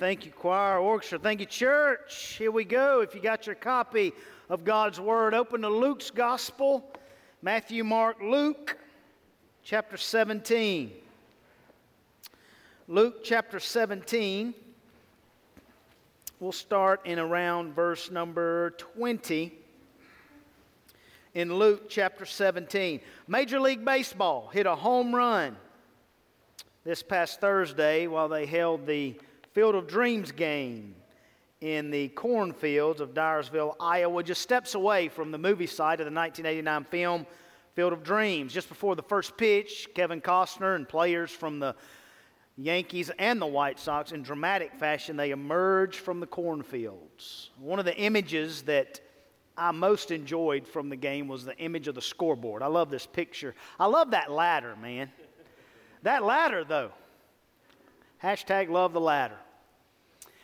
Thank 0.00 0.24
you, 0.24 0.32
choir, 0.32 0.78
orchestra. 0.78 1.18
Thank 1.18 1.40
you, 1.40 1.46
church. 1.46 2.36
Here 2.38 2.50
we 2.50 2.64
go. 2.64 3.02
If 3.02 3.14
you 3.14 3.20
got 3.20 3.44
your 3.44 3.54
copy 3.54 4.14
of 4.48 4.64
God's 4.64 4.98
Word, 4.98 5.34
open 5.34 5.60
to 5.60 5.68
Luke's 5.68 6.10
Gospel 6.10 6.90
Matthew, 7.42 7.84
Mark, 7.84 8.16
Luke, 8.22 8.78
chapter 9.62 9.98
17. 9.98 10.90
Luke 12.88 13.22
chapter 13.22 13.60
17. 13.60 14.54
We'll 16.40 16.52
start 16.52 17.04
in 17.04 17.18
around 17.18 17.74
verse 17.74 18.10
number 18.10 18.70
20 18.78 19.52
in 21.34 21.54
Luke 21.54 21.90
chapter 21.90 22.24
17. 22.24 23.02
Major 23.28 23.60
League 23.60 23.84
Baseball 23.84 24.48
hit 24.50 24.64
a 24.64 24.74
home 24.74 25.14
run 25.14 25.58
this 26.84 27.02
past 27.02 27.38
Thursday 27.38 28.06
while 28.06 28.30
they 28.30 28.46
held 28.46 28.86
the 28.86 29.14
Field 29.52 29.74
of 29.74 29.88
Dreams 29.88 30.30
game 30.30 30.94
in 31.60 31.90
the 31.90 32.08
cornfields 32.08 33.00
of 33.00 33.14
Dyersville, 33.14 33.74
Iowa, 33.80 34.22
just 34.22 34.40
steps 34.40 34.74
away 34.74 35.08
from 35.08 35.30
the 35.30 35.38
movie 35.38 35.66
site 35.66 36.00
of 36.00 36.06
the 36.06 36.12
1989 36.12 36.84
film 36.84 37.26
Field 37.74 37.92
of 37.92 38.02
Dreams. 38.02 38.52
Just 38.52 38.68
before 38.68 38.96
the 38.96 39.02
first 39.02 39.36
pitch, 39.36 39.88
Kevin 39.94 40.20
Costner 40.20 40.76
and 40.76 40.88
players 40.88 41.30
from 41.30 41.58
the 41.58 41.74
Yankees 42.56 43.10
and 43.18 43.40
the 43.40 43.46
White 43.46 43.78
Sox, 43.78 44.12
in 44.12 44.22
dramatic 44.22 44.74
fashion, 44.74 45.16
they 45.16 45.30
emerge 45.30 45.96
from 45.96 46.20
the 46.20 46.26
cornfields. 46.26 47.50
One 47.58 47.78
of 47.78 47.84
the 47.84 47.96
images 47.96 48.62
that 48.62 49.00
I 49.56 49.72
most 49.72 50.10
enjoyed 50.10 50.66
from 50.66 50.88
the 50.88 50.96
game 50.96 51.26
was 51.26 51.44
the 51.44 51.56
image 51.58 51.88
of 51.88 51.94
the 51.94 52.02
scoreboard. 52.02 52.62
I 52.62 52.66
love 52.68 52.90
this 52.90 53.06
picture. 53.06 53.54
I 53.78 53.86
love 53.86 54.12
that 54.12 54.30
ladder, 54.30 54.76
man. 54.76 55.10
That 56.02 56.22
ladder, 56.22 56.64
though. 56.64 56.92
Hashtag 58.22 58.68
love 58.68 58.92
the 58.92 59.00
ladder. 59.00 59.36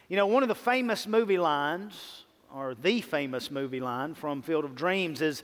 You 0.08 0.16
know, 0.16 0.26
one 0.28 0.44
of 0.44 0.48
the 0.48 0.54
famous 0.54 1.08
movie 1.08 1.38
lines, 1.38 2.24
or 2.54 2.76
the 2.76 3.00
famous 3.00 3.50
movie 3.50 3.80
line 3.80 4.14
from 4.14 4.40
Field 4.40 4.64
of 4.64 4.76
Dreams 4.76 5.20
is 5.20 5.42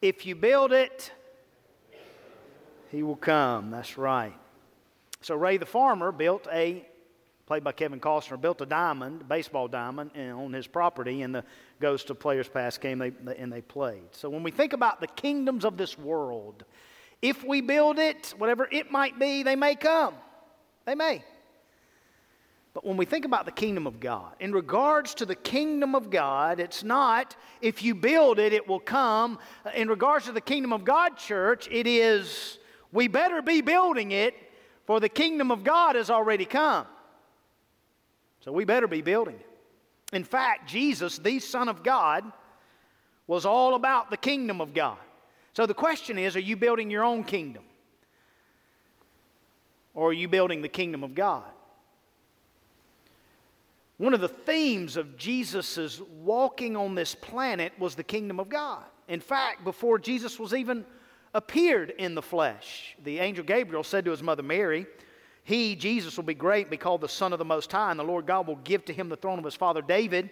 if 0.00 0.24
you 0.26 0.36
build 0.36 0.72
it, 0.72 1.10
he 2.92 3.02
will 3.02 3.16
come. 3.16 3.72
That's 3.72 3.98
right. 3.98 4.34
So 5.22 5.34
Ray 5.34 5.56
the 5.56 5.66
farmer 5.66 6.12
built 6.12 6.46
a, 6.52 6.86
played 7.46 7.64
by 7.64 7.72
Kevin 7.72 7.98
Costner, 7.98 8.40
built 8.40 8.60
a 8.60 8.66
diamond, 8.66 9.28
baseball 9.28 9.66
diamond, 9.66 10.12
on 10.16 10.52
his 10.52 10.68
property, 10.68 11.22
and 11.22 11.34
the 11.34 11.44
Ghost 11.80 12.10
of 12.10 12.20
Players 12.20 12.48
Past 12.48 12.80
came 12.80 13.00
and 13.00 13.52
they 13.52 13.62
played. 13.62 14.02
So 14.12 14.30
when 14.30 14.44
we 14.44 14.52
think 14.52 14.72
about 14.72 15.00
the 15.00 15.08
kingdoms 15.08 15.64
of 15.64 15.76
this 15.76 15.98
world, 15.98 16.64
if 17.20 17.42
we 17.44 17.60
build 17.60 17.98
it, 17.98 18.34
whatever 18.38 18.68
it 18.70 18.92
might 18.92 19.18
be, 19.18 19.42
they 19.42 19.56
may 19.56 19.74
come. 19.74 20.14
They 20.84 20.94
may. 20.94 21.24
But 22.74 22.86
when 22.86 22.96
we 22.96 23.04
think 23.04 23.24
about 23.24 23.44
the 23.44 23.52
kingdom 23.52 23.86
of 23.86 24.00
God, 24.00 24.32
in 24.40 24.52
regards 24.52 25.14
to 25.16 25.26
the 25.26 25.34
kingdom 25.34 25.94
of 25.94 26.08
God, 26.08 26.58
it's 26.58 26.82
not 26.82 27.36
if 27.60 27.82
you 27.82 27.94
build 27.94 28.38
it, 28.38 28.52
it 28.52 28.66
will 28.66 28.80
come. 28.80 29.38
In 29.74 29.88
regards 29.88 30.24
to 30.26 30.32
the 30.32 30.40
kingdom 30.40 30.72
of 30.72 30.84
God, 30.84 31.16
church, 31.16 31.68
it 31.70 31.86
is 31.86 32.58
we 32.92 33.08
better 33.08 33.42
be 33.42 33.60
building 33.60 34.12
it, 34.12 34.34
for 34.86 35.00
the 35.00 35.08
kingdom 35.08 35.50
of 35.50 35.64
God 35.64 35.96
has 35.96 36.10
already 36.10 36.44
come. 36.44 36.86
So 38.40 38.52
we 38.52 38.64
better 38.64 38.88
be 38.88 39.02
building 39.02 39.36
it. 39.36 40.16
In 40.16 40.24
fact, 40.24 40.68
Jesus, 40.68 41.18
the 41.18 41.38
Son 41.38 41.68
of 41.68 41.82
God, 41.82 42.24
was 43.26 43.46
all 43.46 43.74
about 43.74 44.10
the 44.10 44.16
kingdom 44.16 44.60
of 44.60 44.74
God. 44.74 44.98
So 45.54 45.66
the 45.66 45.74
question 45.74 46.18
is 46.18 46.36
are 46.36 46.40
you 46.40 46.56
building 46.56 46.90
your 46.90 47.04
own 47.04 47.24
kingdom? 47.24 47.64
Or 49.94 50.08
are 50.08 50.14
you 50.14 50.28
building 50.28 50.62
the 50.62 50.68
kingdom 50.68 51.04
of 51.04 51.14
God? 51.14 51.44
One 54.02 54.14
of 54.14 54.20
the 54.20 54.26
themes 54.26 54.96
of 54.96 55.16
Jesus' 55.16 56.00
walking 56.00 56.76
on 56.76 56.96
this 56.96 57.14
planet 57.14 57.72
was 57.78 57.94
the 57.94 58.02
kingdom 58.02 58.40
of 58.40 58.48
God. 58.48 58.82
In 59.06 59.20
fact, 59.20 59.62
before 59.62 59.96
Jesus 59.96 60.40
was 60.40 60.52
even 60.52 60.84
appeared 61.34 61.90
in 61.90 62.16
the 62.16 62.20
flesh, 62.20 62.96
the 63.04 63.20
angel 63.20 63.44
Gabriel 63.44 63.84
said 63.84 64.04
to 64.06 64.10
his 64.10 64.20
mother 64.20 64.42
Mary, 64.42 64.86
He, 65.44 65.76
Jesus, 65.76 66.16
will 66.16 66.24
be 66.24 66.34
great 66.34 66.68
be 66.68 66.76
called 66.76 67.00
the 67.00 67.08
Son 67.08 67.32
of 67.32 67.38
the 67.38 67.44
Most 67.44 67.70
High, 67.70 67.92
and 67.92 68.00
the 68.00 68.02
Lord 68.02 68.26
God 68.26 68.48
will 68.48 68.56
give 68.56 68.84
to 68.86 68.92
him 68.92 69.08
the 69.08 69.14
throne 69.14 69.38
of 69.38 69.44
his 69.44 69.54
father 69.54 69.80
David, 69.82 70.30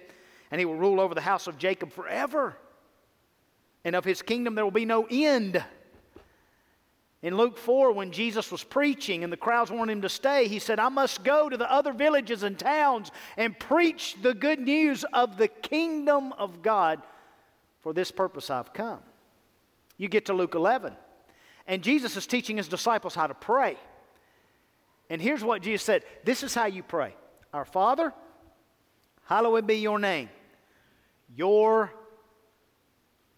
and 0.50 0.58
he 0.58 0.64
will 0.64 0.74
rule 0.74 0.98
over 0.98 1.14
the 1.14 1.20
house 1.20 1.46
of 1.46 1.56
Jacob 1.56 1.92
forever 1.92 2.56
and 3.84 3.96
of 3.96 4.04
his 4.04 4.22
kingdom 4.22 4.54
there 4.54 4.64
will 4.64 4.70
be 4.70 4.84
no 4.84 5.06
end. 5.10 5.62
In 7.22 7.36
Luke 7.36 7.58
4, 7.58 7.92
when 7.92 8.12
Jesus 8.12 8.50
was 8.50 8.64
preaching 8.64 9.22
and 9.24 9.32
the 9.32 9.36
crowds 9.36 9.70
wanted 9.70 9.92
him 9.92 10.02
to 10.02 10.08
stay, 10.08 10.48
he 10.48 10.58
said, 10.58 10.78
I 10.78 10.88
must 10.88 11.22
go 11.22 11.50
to 11.50 11.56
the 11.56 11.70
other 11.70 11.92
villages 11.92 12.42
and 12.42 12.58
towns 12.58 13.10
and 13.36 13.58
preach 13.58 14.16
the 14.22 14.32
good 14.32 14.58
news 14.58 15.04
of 15.12 15.36
the 15.36 15.48
kingdom 15.48 16.32
of 16.34 16.62
God. 16.62 17.02
For 17.82 17.92
this 17.92 18.10
purpose 18.10 18.48
I've 18.50 18.72
come. 18.72 19.00
You 19.98 20.08
get 20.08 20.26
to 20.26 20.32
Luke 20.32 20.54
11, 20.54 20.94
and 21.66 21.82
Jesus 21.82 22.16
is 22.16 22.26
teaching 22.26 22.56
his 22.56 22.68
disciples 22.68 23.14
how 23.14 23.26
to 23.26 23.34
pray. 23.34 23.76
And 25.10 25.20
here's 25.20 25.44
what 25.44 25.60
Jesus 25.60 25.84
said 25.84 26.04
This 26.24 26.42
is 26.42 26.54
how 26.54 26.66
you 26.66 26.82
pray 26.82 27.14
Our 27.52 27.66
Father, 27.66 28.14
hallowed 29.24 29.66
be 29.66 29.76
your 29.76 29.98
name. 29.98 30.30
Your 31.36 31.92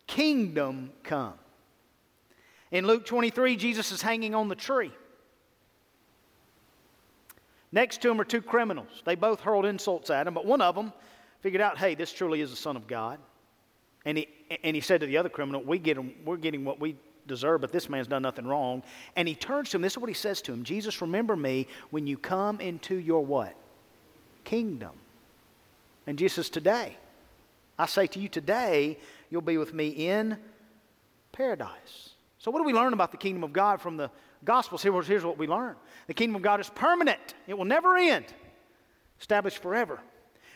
kingdom 0.06 0.92
come. 1.02 1.34
In 2.72 2.86
Luke 2.86 3.04
23, 3.04 3.56
Jesus 3.56 3.92
is 3.92 4.02
hanging 4.02 4.34
on 4.34 4.48
the 4.48 4.56
tree. 4.56 4.90
Next 7.70 8.02
to 8.02 8.10
him 8.10 8.20
are 8.20 8.24
two 8.24 8.42
criminals. 8.42 9.02
They 9.04 9.14
both 9.14 9.40
hurled 9.40 9.66
insults 9.66 10.10
at 10.10 10.26
him, 10.26 10.34
but 10.34 10.46
one 10.46 10.60
of 10.60 10.74
them 10.74 10.92
figured 11.42 11.60
out, 11.60 11.78
hey, 11.78 11.94
this 11.94 12.12
truly 12.12 12.40
is 12.40 12.50
the 12.50 12.56
Son 12.56 12.76
of 12.76 12.86
God. 12.86 13.18
And 14.04 14.18
he, 14.18 14.28
and 14.64 14.74
he 14.74 14.80
said 14.80 15.00
to 15.00 15.06
the 15.06 15.18
other 15.18 15.28
criminal, 15.28 15.62
we 15.62 15.78
get 15.78 15.96
him, 15.96 16.14
we're 16.24 16.36
getting 16.36 16.64
what 16.64 16.80
we 16.80 16.96
deserve, 17.26 17.60
but 17.60 17.72
this 17.72 17.88
man's 17.88 18.06
done 18.06 18.22
nothing 18.22 18.46
wrong. 18.46 18.82
And 19.16 19.28
he 19.28 19.34
turns 19.34 19.70
to 19.70 19.76
him. 19.76 19.82
This 19.82 19.92
is 19.92 19.98
what 19.98 20.08
he 20.08 20.14
says 20.14 20.42
to 20.42 20.52
him 20.52 20.64
Jesus, 20.64 21.00
remember 21.00 21.36
me 21.36 21.68
when 21.90 22.06
you 22.06 22.16
come 22.16 22.60
into 22.60 22.96
your 22.96 23.24
what? 23.24 23.54
Kingdom. 24.44 24.92
And 26.06 26.18
Jesus 26.18 26.48
today. 26.48 26.96
I 27.78 27.86
say 27.86 28.06
to 28.08 28.18
you 28.18 28.28
today, 28.28 28.98
you'll 29.30 29.40
be 29.40 29.56
with 29.56 29.72
me 29.72 29.88
in 29.88 30.36
paradise. 31.32 32.11
So, 32.42 32.50
what 32.50 32.58
do 32.58 32.64
we 32.64 32.72
learn 32.72 32.92
about 32.92 33.12
the 33.12 33.16
kingdom 33.16 33.44
of 33.44 33.52
God 33.52 33.80
from 33.80 33.96
the 33.96 34.10
Gospels? 34.44 34.82
Here's, 34.82 35.24
what 35.24 35.38
we 35.38 35.46
learn 35.46 35.76
the 36.08 36.14
kingdom 36.14 36.34
of 36.34 36.42
God 36.42 36.58
is 36.58 36.68
permanent, 36.68 37.20
it 37.46 37.56
will 37.56 37.64
never 37.64 37.96
end, 37.96 38.26
established 39.20 39.62
forever. 39.62 40.00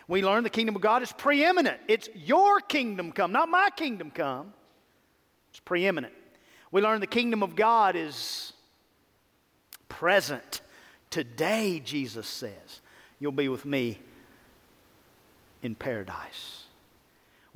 We 0.09 0.25
learn 0.25 0.43
the 0.43 0.51
kingdom 0.51 0.75
of 0.75 0.83
God 0.83 1.05
is 1.05 1.13
preeminent. 1.13 1.79
It's 1.87 2.09
your 2.17 2.59
kingdom 2.59 3.13
come, 3.13 3.31
not 3.31 3.49
my 3.49 3.69
kingdom 3.77 4.11
come. 4.11 4.53
It's 5.51 5.61
preeminent. 5.61 6.13
We 6.73 6.83
learn 6.83 7.01
the 7.01 7.07
kingdom 7.07 7.45
of 7.45 7.55
God 7.55 7.95
is 7.95 8.53
present. 9.89 10.63
Today, 11.11 11.81
Jesus 11.85 12.27
says, 12.27 12.81
you'll 13.21 13.31
be 13.31 13.49
with 13.49 13.65
me 13.65 14.01
in 15.63 15.77
paradise. 15.77 16.66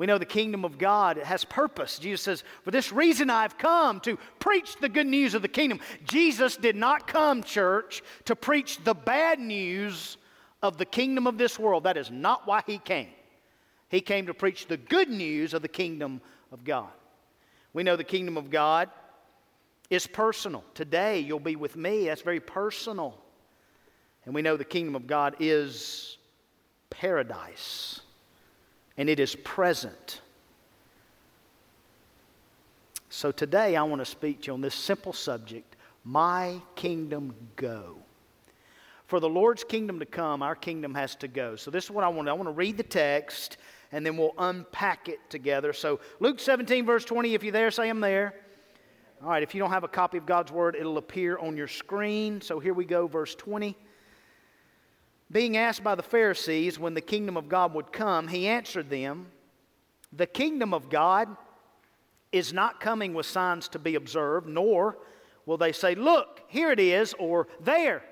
We 0.00 0.06
know 0.06 0.16
the 0.16 0.24
kingdom 0.24 0.64
of 0.64 0.78
God 0.78 1.18
has 1.18 1.44
purpose. 1.44 1.98
Jesus 1.98 2.22
says, 2.22 2.44
For 2.64 2.70
this 2.70 2.90
reason 2.90 3.28
I've 3.28 3.58
come 3.58 4.00
to 4.00 4.18
preach 4.38 4.76
the 4.76 4.88
good 4.88 5.06
news 5.06 5.34
of 5.34 5.42
the 5.42 5.46
kingdom. 5.48 5.78
Jesus 6.04 6.56
did 6.56 6.74
not 6.74 7.06
come, 7.06 7.42
church, 7.42 8.02
to 8.24 8.34
preach 8.34 8.82
the 8.82 8.94
bad 8.94 9.38
news 9.38 10.16
of 10.62 10.78
the 10.78 10.86
kingdom 10.86 11.26
of 11.26 11.36
this 11.36 11.58
world. 11.58 11.84
That 11.84 11.98
is 11.98 12.10
not 12.10 12.46
why 12.46 12.62
he 12.66 12.78
came. 12.78 13.08
He 13.90 14.00
came 14.00 14.24
to 14.24 14.32
preach 14.32 14.68
the 14.68 14.78
good 14.78 15.10
news 15.10 15.52
of 15.52 15.60
the 15.60 15.68
kingdom 15.68 16.22
of 16.50 16.64
God. 16.64 16.88
We 17.74 17.82
know 17.82 17.96
the 17.96 18.02
kingdom 18.02 18.38
of 18.38 18.50
God 18.50 18.88
is 19.90 20.06
personal. 20.06 20.64
Today 20.72 21.18
you'll 21.18 21.40
be 21.40 21.56
with 21.56 21.76
me. 21.76 22.06
That's 22.06 22.22
very 22.22 22.40
personal. 22.40 23.18
And 24.24 24.34
we 24.34 24.40
know 24.40 24.56
the 24.56 24.64
kingdom 24.64 24.96
of 24.96 25.06
God 25.06 25.36
is 25.40 26.16
paradise 26.88 28.00
and 29.00 29.08
it 29.08 29.18
is 29.18 29.34
present. 29.34 30.20
So 33.08 33.32
today 33.32 33.74
I 33.74 33.82
want 33.82 34.02
to 34.02 34.04
speak 34.04 34.42
to 34.42 34.48
you 34.48 34.52
on 34.52 34.60
this 34.60 34.74
simple 34.74 35.14
subject 35.14 35.74
My 36.04 36.60
kingdom 36.76 37.34
go. 37.56 37.96
For 39.06 39.18
the 39.18 39.28
Lord's 39.28 39.64
kingdom 39.64 40.00
to 40.00 40.04
come, 40.04 40.42
our 40.42 40.54
kingdom 40.54 40.94
has 40.94 41.14
to 41.16 41.28
go. 41.28 41.56
So 41.56 41.70
this 41.70 41.84
is 41.84 41.90
what 41.90 42.04
I 42.04 42.08
want 42.08 42.28
I 42.28 42.34
want 42.34 42.48
to 42.48 42.52
read 42.52 42.76
the 42.76 42.82
text 42.82 43.56
and 43.90 44.04
then 44.04 44.18
we'll 44.18 44.34
unpack 44.36 45.08
it 45.08 45.18
together. 45.30 45.72
So 45.72 46.00
Luke 46.20 46.38
17 46.38 46.84
verse 46.84 47.06
20 47.06 47.32
if 47.32 47.42
you're 47.42 47.52
there 47.52 47.70
say 47.70 47.88
I'm 47.88 48.00
there. 48.00 48.34
All 49.22 49.30
right, 49.30 49.42
if 49.42 49.54
you 49.54 49.60
don't 49.60 49.70
have 49.70 49.84
a 49.84 49.88
copy 49.88 50.18
of 50.18 50.26
God's 50.26 50.52
word, 50.52 50.76
it'll 50.76 50.98
appear 50.98 51.38
on 51.38 51.56
your 51.56 51.68
screen. 51.68 52.42
So 52.42 52.60
here 52.60 52.74
we 52.74 52.84
go 52.84 53.06
verse 53.06 53.34
20. 53.34 53.74
Being 55.32 55.56
asked 55.56 55.84
by 55.84 55.94
the 55.94 56.02
Pharisees 56.02 56.78
when 56.78 56.94
the 56.94 57.00
kingdom 57.00 57.36
of 57.36 57.48
God 57.48 57.72
would 57.74 57.92
come, 57.92 58.28
he 58.28 58.48
answered 58.48 58.90
them, 58.90 59.26
The 60.12 60.26
kingdom 60.26 60.74
of 60.74 60.90
God 60.90 61.36
is 62.32 62.52
not 62.52 62.80
coming 62.80 63.14
with 63.14 63.26
signs 63.26 63.68
to 63.68 63.78
be 63.78 63.94
observed, 63.94 64.48
nor 64.48 64.98
will 65.46 65.56
they 65.56 65.72
say, 65.72 65.94
Look, 65.94 66.42
here 66.48 66.72
it 66.72 66.80
is, 66.80 67.14
or 67.18 67.46
there. 67.60 68.02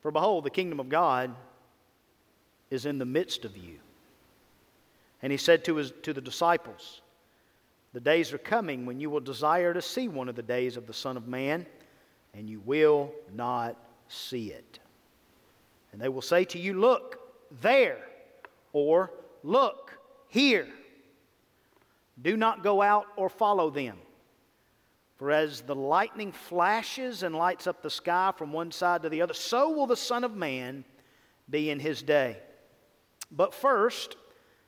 For 0.00 0.10
behold, 0.10 0.44
the 0.44 0.50
kingdom 0.50 0.80
of 0.80 0.88
God 0.88 1.34
is 2.70 2.86
in 2.86 2.98
the 2.98 3.04
midst 3.04 3.44
of 3.44 3.56
you. 3.56 3.78
And 5.22 5.30
he 5.30 5.38
said 5.38 5.64
to, 5.64 5.76
his, 5.76 5.92
to 6.02 6.12
the 6.12 6.20
disciples, 6.20 7.02
The 7.92 8.00
days 8.00 8.32
are 8.32 8.38
coming 8.38 8.84
when 8.84 8.98
you 8.98 9.10
will 9.10 9.20
desire 9.20 9.72
to 9.72 9.82
see 9.82 10.08
one 10.08 10.28
of 10.28 10.34
the 10.34 10.42
days 10.42 10.76
of 10.76 10.88
the 10.88 10.92
Son 10.92 11.16
of 11.16 11.28
Man, 11.28 11.66
and 12.34 12.50
you 12.50 12.60
will 12.60 13.12
not 13.32 13.76
see 14.08 14.50
it. 14.50 14.80
And 15.96 16.02
they 16.02 16.10
will 16.10 16.20
say 16.20 16.44
to 16.44 16.58
you, 16.58 16.78
Look, 16.78 17.18
there, 17.62 18.04
or 18.74 19.14
Look, 19.42 19.98
here. 20.28 20.68
Do 22.20 22.36
not 22.36 22.62
go 22.62 22.82
out 22.82 23.06
or 23.16 23.30
follow 23.30 23.70
them. 23.70 23.96
For 25.16 25.30
as 25.30 25.62
the 25.62 25.74
lightning 25.74 26.32
flashes 26.32 27.22
and 27.22 27.34
lights 27.34 27.66
up 27.66 27.80
the 27.80 27.88
sky 27.88 28.34
from 28.36 28.52
one 28.52 28.72
side 28.72 29.04
to 29.04 29.08
the 29.08 29.22
other, 29.22 29.32
so 29.32 29.70
will 29.70 29.86
the 29.86 29.96
Son 29.96 30.22
of 30.22 30.36
Man 30.36 30.84
be 31.48 31.70
in 31.70 31.80
his 31.80 32.02
day. 32.02 32.36
But 33.30 33.54
first, 33.54 34.16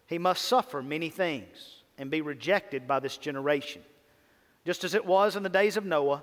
he 0.07 0.17
must 0.17 0.47
suffer 0.47 0.83
many 0.83 1.11
things 1.11 1.83
and 1.99 2.11
be 2.11 2.23
rejected 2.23 2.89
by 2.89 3.01
this 3.01 3.19
generation. 3.19 3.83
Just 4.65 4.83
as 4.83 4.95
it 4.95 5.05
was 5.05 5.37
in 5.37 5.43
the 5.43 5.51
days 5.51 5.77
of 5.77 5.85
Noah, 5.85 6.23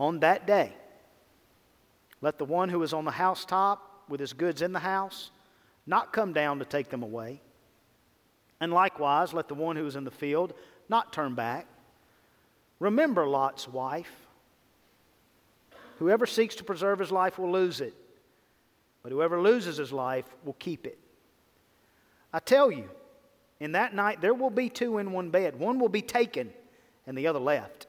On 0.00 0.20
that 0.20 0.46
day, 0.46 0.72
let 2.22 2.38
the 2.38 2.44
one 2.46 2.70
who 2.70 2.82
is 2.82 2.94
on 2.94 3.04
the 3.04 3.10
housetop 3.10 4.04
with 4.08 4.18
his 4.18 4.32
goods 4.32 4.62
in 4.62 4.72
the 4.72 4.78
house 4.78 5.30
not 5.86 6.10
come 6.10 6.32
down 6.32 6.58
to 6.58 6.64
take 6.64 6.88
them 6.88 7.02
away. 7.02 7.42
And 8.62 8.72
likewise, 8.72 9.34
let 9.34 9.46
the 9.46 9.54
one 9.54 9.76
who 9.76 9.86
is 9.86 9.96
in 9.96 10.04
the 10.04 10.10
field 10.10 10.54
not 10.88 11.12
turn 11.12 11.34
back. 11.34 11.66
Remember 12.78 13.28
Lot's 13.28 13.68
wife. 13.68 14.10
Whoever 15.98 16.24
seeks 16.24 16.54
to 16.54 16.64
preserve 16.64 16.98
his 16.98 17.12
life 17.12 17.38
will 17.38 17.52
lose 17.52 17.82
it, 17.82 17.92
but 19.02 19.12
whoever 19.12 19.38
loses 19.38 19.76
his 19.76 19.92
life 19.92 20.24
will 20.46 20.54
keep 20.54 20.86
it. 20.86 20.98
I 22.32 22.38
tell 22.38 22.72
you, 22.72 22.88
in 23.60 23.72
that 23.72 23.94
night 23.94 24.22
there 24.22 24.32
will 24.32 24.48
be 24.48 24.70
two 24.70 24.96
in 24.96 25.12
one 25.12 25.28
bed. 25.28 25.58
One 25.58 25.78
will 25.78 25.90
be 25.90 26.00
taken 26.00 26.54
and 27.06 27.18
the 27.18 27.26
other 27.26 27.38
left. 27.38 27.86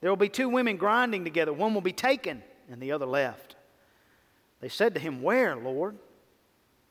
There 0.00 0.10
will 0.10 0.16
be 0.16 0.28
two 0.28 0.48
women 0.48 0.76
grinding 0.76 1.24
together. 1.24 1.52
One 1.52 1.74
will 1.74 1.80
be 1.80 1.92
taken 1.92 2.42
and 2.70 2.80
the 2.80 2.92
other 2.92 3.06
left. 3.06 3.56
They 4.60 4.68
said 4.68 4.94
to 4.94 5.00
him, 5.00 5.22
Where, 5.22 5.56
Lord? 5.56 5.96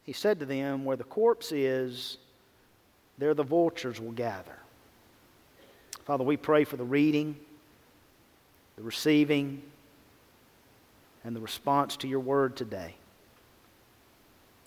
He 0.03 0.13
said 0.13 0.39
to 0.39 0.45
them, 0.45 0.85
Where 0.85 0.97
the 0.97 1.03
corpse 1.03 1.51
is, 1.51 2.17
there 3.17 3.33
the 3.33 3.43
vultures 3.43 3.99
will 3.99 4.11
gather. 4.11 4.57
Father, 6.05 6.23
we 6.23 6.37
pray 6.37 6.63
for 6.63 6.77
the 6.77 6.83
reading, 6.83 7.35
the 8.75 8.83
receiving, 8.83 9.61
and 11.23 11.35
the 11.35 11.41
response 11.41 11.97
to 11.97 12.07
your 12.07 12.19
word 12.19 12.55
today. 12.55 12.95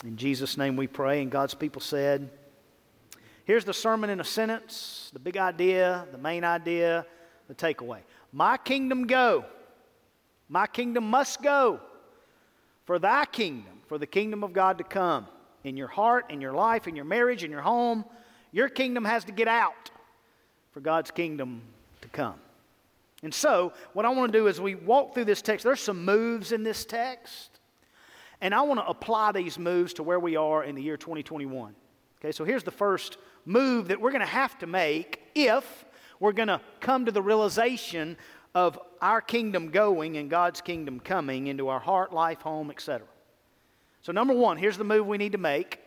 In 0.05 0.17
Jesus' 0.17 0.57
name 0.57 0.77
we 0.77 0.87
pray, 0.87 1.23
and 1.23 1.31
God's 1.31 1.55
people 1.55 1.81
said, 1.81 2.29
Here's 3.45 3.65
the 3.65 3.75
sermon 3.75 4.11
in 4.11 4.21
a 4.21 4.25
sentence, 4.25 5.11
the 5.13 5.19
big 5.19 5.37
idea, 5.37 6.07
the 6.13 6.19
main 6.19 6.45
idea, 6.45 7.07
the 7.49 7.55
takeaway. 7.55 8.01
My 8.33 8.57
kingdom 8.57 9.07
go. 9.07 9.45
My 10.49 10.67
kingdom 10.67 11.09
must 11.09 11.43
go. 11.43 11.81
For 12.85 12.99
thy 12.99 13.25
kingdom 13.27 13.79
for 13.89 13.99
the 13.99 14.07
kingdom 14.07 14.45
of 14.45 14.53
God 14.53 14.79
to 14.79 14.85
come 14.85 15.27
in 15.65 15.77
your 15.77 15.89
heart, 15.89 16.27
in 16.31 16.41
your 16.41 16.53
life, 16.53 16.87
in 16.87 16.95
your 16.95 17.05
marriage, 17.05 17.43
in 17.43 17.51
your 17.51 17.63
home. 17.63 18.05
Your 18.53 18.69
kingdom 18.69 19.05
has 19.05 19.25
to 19.25 19.33
get 19.33 19.49
out 19.49 19.91
for 20.73 20.81
God's 20.81 21.11
kingdom 21.11 21.63
to 22.03 22.09
come. 22.09 22.37
And 23.23 23.35
so, 23.35 23.73
what 23.95 24.05
I 24.05 24.11
want 24.11 24.33
to 24.33 24.39
do 24.39 24.47
is 24.47 24.61
we 24.61 24.77
walk 24.77 25.15
through 25.15 25.25
this 25.25 25.43
text. 25.43 25.65
There's 25.65 25.81
some 25.81 26.05
moves 26.05 26.53
in 26.53 26.63
this 26.63 26.85
text, 26.85 27.59
and 28.41 28.55
I 28.55 28.63
want 28.63 28.79
to 28.79 28.87
apply 28.87 29.33
these 29.33 29.59
moves 29.59 29.95
to 29.95 30.05
where 30.05 30.21
we 30.21 30.37
are 30.37 30.63
in 30.63 30.77
the 30.77 30.83
year 30.83 30.97
2021. 30.97 31.75
Okay, 32.21 32.31
so 32.31 32.45
here's 32.45 32.63
the 32.63 32.71
first 32.71 33.19
move 33.45 33.89
that 33.89 34.01
we're 34.01 34.13
going 34.13 34.21
to 34.21 34.27
have 34.27 34.57
to 34.59 34.67
make 34.67 35.21
if 35.35 35.85
we're 36.21 36.33
going 36.33 36.49
to 36.49 36.61
come 36.81 37.05
to 37.07 37.13
the 37.13 37.23
realization 37.23 38.17
of 38.55 38.79
our 39.01 39.21
kingdom 39.21 39.71
going 39.71 40.17
and 40.17 40.29
God's 40.29 40.61
kingdom 40.61 41.01
coming 41.01 41.47
into 41.47 41.69
our 41.69 41.79
heart, 41.79 42.13
life, 42.13 42.41
home, 42.41 42.71
etc. 42.71 43.07
So, 44.03 44.13
number 44.13 44.35
one, 44.35 44.57
here's 44.57 44.79
the 44.79 44.85
move 44.85 45.07
we 45.07 45.19
need 45.19 45.33
to 45.33 45.39
make 45.39 45.81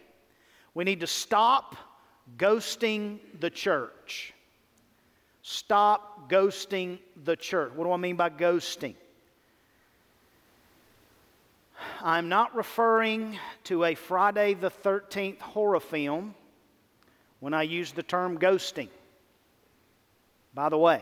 we 0.73 0.85
need 0.85 1.01
to 1.01 1.07
stop 1.07 1.75
ghosting 2.37 3.19
the 3.39 3.49
church. 3.49 4.33
Stop 5.41 6.29
ghosting 6.29 6.99
the 7.25 7.35
church. 7.35 7.73
What 7.75 7.85
do 7.85 7.91
I 7.91 7.97
mean 7.97 8.15
by 8.15 8.29
ghosting? 8.29 8.95
I'm 12.01 12.29
not 12.29 12.55
referring 12.55 13.37
to 13.65 13.85
a 13.85 13.95
Friday 13.95 14.53
the 14.53 14.69
13th 14.69 15.39
horror 15.39 15.79
film 15.79 16.35
when 17.39 17.53
I 17.53 17.63
use 17.63 17.91
the 17.91 18.03
term 18.03 18.37
ghosting. 18.37 18.87
By 20.53 20.69
the 20.69 20.77
way, 20.77 21.01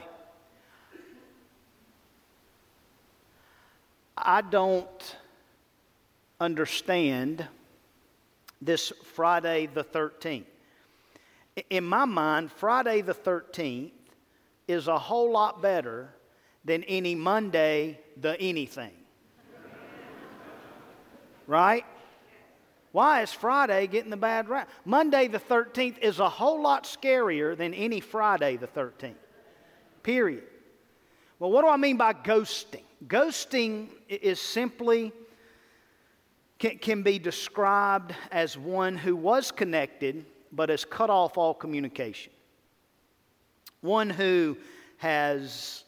I 4.16 4.42
don't 4.42 5.16
understand 6.40 7.48
this 8.62 8.92
Friday 9.14 9.68
the 9.74 9.84
13th. 9.84 10.44
In 11.70 11.84
my 11.84 12.06
mind, 12.06 12.52
Friday 12.52 13.02
the 13.02 13.14
13th 13.14 13.92
is 14.68 14.88
a 14.88 15.00
whole 15.00 15.32
lot 15.32 15.62
better 15.62 16.10
than 16.64 16.84
any 16.84 17.16
Monday 17.16 18.00
the 18.18 18.40
anything. 18.40 18.92
right? 21.48 21.86
Why 22.92 23.22
is 23.24 23.32
Friday 23.32 23.88
getting 23.88 24.12
the 24.12 24.18
bad 24.18 24.48
rap? 24.48 24.70
Monday 24.86 25.28
the 25.28 25.40
13th 25.40 25.98
is 26.00 26.20
a 26.20 26.30
whole 26.30 26.62
lot 26.62 26.84
scarier 26.84 27.58
than 27.58 27.74
any 27.74 28.00
Friday 28.00 28.58
the 28.58 28.68
13th. 28.68 29.16
Period. 30.04 30.44
Well, 31.40 31.52
what 31.52 31.62
do 31.62 31.68
I 31.68 31.78
mean 31.78 31.98
by 31.98 32.14
ghosting? 32.14 32.84
Ghosting 33.08 33.88
is 34.08 34.42
simply 34.42 35.14
can, 36.58 36.78
can 36.78 37.04
be 37.04 37.18
described 37.18 38.14
as 38.32 38.58
one 38.58 38.98
who 38.98 39.16
was 39.16 39.52
connected 39.52 40.26
but 40.52 40.70
has 40.70 40.84
cut 40.84 41.10
off 41.10 41.38
all 41.38 41.54
communication. 41.54 42.34
One 43.82 44.10
who 44.10 44.58
has 44.98 45.86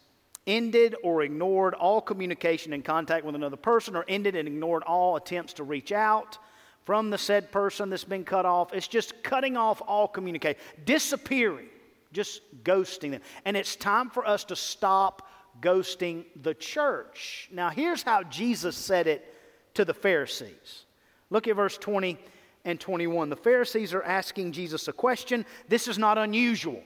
ended 0.48 0.96
or 1.04 1.24
ignored 1.24 1.74
all 1.74 2.02
communication 2.02 2.74
and 2.74 2.84
contact 2.84 3.26
with 3.26 3.36
another 3.36 3.58
person, 3.58 3.96
or 3.96 4.06
ended 4.08 4.36
and 4.36 4.48
ignored 4.48 4.84
all 4.84 5.16
attempts 5.16 5.54
to 5.54 5.64
reach 5.64 5.92
out 5.92 6.38
from 6.86 7.10
the 7.10 7.18
said 7.18 7.52
person 7.52 7.90
that's 7.90 8.04
been 8.04 8.24
cut 8.24 8.46
off. 8.46 8.74
It's 8.74 8.88
just 8.88 9.22
cutting 9.24 9.58
off 9.58 9.82
all 9.86 10.08
communication, 10.08 10.60
disappearing, 10.86 11.68
just 12.12 12.42
ghosting 12.64 13.12
them. 13.12 13.22
And 13.46 13.56
it's 13.56 13.76
time 13.76 14.10
for 14.10 14.26
us 14.26 14.44
to 14.46 14.56
stop 14.56 15.28
ghosting 15.62 16.26
the 16.42 16.54
church. 16.54 17.50
Now, 17.52 17.70
here's 17.70 18.04
how 18.04 18.24
Jesus 18.24 18.76
said 18.76 19.08
it 19.08 19.34
to 19.74 19.86
the 19.86 19.94
Pharisees. 19.94 20.86
Look 21.30 21.48
at 21.48 21.56
verse 21.56 21.78
20 21.78 22.18
and 22.66 22.80
21. 22.80 23.30
The 23.30 23.36
Pharisees 23.36 23.94
are 23.94 24.04
asking 24.04 24.52
Jesus 24.52 24.88
a 24.88 24.94
question. 24.94 25.46
This 25.68 25.88
is 25.88 25.98
not 25.98 26.18
unusual. 26.18 26.82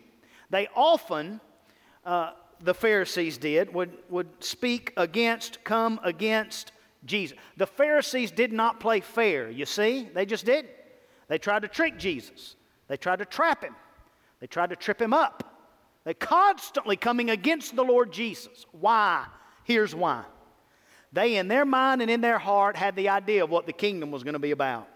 They 0.50 0.68
often, 0.76 1.42
uh, 2.06 2.32
the 2.62 2.74
Pharisees 2.74 3.38
did, 3.38 3.74
would, 3.74 3.92
would 4.10 4.28
speak 4.40 4.94
against, 4.98 5.64
come 5.64 6.00
against 6.04 6.72
Jesus. 7.06 7.38
The 7.58 7.68
Pharisees 7.68 8.32
did 8.32 8.54
not 8.54 8.80
play 8.80 9.00
fair, 9.00 9.50
you 9.50 9.66
see? 9.66 10.10
They 10.14 10.26
just 10.26 10.46
did. 10.46 10.68
They 11.28 11.38
tried 11.38 11.64
to 11.64 11.68
trick 11.68 11.98
Jesus, 11.98 12.56
they 12.88 12.98
tried 12.98 13.20
to 13.20 13.26
trap 13.26 13.64
him, 13.64 13.76
they 14.46 14.48
tried 14.48 14.70
to 14.70 14.76
trip 14.76 15.02
him 15.02 15.12
up. 15.12 15.60
They're 16.04 16.14
constantly 16.14 16.98
coming 16.98 17.32
against 17.32 17.76
the 17.76 17.84
Lord 17.84 18.12
Jesus. 18.12 18.68
Why? 18.74 19.26
Here's 19.64 19.96
why. 19.96 20.24
They, 21.12 21.38
in 21.38 21.48
their 21.48 21.66
mind 21.66 22.04
and 22.04 22.12
in 22.12 22.22
their 22.22 22.38
heart, 22.38 22.76
had 22.76 22.96
the 22.96 23.10
idea 23.10 23.44
of 23.44 23.50
what 23.50 23.66
the 23.66 23.74
kingdom 23.74 24.12
was 24.12 24.22
going 24.22 24.34
to 24.34 24.40
be 24.40 24.52
about. 24.52 24.88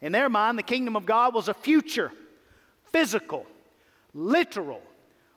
In 0.00 0.12
their 0.12 0.28
mind, 0.28 0.56
the 0.56 0.62
kingdom 0.62 0.94
of 0.94 1.04
God 1.04 1.34
was 1.34 1.48
a 1.48 1.54
future, 1.54 2.12
physical, 2.92 3.44
literal, 4.12 4.82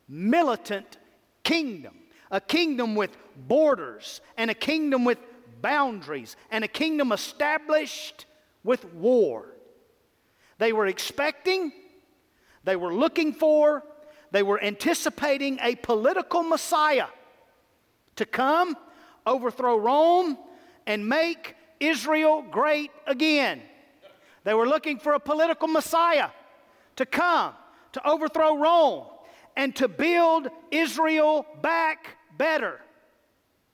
militant 0.07 0.99
kingdom. 1.43 1.95
A 2.29 2.39
kingdom 2.39 2.93
with 2.93 3.17
borders 3.35 4.21
and 4.37 4.51
a 4.51 4.53
kingdom 4.53 5.05
with 5.05 5.17
boundaries 5.59 6.35
and 6.51 6.63
a 6.63 6.67
kingdom 6.67 7.11
established 7.11 8.27
with 8.63 8.85
war. 8.93 9.47
They 10.59 10.71
were 10.71 10.85
expecting, 10.85 11.71
they 12.67 12.75
were 12.75 12.93
looking 12.93 13.31
for, 13.31 13.81
they 14.31 14.43
were 14.43 14.61
anticipating 14.61 15.57
a 15.61 15.75
political 15.75 16.43
Messiah 16.43 17.07
to 18.17 18.25
come, 18.25 18.75
overthrow 19.25 19.77
Rome, 19.77 20.37
and 20.85 21.07
make 21.07 21.55
Israel 21.79 22.43
great 22.51 22.91
again. 23.05 23.61
They 24.43 24.53
were 24.53 24.67
looking 24.67 24.99
for 24.99 25.13
a 25.13 25.19
political 25.19 25.69
Messiah 25.69 26.27
to 26.97 27.05
come, 27.05 27.53
to 27.93 28.05
overthrow 28.05 28.57
Rome, 28.57 29.05
and 29.55 29.73
to 29.77 29.87
build 29.87 30.49
Israel 30.69 31.45
back 31.61 32.17
better. 32.37 32.81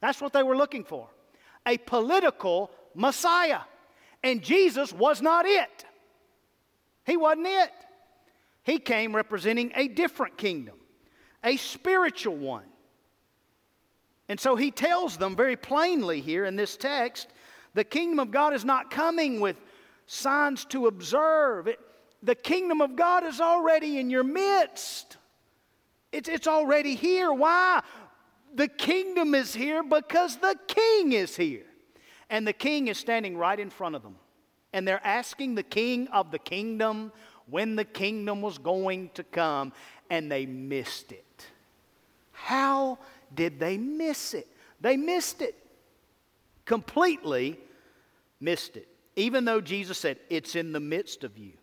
That's 0.01 0.21
what 0.21 0.33
they 0.33 0.43
were 0.43 0.55
looking 0.55 0.83
for 0.83 1.09
a 1.65 1.79
political 1.79 2.69
Messiah. 2.93 3.61
And 4.21 4.43
Jesus 4.43 4.93
was 4.93 5.19
not 5.19 5.47
it. 5.47 5.83
He 7.07 7.17
wasn't 7.17 7.47
it. 7.47 7.71
He 8.63 8.79
came 8.79 9.15
representing 9.15 9.71
a 9.75 9.87
different 9.87 10.37
kingdom, 10.37 10.75
a 11.43 11.57
spiritual 11.57 12.35
one. 12.35 12.65
And 14.29 14.39
so 14.39 14.55
he 14.55 14.71
tells 14.71 15.17
them 15.17 15.35
very 15.35 15.55
plainly 15.55 16.21
here 16.21 16.45
in 16.45 16.55
this 16.55 16.77
text 16.77 17.27
the 17.73 17.83
kingdom 17.83 18.19
of 18.19 18.31
God 18.31 18.53
is 18.53 18.63
not 18.63 18.91
coming 18.91 19.39
with 19.39 19.57
signs 20.05 20.65
to 20.65 20.87
observe. 20.87 21.67
It, 21.67 21.79
the 22.21 22.35
kingdom 22.35 22.81
of 22.81 22.95
God 22.95 23.23
is 23.23 23.41
already 23.41 23.99
in 23.99 24.09
your 24.09 24.23
midst. 24.23 25.17
It's, 26.11 26.29
it's 26.29 26.47
already 26.47 26.95
here. 26.95 27.33
Why? 27.33 27.81
The 28.53 28.67
kingdom 28.67 29.33
is 29.33 29.53
here 29.53 29.81
because 29.81 30.37
the 30.37 30.55
king 30.67 31.13
is 31.13 31.35
here. 31.35 31.65
And 32.29 32.47
the 32.47 32.53
king 32.53 32.87
is 32.87 32.97
standing 32.97 33.37
right 33.37 33.59
in 33.59 33.69
front 33.69 33.95
of 33.95 34.03
them. 34.03 34.15
And 34.71 34.87
they're 34.87 35.05
asking 35.05 35.55
the 35.55 35.63
king 35.63 36.07
of 36.09 36.31
the 36.31 36.39
kingdom 36.39 37.11
when 37.49 37.75
the 37.75 37.85
kingdom 37.85 38.41
was 38.41 38.57
going 38.57 39.09
to 39.15 39.23
come, 39.23 39.73
and 40.09 40.31
they 40.31 40.45
missed 40.45 41.11
it. 41.11 41.47
How 42.31 42.99
did 43.33 43.59
they 43.59 43.77
miss 43.77 44.33
it? 44.33 44.47
They 44.81 44.97
missed 44.97 45.41
it. 45.41 45.55
Completely 46.65 47.59
missed 48.39 48.77
it. 48.77 48.87
Even 49.15 49.45
though 49.45 49.61
Jesus 49.61 49.97
said, 49.97 50.17
It's 50.29 50.55
in 50.55 50.71
the 50.71 50.79
midst 50.79 51.23
of 51.23 51.37
you. 51.37 51.53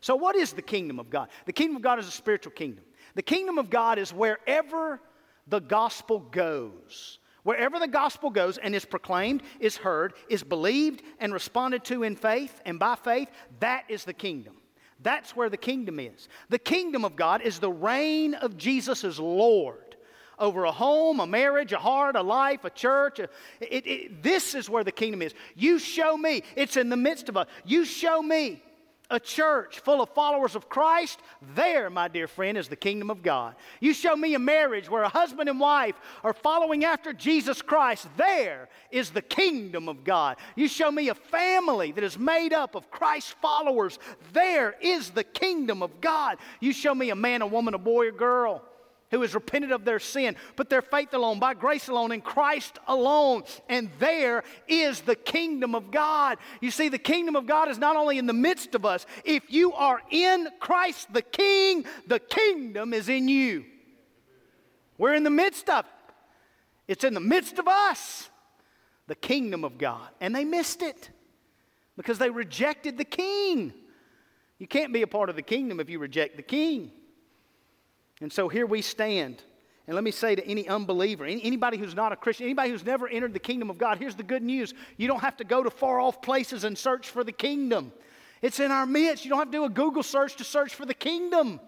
So, 0.00 0.16
what 0.16 0.36
is 0.36 0.52
the 0.52 0.62
kingdom 0.62 0.98
of 0.98 1.10
God? 1.10 1.28
The 1.46 1.52
kingdom 1.52 1.76
of 1.76 1.82
God 1.82 1.98
is 1.98 2.06
a 2.06 2.12
spiritual 2.12 2.52
kingdom. 2.52 2.84
The 3.14 3.22
kingdom 3.22 3.58
of 3.58 3.70
God 3.70 3.98
is 3.98 4.12
wherever 4.12 5.00
the 5.46 5.60
gospel 5.60 6.20
goes. 6.20 7.18
Wherever 7.42 7.78
the 7.78 7.88
gospel 7.88 8.30
goes 8.30 8.58
and 8.58 8.74
is 8.74 8.84
proclaimed, 8.84 9.42
is 9.58 9.76
heard, 9.76 10.12
is 10.28 10.42
believed, 10.42 11.02
and 11.18 11.32
responded 11.32 11.84
to 11.84 12.02
in 12.02 12.14
faith 12.14 12.60
and 12.66 12.78
by 12.78 12.94
faith, 12.94 13.30
that 13.60 13.84
is 13.88 14.04
the 14.04 14.12
kingdom. 14.12 14.57
That's 15.00 15.36
where 15.36 15.48
the 15.48 15.56
kingdom 15.56 16.00
is. 16.00 16.28
The 16.48 16.58
kingdom 16.58 17.04
of 17.04 17.16
God 17.16 17.42
is 17.42 17.58
the 17.58 17.70
reign 17.70 18.34
of 18.34 18.56
Jesus 18.56 19.04
as 19.04 19.18
Lord 19.18 19.88
over 20.38 20.64
a 20.64 20.72
home, 20.72 21.20
a 21.20 21.26
marriage, 21.26 21.72
a 21.72 21.78
heart, 21.78 22.16
a 22.16 22.22
life, 22.22 22.64
a 22.64 22.70
church. 22.70 23.18
A, 23.18 23.28
it, 23.60 23.86
it, 23.86 24.22
this 24.22 24.54
is 24.54 24.70
where 24.70 24.84
the 24.84 24.92
kingdom 24.92 25.22
is. 25.22 25.34
You 25.54 25.78
show 25.78 26.16
me, 26.16 26.42
it's 26.56 26.76
in 26.76 26.88
the 26.88 26.96
midst 26.96 27.28
of 27.28 27.36
us. 27.36 27.48
You 27.64 27.84
show 27.84 28.22
me 28.22 28.62
a 29.10 29.18
church 29.18 29.80
full 29.80 30.02
of 30.02 30.10
followers 30.10 30.54
of 30.54 30.68
Christ, 30.68 31.20
there, 31.54 31.88
my 31.88 32.08
dear 32.08 32.28
friend, 32.28 32.58
is 32.58 32.68
the 32.68 32.76
kingdom 32.76 33.10
of 33.10 33.22
God. 33.22 33.54
You 33.80 33.94
show 33.94 34.14
me 34.14 34.34
a 34.34 34.38
marriage 34.38 34.90
where 34.90 35.02
a 35.02 35.08
husband 35.08 35.48
and 35.48 35.58
wife 35.58 35.94
are 36.22 36.34
following 36.34 36.84
after 36.84 37.12
Jesus 37.12 37.62
Christ, 37.62 38.06
there 38.16 38.68
is 38.90 39.10
the 39.10 39.22
kingdom 39.22 39.88
of 39.88 40.04
God. 40.04 40.36
You 40.56 40.68
show 40.68 40.90
me 40.90 41.08
a 41.08 41.14
family 41.14 41.92
that 41.92 42.04
is 42.04 42.18
made 42.18 42.52
up 42.52 42.74
of 42.74 42.90
Christ 42.90 43.34
followers, 43.40 43.98
there 44.32 44.74
is 44.80 45.10
the 45.10 45.24
kingdom 45.24 45.82
of 45.82 46.00
God. 46.00 46.36
You 46.60 46.72
show 46.72 46.94
me 46.94 47.10
a 47.10 47.16
man, 47.16 47.40
a 47.42 47.46
woman, 47.46 47.74
a 47.74 47.78
boy, 47.78 48.08
a 48.08 48.12
girl 48.12 48.62
who 49.10 49.22
has 49.22 49.34
repented 49.34 49.72
of 49.72 49.84
their 49.84 49.98
sin, 49.98 50.36
put 50.56 50.68
their 50.68 50.82
faith 50.82 51.12
alone, 51.14 51.38
by 51.38 51.54
grace 51.54 51.88
alone, 51.88 52.12
in 52.12 52.20
Christ 52.20 52.78
alone. 52.86 53.42
And 53.68 53.90
there 53.98 54.44
is 54.66 55.00
the 55.00 55.16
kingdom 55.16 55.74
of 55.74 55.90
God. 55.90 56.38
You 56.60 56.70
see, 56.70 56.88
the 56.88 56.98
kingdom 56.98 57.36
of 57.36 57.46
God 57.46 57.68
is 57.68 57.78
not 57.78 57.96
only 57.96 58.18
in 58.18 58.26
the 58.26 58.32
midst 58.32 58.74
of 58.74 58.84
us, 58.84 59.06
if 59.24 59.50
you 59.50 59.72
are 59.72 60.02
in 60.10 60.48
Christ 60.60 61.12
the 61.12 61.22
King, 61.22 61.86
the 62.06 62.20
kingdom 62.20 62.92
is 62.92 63.08
in 63.08 63.28
you. 63.28 63.64
We're 64.98 65.14
in 65.14 65.22
the 65.22 65.30
midst 65.30 65.68
of 65.68 65.84
it, 65.84 65.92
it's 66.88 67.04
in 67.04 67.14
the 67.14 67.20
midst 67.20 67.58
of 67.58 67.68
us, 67.68 68.28
the 69.06 69.14
kingdom 69.14 69.64
of 69.64 69.78
God. 69.78 70.08
And 70.20 70.34
they 70.34 70.44
missed 70.44 70.82
it 70.82 71.10
because 71.96 72.18
they 72.18 72.30
rejected 72.30 72.98
the 72.98 73.04
king. 73.04 73.72
You 74.58 74.66
can't 74.66 74.92
be 74.92 75.02
a 75.02 75.06
part 75.06 75.28
of 75.30 75.36
the 75.36 75.42
kingdom 75.42 75.80
if 75.80 75.88
you 75.88 75.98
reject 75.98 76.36
the 76.36 76.42
king. 76.42 76.90
And 78.20 78.32
so 78.32 78.48
here 78.48 78.66
we 78.66 78.82
stand. 78.82 79.42
And 79.86 79.94
let 79.94 80.04
me 80.04 80.10
say 80.10 80.34
to 80.34 80.46
any 80.46 80.68
unbeliever, 80.68 81.24
anybody 81.24 81.78
who's 81.78 81.94
not 81.94 82.12
a 82.12 82.16
Christian, 82.16 82.44
anybody 82.44 82.70
who's 82.70 82.84
never 82.84 83.08
entered 83.08 83.32
the 83.32 83.38
kingdom 83.38 83.70
of 83.70 83.78
God, 83.78 83.98
here's 83.98 84.16
the 84.16 84.22
good 84.22 84.42
news. 84.42 84.74
You 84.96 85.08
don't 85.08 85.20
have 85.20 85.38
to 85.38 85.44
go 85.44 85.62
to 85.62 85.70
far 85.70 85.98
off 85.98 86.20
places 86.20 86.64
and 86.64 86.76
search 86.76 87.08
for 87.08 87.24
the 87.24 87.32
kingdom. 87.32 87.92
It's 88.42 88.60
in 88.60 88.70
our 88.70 88.86
midst. 88.86 89.24
You 89.24 89.30
don't 89.30 89.38
have 89.38 89.48
to 89.48 89.58
do 89.58 89.64
a 89.64 89.70
Google 89.70 90.02
search 90.02 90.36
to 90.36 90.44
search 90.44 90.74
for 90.74 90.84
the 90.84 90.94
kingdom. 90.94 91.58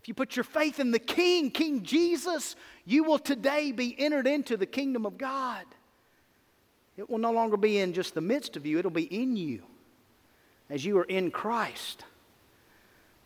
If 0.00 0.08
you 0.08 0.14
put 0.14 0.36
your 0.36 0.44
faith 0.44 0.80
in 0.80 0.90
the 0.90 0.98
King, 0.98 1.50
King 1.50 1.82
Jesus, 1.82 2.56
you 2.84 3.04
will 3.04 3.18
today 3.18 3.72
be 3.72 3.94
entered 3.98 4.26
into 4.26 4.56
the 4.56 4.66
kingdom 4.66 5.06
of 5.06 5.18
God. 5.18 5.64
It 6.96 7.10
will 7.10 7.18
no 7.18 7.32
longer 7.32 7.56
be 7.56 7.78
in 7.78 7.92
just 7.92 8.14
the 8.14 8.20
midst 8.20 8.56
of 8.56 8.66
you, 8.66 8.78
it'll 8.78 8.90
be 8.90 9.04
in 9.04 9.36
you 9.36 9.62
as 10.70 10.84
you 10.84 10.98
are 10.98 11.04
in 11.04 11.30
Christ. 11.30 12.04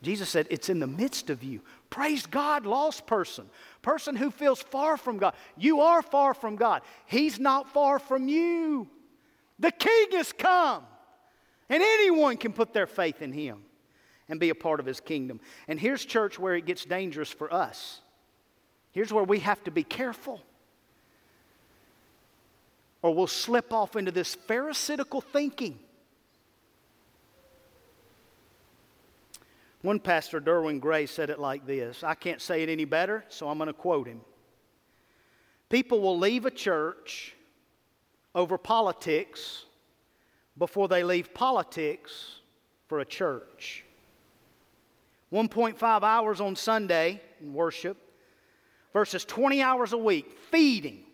Jesus 0.02 0.28
said, 0.28 0.46
It's 0.50 0.68
in 0.68 0.78
the 0.78 0.86
midst 0.86 1.30
of 1.30 1.42
you. 1.42 1.60
Praise 1.90 2.26
God, 2.26 2.66
lost 2.66 3.06
person, 3.06 3.46
person 3.80 4.14
who 4.14 4.30
feels 4.30 4.60
far 4.60 4.96
from 4.96 5.18
God. 5.18 5.34
You 5.56 5.80
are 5.80 6.02
far 6.02 6.34
from 6.34 6.56
God, 6.56 6.82
He's 7.06 7.38
not 7.38 7.72
far 7.72 7.98
from 7.98 8.28
you. 8.28 8.88
The 9.58 9.72
King 9.72 10.08
has 10.12 10.32
come, 10.32 10.84
and 11.68 11.82
anyone 11.82 12.36
can 12.36 12.52
put 12.52 12.72
their 12.72 12.86
faith 12.86 13.22
in 13.22 13.32
Him 13.32 13.62
and 14.28 14.38
be 14.38 14.50
a 14.50 14.54
part 14.54 14.80
of 14.80 14.86
His 14.86 15.00
kingdom. 15.00 15.40
And 15.66 15.80
here's 15.80 16.04
church 16.04 16.38
where 16.38 16.54
it 16.54 16.66
gets 16.66 16.84
dangerous 16.84 17.30
for 17.30 17.52
us. 17.52 18.00
Here's 18.92 19.12
where 19.12 19.24
we 19.24 19.40
have 19.40 19.62
to 19.64 19.70
be 19.70 19.82
careful. 19.82 20.40
Or 23.00 23.14
we'll 23.14 23.26
slip 23.26 23.72
off 23.72 23.96
into 23.96 24.10
this 24.10 24.34
Pharisaical 24.34 25.20
thinking. 25.20 25.78
One 29.82 30.00
pastor, 30.00 30.40
Derwin 30.40 30.80
Gray, 30.80 31.06
said 31.06 31.30
it 31.30 31.38
like 31.38 31.66
this 31.66 32.02
I 32.02 32.14
can't 32.14 32.40
say 32.40 32.62
it 32.62 32.68
any 32.68 32.84
better, 32.84 33.24
so 33.28 33.48
I'm 33.48 33.58
going 33.58 33.68
to 33.68 33.72
quote 33.72 34.06
him. 34.06 34.20
People 35.68 36.00
will 36.00 36.18
leave 36.18 36.46
a 36.46 36.50
church 36.50 37.34
over 38.34 38.58
politics 38.58 39.64
before 40.56 40.88
they 40.88 41.04
leave 41.04 41.32
politics 41.34 42.40
for 42.88 43.00
a 43.00 43.04
church. 43.04 43.84
1.5 45.32 46.02
hours 46.02 46.40
on 46.40 46.56
Sunday 46.56 47.20
in 47.40 47.52
worship 47.52 47.96
versus 48.92 49.24
20 49.26 49.62
hours 49.62 49.92
a 49.92 49.98
week 49.98 50.38
feeding 50.50 51.04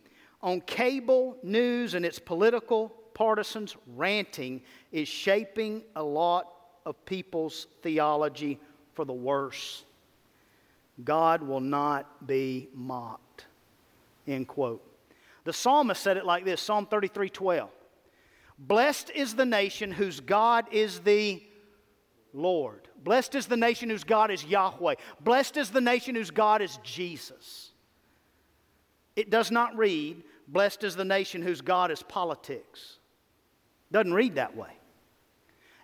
on 0.40 0.61
cable 0.61 1.37
news 1.42 1.94
and 1.94 2.06
its 2.06 2.18
political 2.18 2.90
partisans 3.12 3.76
ranting 3.97 4.62
is 4.92 5.09
shaping 5.09 5.83
a 5.97 6.02
lot 6.02 6.53
of 6.85 7.05
people's 7.07 7.67
theology 7.83 8.59
for 8.95 9.05
the 9.05 9.12
worse. 9.12 9.85
God 11.03 11.43
will 11.43 11.61
not 11.61 12.26
be 12.26 12.69
mocked. 12.75 13.47
End 14.26 14.47
quote. 14.47 14.83
The 15.45 15.53
psalmist 15.53 16.03
said 16.03 16.17
it 16.17 16.25
like 16.25 16.45
this 16.45 16.61
Psalm 16.61 16.87
33 16.87 17.31
12. 17.31 17.71
Blessed 18.59 19.11
is 19.14 19.35
the 19.35 19.45
nation 19.45 19.91
whose 19.91 20.21
God 20.21 20.67
is 20.73 21.00
the 21.00 21.43
Lord. 22.33 22.88
Blessed 23.03 23.35
is 23.35 23.47
the 23.47 23.57
nation 23.57 23.91
whose 23.91 24.05
God 24.05 24.31
is 24.31 24.45
Yahweh. 24.45 24.95
Blessed 25.21 25.57
is 25.57 25.71
the 25.71 25.81
nation 25.81 26.14
whose 26.14 26.31
God 26.31 26.62
is 26.62 26.79
Jesus. 26.83 27.73
It 29.17 29.31
does 29.31 29.50
not 29.50 29.76
read, 29.76 30.23
Blessed 30.47 30.85
is 30.85 30.97
the 30.97 31.05
nation 31.05 31.43
whose 31.43 31.61
God 31.61 31.91
is 31.91 32.03
politics. 32.03 32.99
Doesn't 33.91 34.12
read 34.12 34.37
that 34.37 34.57
way. 34.57 34.71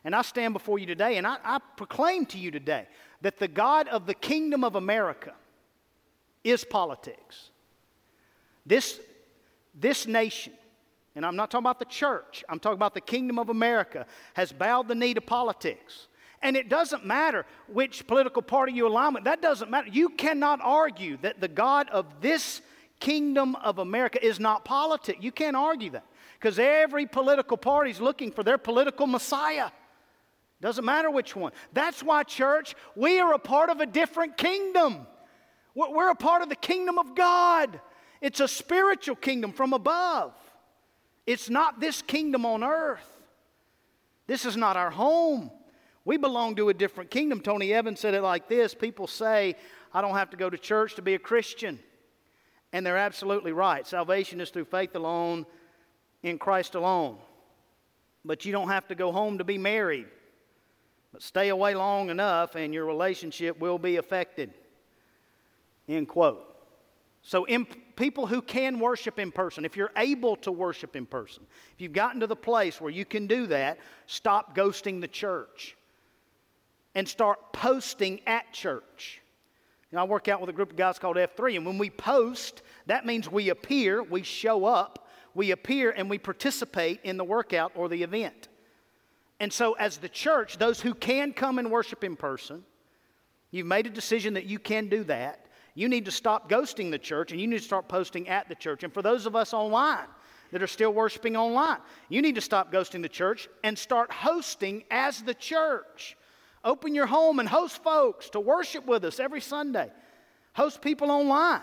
And 0.05 0.15
I 0.15 0.23
stand 0.23 0.55
before 0.55 0.79
you 0.79 0.87
today 0.87 1.17
and 1.19 1.27
I, 1.27 1.37
I, 1.45 1.59
proclaim 1.77 2.27
to 2.27 2.39
you 2.39 2.51
today 2.51 2.87
that 3.21 3.39
the 3.39 3.49
God 3.49 3.89
of 3.89 4.07
the 4.07 4.15
kingdom 4.15 4.65
of 4.65 4.75
America 4.75 5.35
is 6.43 6.65
politics. 6.65 7.51
This, 8.65 8.99
this 9.75 10.07
nation, 10.07 10.55
and 11.15 11.27
I'm 11.27 11.37
not 11.37 11.51
talking 11.51 11.65
about 11.65 11.79
the 11.79 11.85
church, 11.85 12.45
I'm 12.49 12.59
talking 12.59 12.79
about 12.79 12.95
the 12.95 13.01
kingdom 13.01 13.39
of 13.39 13.51
America, 13.51 14.07
has 14.35 14.53
bowed 14.53 14.89
the 14.89 14.95
knee 14.95 15.15
to 15.15 15.21
politics. 15.21 16.09
And 16.43 16.57
it 16.57 16.71
doesn't 16.71 17.05
matter 17.05 17.45
which 17.69 18.07
political 18.07 18.41
party 18.41 18.73
you 18.73 18.87
align 18.87 19.13
with, 19.13 19.25
that 19.25 19.43
doesn't 19.43 19.71
matter. 19.71 19.89
You 19.89 20.09
cannot 20.09 20.61
argue 20.63 21.19
that 21.19 21.41
the 21.41 21.49
God 21.49 21.91
of 21.91 22.07
this 22.23 22.63
kingdom 23.01 23.55
of 23.57 23.79
America 23.79 24.25
is 24.25 24.41
not 24.41 24.65
politics. 24.65 25.19
You 25.21 25.33
can't 25.33 25.57
argue 25.57 25.91
that 25.91 26.05
because 26.39 26.59
every 26.59 27.07
political 27.07 27.59
party 27.59 27.91
is 27.91 28.01
looking 28.01 28.33
for 28.33 28.43
their 28.43 28.57
political 28.57 29.07
Messiah. 29.07 29.71
Doesn't 30.61 30.85
matter 30.85 31.11
which 31.11 31.35
one. 31.35 31.53
That's 31.73 32.03
why, 32.03 32.23
church, 32.23 32.75
we 32.95 33.19
are 33.19 33.33
a 33.33 33.39
part 33.39 33.71
of 33.71 33.81
a 33.81 33.87
different 33.87 34.37
kingdom. 34.37 35.07
We're 35.75 36.11
a 36.11 36.15
part 36.15 36.43
of 36.43 36.49
the 36.49 36.57
kingdom 36.57 36.99
of 36.99 37.15
God. 37.15 37.81
It's 38.21 38.41
a 38.41 38.49
spiritual 38.49 39.17
kingdom 39.17 39.53
from 39.53 39.73
above. 39.73 40.35
It's 41.27 41.49
not 41.49 41.81
this 41.81 42.03
kingdom 42.03 42.45
on 42.45 42.63
earth. 42.63 43.07
This 44.27 44.45
is 44.45 44.57
not 44.57 44.77
our 44.77 44.91
home. 44.91 45.51
We 46.05 46.17
belong 46.17 46.57
to 46.57 46.69
a 46.69 46.75
different 46.75 47.11
kingdom. 47.11 47.41
Tony 47.41 47.73
Evans 47.73 48.01
said 48.01 48.15
it 48.15 48.23
like 48.23 48.49
this 48.49 48.75
People 48.75 49.07
say, 49.07 49.55
I 49.93 50.01
don't 50.01 50.15
have 50.15 50.31
to 50.31 50.37
go 50.37 50.51
to 50.51 50.59
church 50.59 50.97
to 50.97 51.03
be 51.03 51.15
a 51.15 51.19
Christian. 51.19 51.79
And 52.73 52.85
they're 52.85 52.97
absolutely 52.97 53.53
right. 53.53 53.87
Salvation 53.87 54.41
is 54.41 54.51
through 54.51 54.67
faith 54.67 54.95
alone, 54.95 55.47
in 56.23 56.39
Christ 56.39 56.75
alone. 56.75 57.19
But 58.25 58.45
you 58.45 58.53
don't 58.53 58.69
have 58.69 58.87
to 58.89 58.95
go 58.95 59.11
home 59.11 59.39
to 59.39 59.45
be 59.45 59.59
married. 59.59 60.07
But 61.13 61.23
stay 61.23 61.49
away 61.49 61.75
long 61.75 62.11
enough 62.11 62.55
and 62.55 62.73
your 62.73 62.85
relationship 62.87 63.59
will 63.59 63.79
be 63.79 63.97
affected. 63.97 64.53
End 65.89 66.09
quote. 66.09 66.47
So, 67.23 67.45
in, 67.45 67.67
people 67.97 68.27
who 68.27 68.41
can 68.41 68.79
worship 68.81 69.19
in 69.19 69.31
person, 69.31 69.65
if 69.65 69.77
you're 69.77 69.93
able 69.97 70.37
to 70.37 70.53
worship 70.53 70.97
in 70.97 71.05
person, 71.05 71.43
if 71.75 71.81
you've 71.81 71.93
gotten 71.93 72.21
to 72.21 72.27
the 72.27 72.37
place 72.37 72.81
where 72.81 72.91
you 72.91 73.05
can 73.05 73.27
do 73.27 73.47
that, 73.49 73.79
stop 74.07 74.57
ghosting 74.57 75.01
the 75.01 75.09
church 75.09 75.77
and 76.95 77.07
start 77.07 77.53
posting 77.53 78.21
at 78.27 78.51
church. 78.53 79.21
You 79.91 79.97
know, 79.97 80.03
I 80.03 80.07
work 80.07 80.29
out 80.29 80.41
with 80.41 80.49
a 80.49 80.53
group 80.53 80.71
of 80.71 80.77
guys 80.77 80.99
called 80.99 81.17
F3, 81.17 81.57
and 81.57 81.67
when 81.67 81.77
we 81.77 81.91
post, 81.91 82.63
that 82.87 83.05
means 83.05 83.31
we 83.31 83.51
appear, 83.51 84.03
we 84.03 84.23
show 84.23 84.65
up, 84.65 85.09
we 85.35 85.51
appear, 85.51 85.91
and 85.91 86.09
we 86.09 86.19
participate 86.19 87.01
in 87.03 87.17
the 87.17 87.25
workout 87.25 87.73
or 87.75 87.89
the 87.89 88.03
event. 88.03 88.49
And 89.41 89.51
so, 89.51 89.73
as 89.73 89.97
the 89.97 90.09
church, 90.09 90.59
those 90.59 90.81
who 90.81 90.93
can 90.93 91.33
come 91.33 91.59
and 91.59 91.71
worship 91.71 92.05
in 92.05 92.15
person, 92.15 92.63
you've 93.51 93.67
made 93.67 93.87
a 93.87 93.91
decision 93.91 94.35
that 94.35 94.45
you 94.45 94.59
can 94.59 94.89
do 94.89 95.03
that. 95.05 95.47
You 95.75 95.89
need 95.89 96.05
to 96.05 96.11
stop 96.11 96.51
ghosting 96.51 96.91
the 96.91 96.99
church 96.99 97.33
and 97.33 97.41
you 97.41 97.47
need 97.47 97.59
to 97.59 97.65
start 97.65 97.89
posting 97.89 98.29
at 98.29 98.49
the 98.49 98.55
church. 98.55 98.85
And 98.85 98.93
for 98.93 99.01
those 99.01 99.25
of 99.25 99.35
us 99.35 99.55
online 99.55 100.07
that 100.53 100.63
are 100.63 100.67
still 100.67 100.93
worshiping 100.93 101.37
online, 101.37 101.79
you 102.11 102.21
need 102.21 102.35
to 102.35 102.41
stop 102.43 102.71
ghosting 102.71 103.01
the 103.01 103.09
church 103.09 103.49
and 103.65 103.79
start 103.79 104.13
hosting 104.13 104.85
as 104.91 105.23
the 105.23 105.35
church. 105.35 106.17
Open 106.63 106.95
your 106.95 107.07
home 107.07 107.39
and 107.39 107.49
host 107.49 107.83
folks 107.83 108.29
to 108.31 108.41
worship 108.41 108.85
with 108.85 109.05
us 109.05 109.19
every 109.19 109.41
Sunday. 109.41 109.91
Host 110.53 110.83
people 110.83 111.11
online 111.11 111.63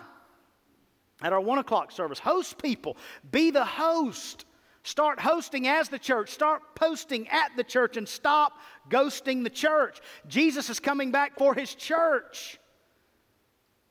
at 1.21 1.31
our 1.31 1.41
one 1.41 1.59
o'clock 1.59 1.91
service. 1.91 2.17
Host 2.17 2.57
people. 2.59 2.97
Be 3.31 3.51
the 3.51 3.65
host. 3.65 4.45
Start 4.87 5.19
hosting 5.19 5.67
as 5.67 5.89
the 5.89 5.99
church. 5.99 6.29
Start 6.29 6.61
posting 6.73 7.27
at 7.27 7.51
the 7.57 7.63
church 7.65 7.97
and 7.97 8.07
stop 8.07 8.53
ghosting 8.89 9.43
the 9.43 9.49
church. 9.49 9.99
Jesus 10.29 10.69
is 10.69 10.79
coming 10.79 11.11
back 11.11 11.37
for 11.37 11.53
his 11.53 11.75
church. 11.75 12.57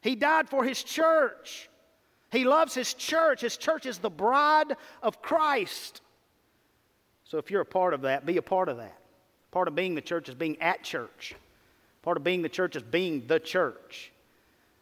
He 0.00 0.16
died 0.16 0.48
for 0.48 0.64
his 0.64 0.82
church. 0.82 1.68
He 2.32 2.44
loves 2.44 2.72
his 2.72 2.94
church. 2.94 3.42
His 3.42 3.58
church 3.58 3.84
is 3.84 3.98
the 3.98 4.08
bride 4.08 4.74
of 5.02 5.20
Christ. 5.20 6.00
So 7.24 7.36
if 7.36 7.50
you're 7.50 7.60
a 7.60 7.66
part 7.66 7.92
of 7.92 8.00
that, 8.00 8.24
be 8.24 8.38
a 8.38 8.42
part 8.42 8.70
of 8.70 8.78
that. 8.78 8.96
Part 9.50 9.68
of 9.68 9.74
being 9.74 9.96
the 9.96 10.00
church 10.00 10.30
is 10.30 10.34
being 10.34 10.56
at 10.62 10.82
church. 10.82 11.34
Part 12.00 12.16
of 12.16 12.24
being 12.24 12.40
the 12.40 12.48
church 12.48 12.74
is 12.74 12.82
being 12.82 13.26
the 13.26 13.38
church. 13.38 14.12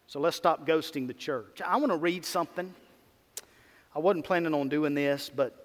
So 0.06 0.20
let's 0.20 0.36
stop 0.36 0.64
ghosting 0.64 1.08
the 1.08 1.14
church. 1.14 1.60
I 1.60 1.76
want 1.78 1.90
to 1.90 1.98
read 1.98 2.24
something. 2.24 2.72
I 3.96 3.98
wasn't 3.98 4.24
planning 4.24 4.54
on 4.54 4.68
doing 4.68 4.94
this, 4.94 5.28
but 5.28 5.63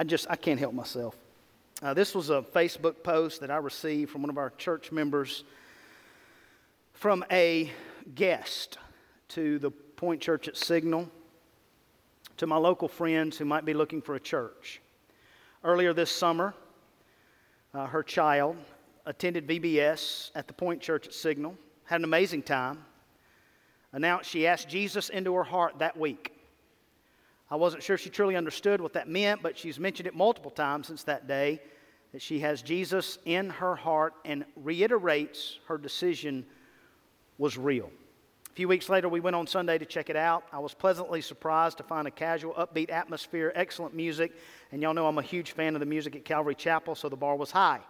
I 0.00 0.02
just, 0.02 0.26
I 0.30 0.36
can't 0.36 0.58
help 0.58 0.72
myself. 0.72 1.14
Uh, 1.82 1.92
this 1.92 2.14
was 2.14 2.30
a 2.30 2.40
Facebook 2.40 3.02
post 3.02 3.42
that 3.42 3.50
I 3.50 3.58
received 3.58 4.10
from 4.10 4.22
one 4.22 4.30
of 4.30 4.38
our 4.38 4.48
church 4.48 4.90
members 4.90 5.44
from 6.94 7.22
a 7.30 7.70
guest 8.14 8.78
to 9.28 9.58
the 9.58 9.70
Point 9.70 10.22
Church 10.22 10.48
at 10.48 10.56
Signal, 10.56 11.06
to 12.38 12.46
my 12.46 12.56
local 12.56 12.88
friends 12.88 13.36
who 13.36 13.44
might 13.44 13.66
be 13.66 13.74
looking 13.74 14.00
for 14.00 14.14
a 14.14 14.20
church. 14.20 14.80
Earlier 15.62 15.92
this 15.92 16.10
summer, 16.10 16.54
uh, 17.74 17.84
her 17.84 18.02
child 18.02 18.56
attended 19.04 19.46
VBS 19.46 20.30
at 20.34 20.46
the 20.46 20.54
Point 20.54 20.80
Church 20.80 21.08
at 21.08 21.12
Signal, 21.12 21.58
had 21.84 22.00
an 22.00 22.04
amazing 22.04 22.42
time, 22.42 22.86
announced 23.92 24.30
she 24.30 24.46
asked 24.46 24.66
Jesus 24.66 25.10
into 25.10 25.34
her 25.34 25.44
heart 25.44 25.78
that 25.80 25.94
week. 25.94 26.39
I 27.50 27.56
wasn't 27.56 27.82
sure 27.82 27.98
she 27.98 28.10
truly 28.10 28.36
understood 28.36 28.80
what 28.80 28.92
that 28.92 29.08
meant, 29.08 29.42
but 29.42 29.58
she's 29.58 29.80
mentioned 29.80 30.06
it 30.06 30.14
multiple 30.14 30.52
times 30.52 30.86
since 30.86 31.02
that 31.04 31.26
day 31.26 31.60
that 32.12 32.22
she 32.22 32.40
has 32.40 32.62
Jesus 32.62 33.18
in 33.24 33.50
her 33.50 33.74
heart 33.74 34.14
and 34.24 34.44
reiterates 34.54 35.58
her 35.66 35.76
decision 35.76 36.46
was 37.38 37.58
real. 37.58 37.90
A 38.48 38.52
few 38.52 38.68
weeks 38.68 38.88
later, 38.88 39.08
we 39.08 39.20
went 39.20 39.36
on 39.36 39.46
Sunday 39.46 39.78
to 39.78 39.84
check 39.84 40.10
it 40.10 40.16
out. 40.16 40.44
I 40.52 40.58
was 40.58 40.74
pleasantly 40.74 41.20
surprised 41.20 41.78
to 41.78 41.82
find 41.82 42.06
a 42.06 42.10
casual, 42.10 42.52
upbeat 42.54 42.90
atmosphere, 42.90 43.52
excellent 43.54 43.94
music, 43.94 44.32
and 44.70 44.82
y'all 44.82 44.94
know 44.94 45.06
I'm 45.06 45.18
a 45.18 45.22
huge 45.22 45.52
fan 45.52 45.74
of 45.74 45.80
the 45.80 45.86
music 45.86 46.14
at 46.16 46.24
Calvary 46.24 46.54
Chapel, 46.54 46.94
so 46.94 47.08
the 47.08 47.16
bar 47.16 47.36
was 47.36 47.50
high. 47.50 47.80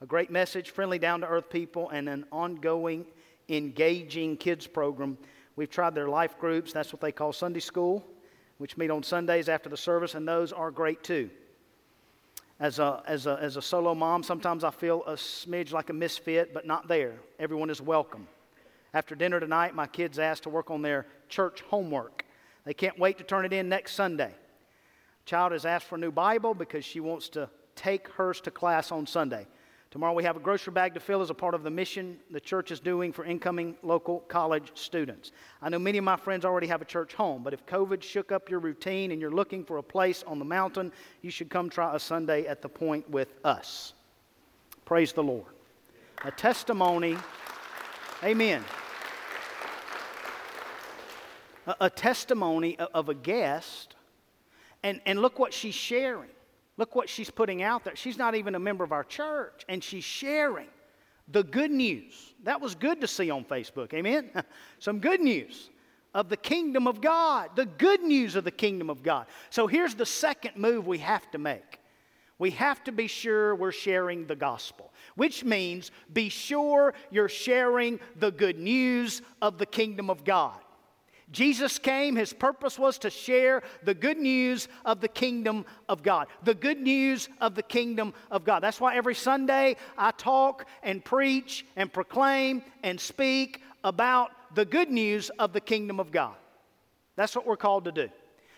A 0.00 0.06
great 0.06 0.30
message, 0.30 0.70
friendly, 0.70 0.98
down 0.98 1.20
to 1.20 1.28
earth 1.28 1.50
people, 1.50 1.90
and 1.90 2.08
an 2.08 2.24
ongoing, 2.32 3.06
engaging 3.48 4.36
kids 4.36 4.66
program. 4.66 5.18
We've 5.54 5.70
tried 5.70 5.94
their 5.94 6.08
life 6.08 6.38
groups, 6.38 6.72
that's 6.72 6.92
what 6.92 7.00
they 7.00 7.12
call 7.12 7.32
Sunday 7.32 7.60
school 7.60 8.04
which 8.58 8.76
meet 8.76 8.90
on 8.90 9.02
Sundays 9.02 9.48
after 9.48 9.68
the 9.68 9.76
service, 9.76 10.14
and 10.14 10.26
those 10.26 10.52
are 10.52 10.70
great 10.70 11.02
too. 11.02 11.30
As 12.60 12.78
a, 12.78 13.02
as, 13.06 13.26
a, 13.26 13.38
as 13.40 13.56
a 13.56 13.62
solo 13.62 13.94
mom, 13.94 14.22
sometimes 14.22 14.62
I 14.62 14.70
feel 14.70 15.02
a 15.04 15.14
smidge 15.14 15.72
like 15.72 15.90
a 15.90 15.92
misfit, 15.92 16.54
but 16.54 16.66
not 16.66 16.86
there. 16.86 17.14
Everyone 17.38 17.70
is 17.70 17.80
welcome. 17.80 18.28
After 18.94 19.14
dinner 19.14 19.40
tonight, 19.40 19.74
my 19.74 19.86
kids 19.86 20.18
asked 20.18 20.44
to 20.44 20.50
work 20.50 20.70
on 20.70 20.82
their 20.82 21.06
church 21.28 21.62
homework. 21.62 22.24
They 22.64 22.74
can't 22.74 22.98
wait 22.98 23.18
to 23.18 23.24
turn 23.24 23.44
it 23.44 23.52
in 23.52 23.68
next 23.68 23.94
Sunday. 23.94 24.34
Child 25.24 25.52
has 25.52 25.64
asked 25.64 25.86
for 25.86 25.96
a 25.96 25.98
new 25.98 26.12
Bible 26.12 26.54
because 26.54 26.84
she 26.84 27.00
wants 27.00 27.28
to 27.30 27.48
take 27.74 28.08
hers 28.08 28.40
to 28.42 28.50
class 28.50 28.92
on 28.92 29.06
Sunday. 29.06 29.46
Tomorrow 29.92 30.14
we 30.14 30.24
have 30.24 30.38
a 30.38 30.40
grocery 30.40 30.72
bag 30.72 30.94
to 30.94 31.00
fill 31.00 31.20
as 31.20 31.28
a 31.28 31.34
part 31.34 31.54
of 31.54 31.64
the 31.64 31.70
mission 31.70 32.18
the 32.30 32.40
church 32.40 32.70
is 32.70 32.80
doing 32.80 33.12
for 33.12 33.26
incoming 33.26 33.76
local 33.82 34.20
college 34.20 34.72
students. 34.72 35.32
I 35.60 35.68
know 35.68 35.78
many 35.78 35.98
of 35.98 36.04
my 36.04 36.16
friends 36.16 36.46
already 36.46 36.66
have 36.68 36.80
a 36.80 36.86
church 36.86 37.12
home, 37.12 37.42
but 37.42 37.52
if 37.52 37.66
COVID 37.66 38.02
shook 38.02 38.32
up 38.32 38.48
your 38.48 38.58
routine 38.58 39.10
and 39.10 39.20
you're 39.20 39.30
looking 39.30 39.66
for 39.66 39.76
a 39.76 39.82
place 39.82 40.24
on 40.26 40.38
the 40.38 40.46
mountain, 40.46 40.92
you 41.20 41.30
should 41.30 41.50
come 41.50 41.68
try 41.68 41.94
a 41.94 41.98
Sunday 41.98 42.46
at 42.46 42.62
the 42.62 42.70
point 42.70 43.08
with 43.10 43.34
us. 43.44 43.92
Praise 44.86 45.12
the 45.12 45.22
Lord. 45.22 45.52
A 46.24 46.30
testimony, 46.30 47.18
amen. 48.24 48.64
A, 51.66 51.76
a 51.82 51.90
testimony 51.90 52.78
of 52.78 53.10
a 53.10 53.14
guest, 53.14 53.94
and, 54.82 55.02
and 55.04 55.20
look 55.20 55.38
what 55.38 55.52
she's 55.52 55.74
sharing. 55.74 56.30
Look 56.76 56.94
what 56.94 57.08
she's 57.08 57.30
putting 57.30 57.62
out 57.62 57.84
there. 57.84 57.96
She's 57.96 58.18
not 58.18 58.34
even 58.34 58.54
a 58.54 58.58
member 58.58 58.82
of 58.84 58.92
our 58.92 59.04
church, 59.04 59.64
and 59.68 59.82
she's 59.82 60.04
sharing 60.04 60.68
the 61.28 61.42
good 61.42 61.70
news. 61.70 62.34
That 62.44 62.60
was 62.60 62.74
good 62.74 63.00
to 63.00 63.06
see 63.06 63.30
on 63.30 63.44
Facebook. 63.44 63.92
Amen? 63.94 64.30
Some 64.78 64.98
good 64.98 65.20
news 65.20 65.70
of 66.14 66.28
the 66.28 66.36
kingdom 66.36 66.86
of 66.86 67.00
God, 67.00 67.50
the 67.56 67.66
good 67.66 68.02
news 68.02 68.36
of 68.36 68.44
the 68.44 68.50
kingdom 68.50 68.90
of 68.90 69.02
God. 69.02 69.26
So 69.50 69.66
here's 69.66 69.94
the 69.94 70.06
second 70.06 70.56
move 70.56 70.86
we 70.86 70.98
have 70.98 71.30
to 71.30 71.38
make. 71.38 71.78
We 72.38 72.50
have 72.52 72.82
to 72.84 72.92
be 72.92 73.06
sure 73.06 73.54
we're 73.54 73.72
sharing 73.72 74.26
the 74.26 74.34
gospel, 74.34 74.92
which 75.14 75.44
means 75.44 75.90
be 76.12 76.28
sure 76.28 76.92
you're 77.10 77.28
sharing 77.28 78.00
the 78.16 78.32
good 78.32 78.58
news 78.58 79.22
of 79.40 79.58
the 79.58 79.66
kingdom 79.66 80.10
of 80.10 80.24
God. 80.24 80.58
Jesus 81.32 81.78
came, 81.78 82.14
his 82.14 82.32
purpose 82.32 82.78
was 82.78 82.98
to 82.98 83.10
share 83.10 83.62
the 83.82 83.94
good 83.94 84.18
news 84.18 84.68
of 84.84 85.00
the 85.00 85.08
kingdom 85.08 85.64
of 85.88 86.02
God. 86.02 86.28
The 86.44 86.54
good 86.54 86.78
news 86.78 87.28
of 87.40 87.54
the 87.54 87.62
kingdom 87.62 88.12
of 88.30 88.44
God. 88.44 88.60
That's 88.60 88.80
why 88.80 88.96
every 88.96 89.14
Sunday 89.14 89.76
I 89.96 90.10
talk 90.12 90.66
and 90.82 91.02
preach 91.02 91.64
and 91.74 91.90
proclaim 91.90 92.62
and 92.82 93.00
speak 93.00 93.62
about 93.82 94.30
the 94.54 94.66
good 94.66 94.90
news 94.90 95.30
of 95.38 95.54
the 95.54 95.60
kingdom 95.60 95.98
of 95.98 96.12
God. 96.12 96.34
That's 97.16 97.34
what 97.34 97.46
we're 97.46 97.56
called 97.56 97.86
to 97.86 97.92
do. 97.92 98.08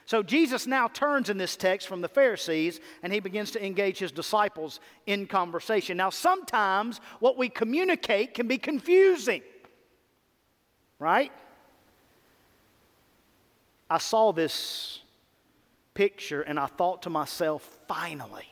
So 0.07 0.23
Jesus 0.23 0.67
now 0.67 0.89
turns 0.89 1.31
in 1.31 1.39
this 1.39 1.57
text 1.57 1.89
from 1.89 2.01
the 2.01 2.09
Pharisees 2.09 2.81
and 3.03 3.13
he 3.13 3.21
begins 3.21 3.53
to 3.53 3.65
engage 3.65 3.99
his 3.99 4.13
disciples 4.13 4.81
in 5.07 5.27
conversation. 5.27 5.97
Now, 5.97 6.11
sometimes 6.11 7.01
what 7.21 7.39
we 7.39 7.49
communicate 7.49 8.35
can 8.35 8.47
be 8.47 8.59
confusing, 8.59 9.43
right? 10.99 11.33
I 13.89 13.99
saw 13.99 14.33
this 14.33 15.01
picture 15.95 16.43
and 16.43 16.59
I 16.59 16.67
thought 16.67 17.03
to 17.03 17.11
myself, 17.11 17.79
finally, 17.87 18.49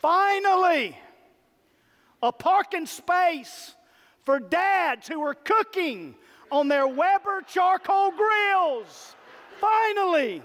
finally, 0.00 0.98
a 2.22 2.32
parking 2.32 2.86
space 2.86 3.74
for 4.24 4.40
dads 4.40 5.06
who 5.08 5.22
are 5.22 5.34
cooking 5.34 6.14
on 6.50 6.68
their 6.68 6.86
Weber 6.86 7.42
charcoal 7.46 8.12
grills. 8.12 9.14
Finally. 9.60 10.42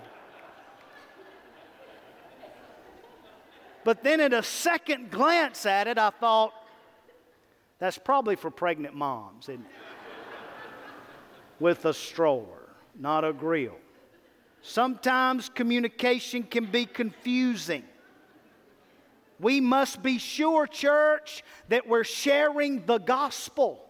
But 3.84 4.04
then 4.04 4.20
at 4.20 4.34
a 4.34 4.44
second 4.44 5.10
glance 5.10 5.66
at 5.66 5.88
it, 5.88 5.98
I 5.98 6.10
thought, 6.10 6.54
that's 7.80 7.98
probably 7.98 8.36
for 8.36 8.52
pregnant 8.52 8.94
moms, 8.94 9.48
isn't 9.48 9.62
it? 9.62 9.72
With 11.60 11.86
a 11.86 11.94
stroller, 11.94 12.59
not 13.00 13.24
a 13.24 13.34
grill. 13.34 13.76
Sometimes 14.62 15.50
communication 15.50 16.44
can 16.44 16.66
be 16.66 16.86
confusing. 16.86 17.84
We 19.40 19.62
must 19.62 20.04
be 20.04 20.18
sure, 20.18 20.68
church, 20.68 21.44
that 21.70 21.88
we're 21.88 22.04
sharing 22.04 22.86
the 22.86 22.98
gospel. 22.98 23.82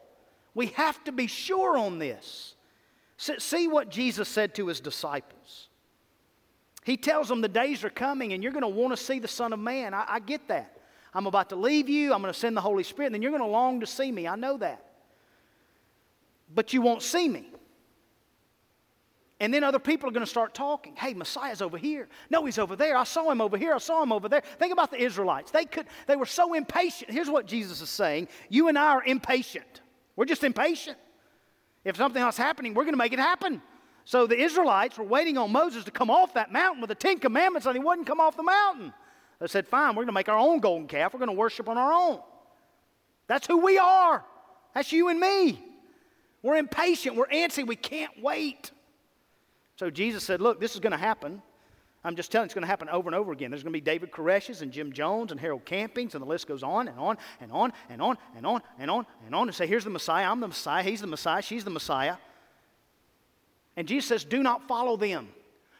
We 0.54 0.68
have 0.68 1.04
to 1.06 1.12
be 1.12 1.26
sure 1.26 1.78
on 1.78 1.98
this. 1.98 2.54
See 3.18 3.68
what 3.68 3.90
Jesus 3.90 4.30
said 4.30 4.54
to 4.56 4.68
his 4.68 4.80
disciples. 4.80 5.70
He 6.86 6.98
tells 6.98 7.28
them 7.28 7.42
the 7.42 7.48
days 7.48 7.84
are 7.84 7.90
coming 7.90 8.34
and 8.34 8.42
you're 8.42 8.52
going 8.52 8.62
to 8.62 8.68
want 8.68 8.96
to 8.96 8.98
see 8.98 9.20
the 9.20 9.28
Son 9.28 9.52
of 9.54 9.60
Man. 9.60 9.94
I, 9.94 10.06
I 10.08 10.20
get 10.20 10.48
that. 10.48 10.78
I'm 11.14 11.26
about 11.26 11.50
to 11.50 11.56
leave 11.56 11.90
you. 11.90 12.14
I'm 12.14 12.22
going 12.22 12.34
to 12.34 12.40
send 12.40 12.56
the 12.56 12.62
Holy 12.62 12.84
Spirit, 12.84 13.08
and 13.08 13.16
then 13.16 13.22
you're 13.24 13.32
going 13.32 13.44
to 13.44 13.48
long 13.48 13.80
to 13.80 13.88
see 13.88 14.12
me. 14.12 14.28
I 14.28 14.36
know 14.36 14.58
that. 14.58 14.86
But 16.54 16.72
you 16.72 16.82
won't 16.82 17.02
see 17.02 17.28
me. 17.28 17.48
And 19.40 19.54
then 19.54 19.64
other 19.64 19.80
people 19.80 20.10
are 20.10 20.12
going 20.12 20.26
to 20.26 20.30
start 20.30 20.54
talking. 20.54 20.96
Hey, 20.96 21.14
Messiah's 21.14 21.62
over 21.62 21.78
here. 21.78 22.10
No, 22.30 22.46
he's 22.46 22.60
over 22.60 22.76
there. 22.76 22.98
I 22.98 23.06
saw 23.06 23.30
him 23.32 23.40
over 23.40 23.58
here. 23.58 23.74
I 23.74 23.78
saw 23.78 24.04
him 24.04 24.12
over 24.12 24.28
there. 24.28 24.42
Think 24.58 24.74
about 24.74 24.92
the 24.92 25.02
Israelites. 25.02 25.52
They 25.52 25.66
could 25.66 25.88
they 26.08 26.18
were 26.18 26.26
so 26.26 26.54
impatient. 26.54 27.10
Here's 27.10 27.30
what 27.30 27.46
Jesus 27.46 27.82
is 27.82 27.90
saying. 27.90 28.28
You 28.50 28.68
and 28.68 28.78
I 28.78 28.88
are 28.88 29.04
impatient. 29.04 29.82
We're 30.18 30.26
just 30.26 30.44
impatient. 30.44 30.98
If 31.86 31.96
something 31.96 32.22
else 32.22 32.36
happening, 32.36 32.74
we're 32.74 32.84
going 32.84 32.94
to 32.94 32.98
make 32.98 33.14
it 33.14 33.20
happen. 33.20 33.62
So 34.04 34.28
the 34.28 34.38
Israelites 34.38 34.98
were 34.98 35.06
waiting 35.06 35.38
on 35.38 35.52
Moses 35.52 35.86
to 35.86 35.92
come 35.92 36.10
off 36.10 36.34
that 36.34 36.52
mountain 36.52 36.82
with 36.82 36.90
the 36.90 36.96
Ten 36.96 37.20
Commandments, 37.20 37.66
and 37.66 37.76
he 37.78 37.84
wouldn't 37.84 38.08
come 38.08 38.20
off 38.20 38.36
the 38.36 38.44
mountain. 38.44 38.94
They 39.40 39.48
said, 39.48 39.68
Fine, 39.68 39.90
we're 39.90 40.02
going 40.02 40.08
to 40.08 40.14
make 40.14 40.28
our 40.28 40.38
own 40.38 40.60
golden 40.60 40.88
calf. 40.88 41.14
We're 41.14 41.20
going 41.20 41.30
to 41.30 41.36
worship 41.36 41.70
on 41.70 41.78
our 41.78 41.94
own. 41.94 42.20
That's 43.28 43.48
who 43.48 43.60
we 43.60 43.78
are. 43.78 44.26
That's 44.74 44.92
you 44.92 45.08
and 45.08 45.20
me. 45.20 45.64
We're 46.42 46.58
impatient. 46.58 47.16
We're 47.16 47.28
antsy. 47.28 47.66
We 47.66 47.76
can't 47.76 48.12
wait. 48.22 48.72
So 49.80 49.90
Jesus 49.90 50.26
said, 50.26 50.42
Look, 50.42 50.60
this 50.60 50.74
is 50.74 50.82
going 50.82 50.92
to 50.92 50.98
happen. 50.98 51.42
I'm 52.04 52.18
just 52.18 52.34
telling 52.34 52.44
you, 52.44 52.48
it's 52.48 52.54
going 52.54 52.64
to 52.64 52.68
happen 52.68 52.90
over 52.90 53.08
and 53.08 53.16
over 53.16 53.32
again. 53.32 53.50
There's 53.50 53.64
going 53.64 53.72
to 53.72 53.78
be 53.78 53.82
David 53.82 54.12
Koresh's 54.12 54.62
and 54.62 54.74
Jim 54.74 54.92
Jones 54.92 55.32
and 55.32 55.40
Harold 55.40 55.64
Campings, 55.64 56.16
and 56.16 56.22
the 56.22 56.28
list 56.28 56.48
goes 56.48 56.64
on 56.64 56.90
and 56.90 57.00
on 57.00 57.18
and 57.40 57.50
on 57.50 57.72
and 57.90 58.02
on 58.02 58.18
and 58.36 58.46
on 58.46 58.62
and 58.78 58.92
on 58.92 59.06
and 59.26 59.34
on 59.34 59.48
and 59.48 59.56
say, 59.56 59.68
Here's 59.68 59.86
the 59.86 59.90
Messiah. 59.90 60.30
I'm 60.30 60.42
the 60.42 60.50
Messiah. 60.50 60.84
He's 60.84 61.00
the 61.00 61.08
Messiah. 61.08 61.42
She's 61.42 61.64
the 61.64 61.70
Messiah. 61.70 62.18
And 63.78 63.88
Jesus 63.88 64.10
says, 64.10 64.26
Do 64.26 64.44
not 64.44 64.68
follow 64.68 64.98
them. 64.98 65.30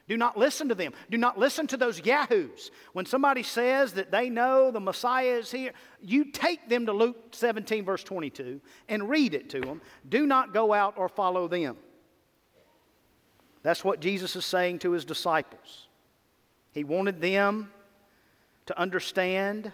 Do 0.08 0.16
not 0.16 0.38
listen 0.38 0.70
to 0.70 0.76
them. 0.76 0.94
Do 1.10 1.18
not 1.18 1.38
listen 1.38 1.68
to 1.68 1.76
those 1.76 2.00
yahoos. 2.00 2.72
When 2.94 3.06
somebody 3.06 3.44
says 3.44 3.92
that 3.94 4.12
they 4.12 4.30
know 4.30 4.72
the 4.72 4.80
Messiah 4.80 5.40
is 5.40 5.52
here, 5.52 5.74
you 6.02 6.32
take 6.32 6.70
them 6.70 6.86
to 6.86 6.94
Luke 6.94 7.18
17, 7.32 7.84
verse 7.84 8.06
22, 8.06 8.62
and 8.88 9.10
read 9.10 9.34
it 9.34 9.50
to 9.50 9.60
them. 9.60 9.82
Do 10.08 10.26
not 10.26 10.54
go 10.54 10.72
out 10.72 10.94
or 10.96 11.10
follow 11.10 11.50
them. 11.50 11.76
That's 13.64 13.84
what 13.84 14.00
Jesus 14.00 14.36
is 14.36 14.46
saying 14.46 14.80
to 14.80 14.92
his 14.92 15.06
disciples. 15.06 15.88
He 16.72 16.84
wanted 16.84 17.22
them 17.22 17.72
to 18.68 18.80
understand 18.80 19.72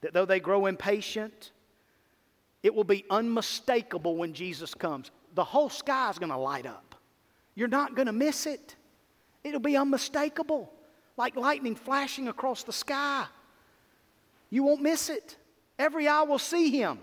that 0.00 0.12
though 0.12 0.24
they 0.24 0.40
grow 0.40 0.66
impatient, 0.66 1.52
it 2.62 2.74
will 2.74 2.84
be 2.84 3.04
unmistakable 3.10 4.16
when 4.16 4.32
Jesus 4.32 4.74
comes. 4.74 5.10
The 5.34 5.44
whole 5.44 5.68
sky 5.68 6.10
is 6.10 6.18
going 6.18 6.32
to 6.32 6.38
light 6.38 6.66
up. 6.66 6.94
You're 7.54 7.68
not 7.68 7.94
going 7.94 8.06
to 8.06 8.12
miss 8.12 8.46
it. 8.46 8.74
It'll 9.44 9.60
be 9.60 9.76
unmistakable, 9.76 10.72
like 11.16 11.36
lightning 11.36 11.76
flashing 11.76 12.28
across 12.28 12.64
the 12.64 12.72
sky. 12.72 13.26
You 14.50 14.62
won't 14.62 14.80
miss 14.80 15.10
it. 15.10 15.36
Every 15.78 16.08
eye 16.08 16.22
will 16.22 16.38
see 16.38 16.70
him. 16.70 16.98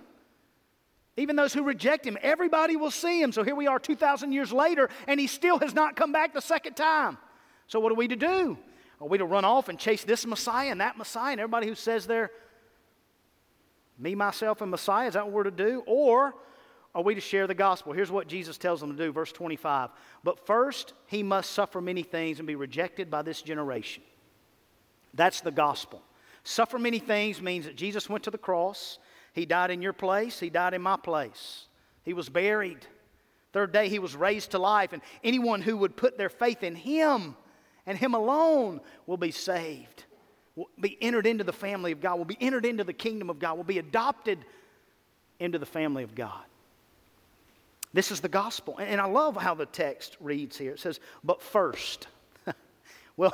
Even 1.18 1.36
those 1.36 1.54
who 1.54 1.64
reject 1.64 2.06
him, 2.06 2.18
everybody 2.22 2.76
will 2.76 2.92
see 2.92 3.22
him. 3.22 3.32
So 3.32 3.44
here 3.44 3.56
we 3.56 3.68
are 3.68 3.80
2,000 3.80 4.32
years 4.32 4.54
later, 4.54 4.90
and 5.08 5.20
he 5.20 5.28
still 5.28 5.60
has 5.60 5.74
not 5.74 5.96
come 5.96 6.12
back 6.12 6.34
the 6.34 6.42
second 6.42 6.76
time. 6.76 7.18
So 7.68 7.80
what 7.80 7.92
are 7.92 7.96
we 7.96 8.08
to 8.08 8.16
do? 8.16 8.58
Are 9.00 9.08
we 9.08 9.18
to 9.18 9.26
run 9.26 9.46
off 9.46 9.68
and 9.68 9.78
chase 9.78 10.04
this 10.04 10.26
Messiah 10.26 10.70
and 10.70 10.80
that 10.80 10.98
Messiah 10.98 11.32
and 11.32 11.42
everybody 11.42 11.68
who 11.68 11.76
says 11.76 12.06
they're 12.08 12.32
me, 13.98 14.16
myself, 14.16 14.62
and 14.62 14.72
Messiah? 14.72 15.08
Is 15.08 15.16
that 15.16 15.26
what 15.26 15.34
we're 15.34 15.44
to 15.44 15.52
do? 15.52 15.84
Or 15.86 16.34
are 16.94 17.02
we 17.02 17.16
to 17.16 17.22
share 17.22 17.48
the 17.48 17.56
gospel? 17.56 17.94
Here's 17.94 18.12
what 18.12 18.28
Jesus 18.28 18.58
tells 18.58 18.80
them 18.80 18.96
to 18.96 19.04
do, 19.04 19.12
verse 19.12 19.32
25. 19.32 19.90
But 20.24 20.46
first, 20.46 20.94
he 21.08 21.24
must 21.24 21.52
suffer 21.52 21.82
many 21.82 22.04
things 22.04 22.40
and 22.40 22.48
be 22.48 22.56
rejected 22.56 23.10
by 23.10 23.22
this 23.22 23.42
generation. 23.42 24.04
That's 25.14 25.42
the 25.42 25.52
gospel. 25.52 26.02
Suffer 26.44 26.80
many 26.80 27.00
things 27.00 27.42
means 27.42 27.66
that 27.66 27.76
Jesus 27.76 28.10
went 28.10 28.24
to 28.26 28.32
the 28.32 28.38
cross. 28.38 28.98
He 29.34 29.46
died 29.46 29.72
in 29.72 29.82
your 29.82 29.94
place, 29.94 30.40
He 30.40 30.50
died 30.50 30.74
in 30.74 30.82
my 30.82 30.98
place. 30.98 31.66
He 32.04 32.14
was 32.14 32.30
buried. 32.30 32.86
Third 33.54 33.72
day, 33.72 33.90
He 33.90 34.00
was 34.00 34.16
raised 34.16 34.52
to 34.52 34.60
life. 34.60 34.94
And 34.94 35.02
anyone 35.24 35.62
who 35.62 35.78
would 35.78 35.96
put 35.96 36.18
their 36.18 36.30
faith 36.30 36.64
in 36.64 36.76
Him 36.76 37.36
and 37.86 37.98
Him 37.98 38.14
alone 38.14 38.82
will 39.06 39.18
be 39.18 39.32
saved, 39.32 40.06
will 40.56 40.70
be 40.80 40.98
entered 41.02 41.28
into 41.28 41.44
the 41.44 41.54
family 41.54 41.92
of 41.92 42.02
God, 42.02 42.18
will 42.18 42.26
be 42.26 42.38
entered 42.42 42.66
into 42.66 42.84
the 42.84 42.94
kingdom 42.94 43.30
of 43.30 43.40
God, 43.40 43.58
will 43.58 43.64
be 43.64 43.80
adopted 43.80 44.40
into 45.40 45.60
the 45.60 45.66
family 45.66 46.04
of 46.04 46.16
God. 46.16 46.44
This 47.94 48.12
is 48.12 48.22
the 48.22 48.30
gospel. 48.30 48.78
And 48.80 49.02
I 49.02 49.06
love 49.06 49.36
how 49.36 49.54
the 49.54 49.66
text 49.66 50.16
reads 50.20 50.58
here. 50.58 50.74
It 50.74 50.80
says, 50.80 51.00
but 51.24 51.42
first. 51.42 52.08
well, 53.18 53.34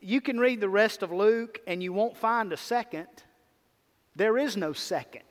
you 0.00 0.20
can 0.20 0.38
read 0.40 0.60
the 0.60 0.68
rest 0.68 1.02
of 1.02 1.12
Luke 1.12 1.60
and 1.66 1.82
you 1.82 1.92
won't 1.92 2.16
find 2.16 2.52
a 2.52 2.56
second. 2.56 3.06
There 4.16 4.36
is 4.36 4.56
no 4.56 4.72
second. 4.72 5.22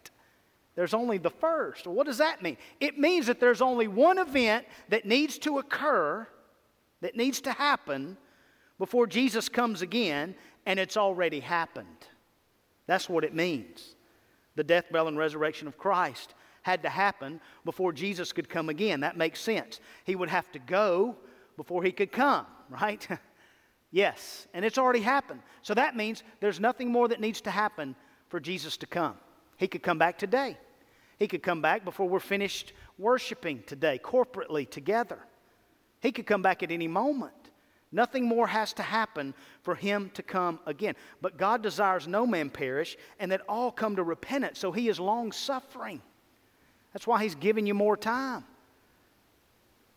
There's 0.81 0.95
only 0.95 1.19
the 1.19 1.29
first. 1.29 1.85
What 1.85 2.07
does 2.07 2.17
that 2.17 2.41
mean? 2.41 2.57
It 2.79 2.97
means 2.97 3.27
that 3.27 3.39
there's 3.39 3.61
only 3.61 3.87
one 3.87 4.17
event 4.17 4.65
that 4.89 5.05
needs 5.05 5.37
to 5.37 5.59
occur, 5.59 6.27
that 7.01 7.15
needs 7.15 7.39
to 7.41 7.51
happen 7.51 8.17
before 8.79 9.05
Jesus 9.05 9.47
comes 9.47 9.83
again, 9.83 10.33
and 10.65 10.79
it's 10.79 10.97
already 10.97 11.39
happened. 11.39 12.07
That's 12.87 13.07
what 13.07 13.23
it 13.23 13.35
means. 13.35 13.93
The 14.55 14.63
death, 14.63 14.85
burial, 14.91 15.07
and 15.09 15.19
resurrection 15.19 15.67
of 15.67 15.77
Christ 15.77 16.33
had 16.63 16.81
to 16.81 16.89
happen 16.89 17.41
before 17.63 17.93
Jesus 17.93 18.33
could 18.33 18.49
come 18.49 18.67
again. 18.67 19.01
That 19.01 19.15
makes 19.15 19.39
sense. 19.39 19.79
He 20.03 20.15
would 20.15 20.29
have 20.29 20.51
to 20.53 20.57
go 20.57 21.15
before 21.57 21.83
he 21.83 21.91
could 21.91 22.11
come, 22.11 22.47
right? 22.71 23.07
yes, 23.91 24.47
and 24.55 24.65
it's 24.65 24.79
already 24.79 25.01
happened. 25.01 25.41
So 25.61 25.75
that 25.75 25.95
means 25.95 26.23
there's 26.39 26.59
nothing 26.59 26.91
more 26.91 27.07
that 27.09 27.21
needs 27.21 27.41
to 27.41 27.51
happen 27.51 27.95
for 28.29 28.39
Jesus 28.39 28.77
to 28.77 28.87
come. 28.87 29.13
He 29.57 29.67
could 29.67 29.83
come 29.83 29.99
back 29.99 30.17
today. 30.17 30.57
He 31.21 31.27
could 31.27 31.43
come 31.43 31.61
back 31.61 31.85
before 31.85 32.09
we're 32.09 32.19
finished 32.19 32.73
worshiping 32.97 33.61
today, 33.67 33.99
corporately 34.03 34.67
together. 34.67 35.19
He 35.99 36.11
could 36.11 36.25
come 36.25 36.41
back 36.41 36.63
at 36.63 36.71
any 36.71 36.87
moment. 36.87 37.51
Nothing 37.91 38.27
more 38.27 38.47
has 38.47 38.73
to 38.73 38.81
happen 38.81 39.35
for 39.61 39.75
him 39.75 40.09
to 40.15 40.23
come 40.23 40.59
again. 40.65 40.95
But 41.21 41.37
God 41.37 41.61
desires 41.61 42.07
no 42.07 42.25
man 42.25 42.49
perish 42.49 42.97
and 43.19 43.31
that 43.31 43.41
all 43.47 43.71
come 43.71 43.97
to 43.97 44.03
repentance. 44.03 44.57
So 44.57 44.71
he 44.71 44.89
is 44.89 44.99
long 44.99 45.31
suffering. 45.31 46.01
That's 46.91 47.05
why 47.05 47.21
he's 47.21 47.35
giving 47.35 47.67
you 47.67 47.75
more 47.75 47.97
time. 47.97 48.43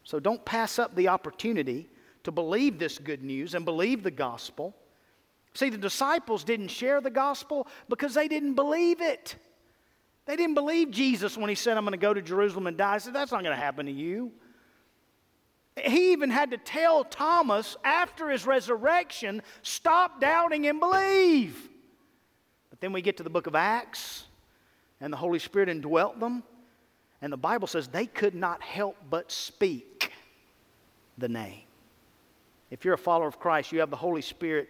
So 0.03 0.21
don't 0.21 0.45
pass 0.45 0.79
up 0.79 0.95
the 0.95 1.09
opportunity 1.09 1.89
to 2.25 2.33
believe 2.33 2.79
this 2.79 2.99
good 2.99 3.23
news 3.23 3.55
and 3.55 3.65
believe 3.65 4.03
the 4.03 4.11
gospel. 4.11 4.77
See, 5.55 5.71
the 5.71 5.79
disciples 5.79 6.45
didn't 6.45 6.69
share 6.69 7.01
the 7.01 7.09
gospel 7.09 7.67
because 7.89 8.13
they 8.13 8.29
didn't 8.29 8.57
believe 8.57 9.01
it. 9.01 9.37
They 10.27 10.37
didn't 10.37 10.55
believe 10.55 10.91
Jesus 10.91 11.37
when 11.37 11.49
he 11.49 11.55
said, 11.55 11.77
I'm 11.77 11.85
going 11.85 11.93
to 11.93 11.99
go 11.99 12.15
to 12.15 12.23
Jerusalem 12.23 12.67
and 12.67 12.77
die. 12.77 12.95
I 12.95 12.99
said, 12.99 13.15
That's 13.15 13.33
not 13.33 13.43
going 13.43 13.55
to 13.55 13.63
happen 13.63 13.87
to 13.87 13.93
you. 13.93 14.33
He 15.83 16.13
even 16.13 16.31
had 16.31 16.53
to 16.53 16.57
tell 16.57 17.05
Thomas 17.05 17.77
after 17.85 18.31
his 18.31 18.47
resurrection, 18.47 19.43
stop 19.63 20.21
doubting 20.21 20.67
and 20.67 20.79
believe. 20.79 21.69
But 22.71 22.81
then 22.81 22.93
we 22.93 23.03
get 23.03 23.17
to 23.17 23.23
the 23.23 23.31
book 23.31 23.47
of 23.47 23.55
Acts, 23.55 24.25
and 25.01 25.13
the 25.13 25.17
Holy 25.17 25.41
Spirit 25.41 25.69
indwelt 25.69 26.21
them, 26.21 26.45
and 27.21 27.33
the 27.33 27.37
Bible 27.37 27.67
says 27.67 27.89
they 27.89 28.07
could 28.07 28.35
not 28.35 28.63
help 28.63 28.97
but 29.11 29.33
speak 29.33 30.13
the 31.19 31.29
name. 31.29 31.63
If 32.71 32.85
you're 32.85 32.95
a 32.95 32.99
follower 32.99 33.29
of 33.29 33.39
Christ, 33.39 33.73
you 33.73 33.81
have 33.81 33.91
the 33.91 33.97
Holy 33.97 34.23
Spirit 34.23 34.69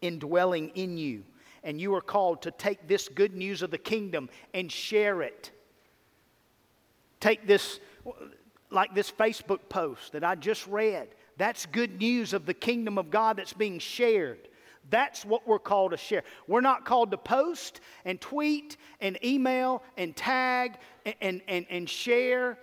indwelling 0.00 0.70
in 0.70 0.98
you, 0.98 1.24
and 1.64 1.80
you 1.80 1.94
are 1.94 2.00
called 2.00 2.42
to 2.42 2.50
take 2.50 2.88
this 2.88 3.08
good 3.08 3.34
news 3.34 3.62
of 3.62 3.70
the 3.70 3.78
kingdom 3.78 4.28
and 4.54 4.70
share 4.70 5.22
it. 5.22 5.50
Take 7.20 7.46
this 7.46 7.80
like 8.70 8.94
this 8.94 9.10
Facebook 9.10 9.60
post 9.68 10.12
that 10.12 10.24
I 10.24 10.34
just 10.34 10.66
read. 10.66 11.08
That's 11.36 11.66
good 11.66 11.98
news 12.00 12.32
of 12.32 12.46
the 12.46 12.54
kingdom 12.54 12.98
of 12.98 13.10
God 13.10 13.36
that's 13.36 13.52
being 13.52 13.78
shared. 13.78 14.48
That's 14.90 15.24
what 15.24 15.46
we're 15.46 15.58
called 15.58 15.92
to 15.92 15.96
share. 15.96 16.24
We're 16.46 16.60
not 16.60 16.84
called 16.84 17.10
to 17.12 17.16
post 17.16 17.80
and 18.04 18.20
tweet 18.20 18.76
and 19.00 19.22
email 19.24 19.82
and 19.96 20.16
tag 20.16 20.78
and, 21.06 21.14
and, 21.20 21.42
and, 21.48 21.66
and 21.70 21.88
share 21.88 22.58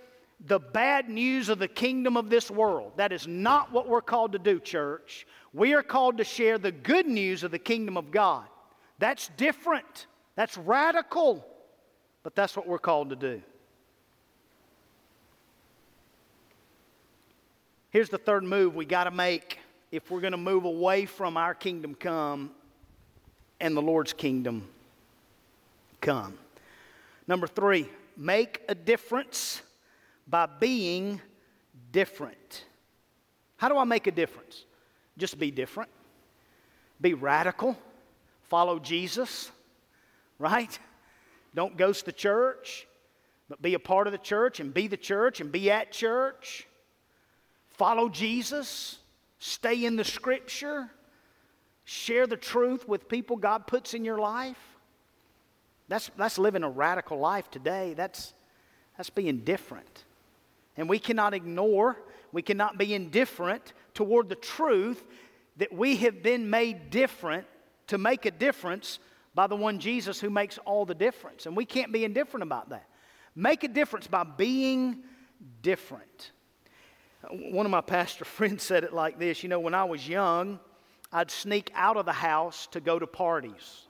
the 0.46 0.60
bad 0.60 1.10
news 1.10 1.50
of 1.50 1.60
the 1.60 1.68
kingdom 1.68 2.18
of 2.18 2.30
this 2.30 2.50
world. 2.50 2.94
That 2.98 3.12
is 3.12 3.28
not 3.28 3.72
what 3.72 3.88
we're 3.88 4.02
called 4.02 4.34
to 4.34 4.40
do, 4.40 4.60
church. 4.60 5.28
We 5.54 5.74
are 5.74 5.84
called 5.84 6.18
to 6.18 6.24
share 6.24 6.58
the 6.58 6.72
good 6.72 7.08
news 7.08 7.44
of 7.44 7.52
the 7.52 7.60
kingdom 7.60 7.98
of 7.98 8.12
God. 8.12 8.46
That's 9.00 9.30
different. 9.38 10.08
That's 10.36 10.58
radical. 10.58 11.46
But 12.24 12.36
that's 12.36 12.56
what 12.56 12.68
we're 12.68 12.80
called 12.80 13.10
to 13.10 13.16
do. 13.16 13.42
Here's 17.92 18.10
the 18.10 18.18
third 18.20 18.44
move 18.44 18.76
we 18.76 18.86
got 18.86 19.06
to 19.06 19.12
make 19.12 19.58
if 19.92 20.12
we're 20.12 20.22
going 20.22 20.34
to 20.34 20.38
move 20.38 20.66
away 20.66 21.06
from 21.06 21.38
our 21.38 21.56
kingdom 21.56 21.96
come 21.96 22.52
and 23.60 23.76
the 23.76 23.82
Lord's 23.82 24.14
kingdom 24.14 24.68
come. 26.00 26.38
Number 27.28 27.48
three, 27.48 27.90
make 28.16 28.62
a 28.70 28.76
difference 28.76 29.62
by 30.28 30.46
being 30.46 31.20
different. 31.92 32.66
How 33.58 33.70
do 33.70 33.78
I 33.78 33.84
make 33.86 34.08
a 34.08 34.12
difference? 34.12 34.66
Just 35.18 35.40
be 35.40 35.50
different, 35.50 35.90
be 37.02 37.14
radical, 37.14 37.76
follow 38.50 38.80
Jesus, 38.80 39.52
right? 40.38 40.78
Don't 41.56 41.78
ghost 41.78 42.06
the 42.06 42.12
church, 42.12 42.88
but 43.48 43.62
be 43.62 43.74
a 43.74 43.80
part 43.80 44.08
of 44.08 44.12
the 44.12 44.20
church 44.20 44.60
and 44.60 44.74
be 44.74 44.88
the 44.88 44.98
church 44.98 45.40
and 45.40 45.52
be 45.52 45.72
at 45.72 45.92
church. 45.92 46.68
Follow 47.70 48.10
Jesus, 48.10 48.98
stay 49.40 49.86
in 49.86 49.96
the 49.96 50.04
scripture, 50.04 50.90
share 51.86 52.28
the 52.28 52.38
truth 52.38 52.88
with 52.88 53.08
people 53.08 53.38
God 53.38 53.68
puts 53.68 53.94
in 53.94 54.04
your 54.04 54.20
life. 54.20 54.58
That's, 55.88 56.12
that's 56.18 56.38
living 56.38 56.64
a 56.64 56.70
radical 56.70 57.18
life 57.18 57.50
today. 57.50 57.94
That's, 57.96 58.34
that's 58.98 59.10
being 59.10 59.40
different. 59.40 60.04
And 60.78 60.88
we 60.88 61.00
cannot 61.00 61.34
ignore, 61.34 61.98
we 62.32 62.42
cannot 62.42 62.78
be 62.78 62.94
indifferent 62.94 63.74
toward 63.94 64.30
the 64.30 64.36
truth 64.36 65.04
that 65.58 65.74
we 65.74 65.98
have 65.98 66.22
been 66.22 66.50
made 66.50 66.90
different 66.90 67.48
to 67.90 67.98
make 67.98 68.26
a 68.26 68.32
difference 68.32 69.00
by 69.36 69.48
the 69.48 69.56
one 69.56 69.80
Jesus 69.80 70.20
who 70.20 70.30
makes 70.30 70.58
all 70.60 70.86
the 70.86 70.96
difference. 70.96 71.46
And 71.46 71.56
we 71.56 71.66
can't 71.66 71.92
be 71.92 72.04
indifferent 72.04 72.44
about 72.44 72.70
that. 72.70 72.88
Make 73.36 73.64
a 73.64 73.68
difference 73.68 74.08
by 74.08 74.24
being 74.24 75.04
different. 75.62 76.32
One 77.30 77.66
of 77.66 77.72
my 77.72 77.82
pastor 77.82 78.26
friends 78.38 78.64
said 78.64 78.84
it 78.84 78.94
like 78.94 79.20
this 79.20 79.44
You 79.44 79.50
know, 79.50 79.60
when 79.60 79.74
I 79.74 79.84
was 79.84 80.08
young, 80.08 80.60
I'd 81.12 81.32
sneak 81.32 81.72
out 81.74 81.98
of 81.98 82.06
the 82.06 82.14
house 82.14 82.68
to 82.72 82.80
go 82.80 83.00
to 83.00 83.08
parties. 83.08 83.88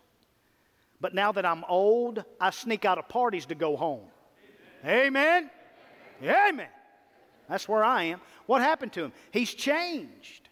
But 1.02 1.14
now 1.14 1.32
that 1.32 1.46
I'm 1.46 1.64
old, 1.68 2.24
I 2.40 2.50
sneak 2.50 2.86
out 2.86 2.98
of 2.98 3.08
parties 3.08 3.46
to 3.48 3.56
go 3.56 3.78
home. 3.78 4.08
Amen. 4.86 5.50
Amen. 6.22 6.50
Amen. 6.50 6.68
That's 7.48 7.68
where 7.68 7.84
I 7.84 8.04
am. 8.04 8.22
What 8.46 8.62
happened 8.62 8.94
to 8.94 9.04
him? 9.06 9.14
He's 9.32 9.54
changed. 9.54 10.50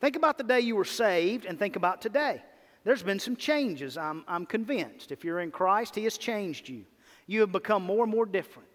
Think 0.00 0.16
about 0.16 0.36
the 0.36 0.44
day 0.44 0.60
you 0.60 0.76
were 0.76 0.84
saved 0.84 1.46
and 1.46 1.58
think 1.58 1.76
about 1.76 2.02
today. 2.02 2.42
There's 2.84 3.02
been 3.02 3.18
some 3.18 3.36
changes, 3.36 3.96
I'm, 3.96 4.24
I'm 4.28 4.44
convinced. 4.44 5.10
If 5.10 5.24
you're 5.24 5.40
in 5.40 5.50
Christ, 5.50 5.94
He 5.94 6.04
has 6.04 6.18
changed 6.18 6.68
you. 6.68 6.84
You 7.26 7.40
have 7.40 7.52
become 7.52 7.82
more 7.82 8.04
and 8.04 8.12
more 8.12 8.26
different. 8.26 8.68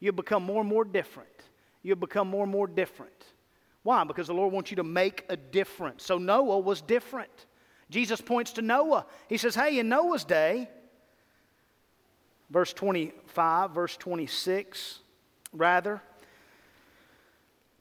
You 0.00 0.08
have 0.08 0.16
become 0.16 0.42
more 0.42 0.62
and 0.62 0.68
more 0.68 0.84
different. 0.84 1.28
You 1.82 1.92
have 1.92 2.00
become 2.00 2.28
more 2.28 2.44
and 2.44 2.52
more 2.52 2.66
different. 2.66 3.12
Why? 3.82 4.04
Because 4.04 4.26
the 4.26 4.34
Lord 4.34 4.52
wants 4.52 4.70
you 4.70 4.76
to 4.76 4.84
make 4.84 5.24
a 5.28 5.36
difference. 5.36 6.04
So 6.04 6.18
Noah 6.18 6.58
was 6.58 6.80
different. 6.80 7.30
Jesus 7.90 8.20
points 8.20 8.52
to 8.52 8.62
Noah. 8.62 9.06
He 9.28 9.36
says, 9.36 9.54
Hey, 9.54 9.78
in 9.78 9.88
Noah's 9.88 10.24
day, 10.24 10.68
verse 12.50 12.72
25, 12.72 13.72
verse 13.72 13.96
26, 13.96 15.00
rather, 15.52 16.00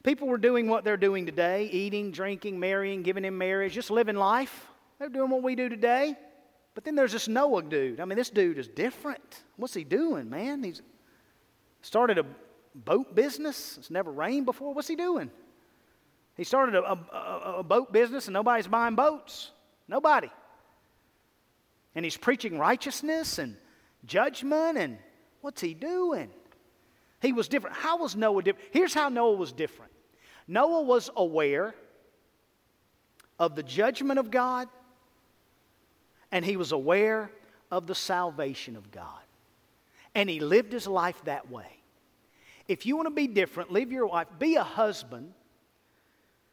people 0.04 0.28
were 0.28 0.38
doing 0.38 0.68
what 0.68 0.84
they're 0.84 0.98
doing 0.98 1.26
today 1.26 1.66
eating, 1.66 2.12
drinking, 2.12 2.60
marrying, 2.60 3.04
giving 3.04 3.24
in 3.24 3.38
marriage, 3.38 3.74
just 3.74 3.92
living 3.92 4.16
life. 4.16 4.69
They're 5.00 5.10
doing 5.10 5.30
what 5.30 5.42
we 5.42 5.56
do 5.56 5.70
today. 5.70 6.16
But 6.76 6.84
then 6.84 6.96
there's 6.96 7.14
this 7.14 7.28
Noah 7.28 7.64
dude. 7.64 8.00
I 8.00 8.06
mean, 8.06 8.18
this 8.18 8.30
dude 8.30 8.58
is 8.58 8.68
different. 8.68 9.44
What's 9.58 9.74
he 9.74 9.84
doing, 9.84 10.30
man? 10.30 10.64
He's 10.64 10.82
started 11.82 12.18
a 12.18 12.26
boat 12.76 13.16
business. 13.16 13.78
It's 13.78 13.90
never 13.90 14.12
rained 14.12 14.46
before. 14.46 14.74
What's 14.74 14.88
he 14.88 14.96
doing? 14.96 15.32
He 16.36 16.44
started 16.44 16.76
a, 16.76 16.84
a, 16.84 17.56
a 17.58 17.64
boat 17.64 17.92
business 17.92 18.28
and 18.28 18.34
nobody's 18.34 18.68
buying 18.68 18.96
boats. 18.96 19.52
Nobody. 19.88 20.30
And 21.96 22.06
he's 22.06 22.16
preaching 22.16 22.58
righteousness 22.58 23.40
and 23.40 23.58
judgment, 24.06 24.78
and 24.78 24.98
what's 25.42 25.60
he 25.60 25.74
doing? 25.74 26.30
He 27.22 27.34
was 27.34 27.48
different. 27.48 27.76
How 27.76 27.98
was 27.98 28.16
Noah 28.16 28.44
different? 28.44 28.70
Here's 28.72 28.94
how 28.94 29.10
Noah 29.10 29.36
was 29.36 29.52
different 29.52 29.92
Noah 30.48 30.84
was 30.84 31.10
aware 31.16 31.76
of 33.38 33.56
the 33.56 33.64
judgment 33.64 34.20
of 34.20 34.32
God, 34.32 34.68
and 36.32 36.46
he 36.46 36.58
was 36.58 36.72
aware 36.72 37.32
of 37.72 37.88
the 37.88 37.96
salvation 37.96 38.76
of 38.76 38.92
God. 38.92 39.06
And 40.16 40.30
he 40.30 40.40
lived 40.40 40.74
his 40.74 40.88
life 40.88 41.22
that 41.26 41.50
way. 41.50 41.68
If 42.68 42.86
you 42.86 42.96
want 42.96 43.08
to 43.08 43.14
be 43.14 43.28
different, 43.28 43.72
live 43.72 43.92
your 43.92 44.08
life, 44.08 44.28
be 44.38 44.56
a 44.56 44.64
husband 44.64 45.34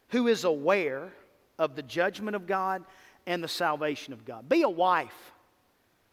who 0.08 0.28
is 0.28 0.44
aware 0.44 1.12
of 1.58 1.74
the 1.74 1.82
judgment 1.82 2.36
of 2.36 2.46
God 2.46 2.84
and 3.26 3.42
the 3.42 3.48
salvation 3.48 4.12
of 4.12 4.24
God. 4.24 4.48
Be 4.48 4.62
a 4.62 4.68
wife 4.68 5.32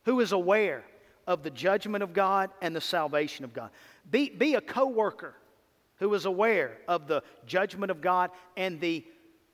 who 0.04 0.20
is 0.20 0.32
aware 0.32 0.84
of 1.28 1.44
the 1.44 1.50
judgment 1.50 2.04
of 2.04 2.14
God 2.14 2.50
and 2.62 2.76
the 2.76 2.82
salvation 2.82 3.46
of 3.46 3.54
God. 3.54 3.70
Be, 4.10 4.30
be 4.30 4.56
a 4.56 4.62
co 4.62 4.88
worker 4.88 5.36
who 5.98 6.14
is 6.14 6.26
aware 6.26 6.78
of 6.88 7.08
the 7.08 7.24
judgment 7.46 7.92
of 7.92 8.02
God 8.02 8.32
and 8.58 8.82
the 8.82 9.06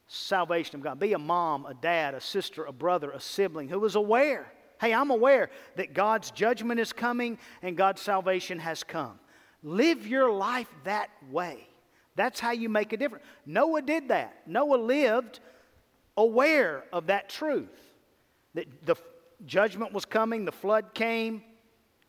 salvation 0.10 0.76
of 0.76 0.82
God. 0.82 1.00
Be 1.00 1.14
a 1.14 1.20
mom, 1.20 1.66
a 1.66 1.74
dad, 1.74 2.16
a 2.16 2.22
sister, 2.22 2.66
a 2.66 2.74
brother, 2.74 3.12
a 3.12 3.20
sibling 3.20 3.70
who 3.70 3.86
is 3.86 3.96
aware. 3.96 4.52
Hey, 4.82 4.94
I'm 4.94 5.12
aware 5.12 5.50
that 5.76 5.94
God's 5.94 6.32
judgment 6.32 6.80
is 6.80 6.92
coming 6.92 7.38
and 7.62 7.78
God's 7.78 8.02
salvation 8.02 8.60
has 8.60 8.84
come. 8.84 9.20
Live 9.62 10.08
your 10.08 10.32
life 10.32 10.70
that 10.84 11.10
way. 11.30 11.68
That's 12.16 12.40
how 12.40 12.52
you 12.52 12.70
make 12.70 12.92
a 12.92 12.98
difference. 12.98 13.24
Noah 13.46 13.84
did 13.84 14.10
that. 14.10 14.48
Noah 14.48 14.78
lived 14.78 15.40
aware 16.18 16.84
of 16.92 17.08
that 17.08 17.30
truth 17.30 17.70
that 18.56 18.86
the 18.86 18.96
judgment 19.46 19.94
was 19.94 20.06
coming, 20.06 20.44
the 20.44 20.52
flood 20.52 20.94
came 20.94 21.44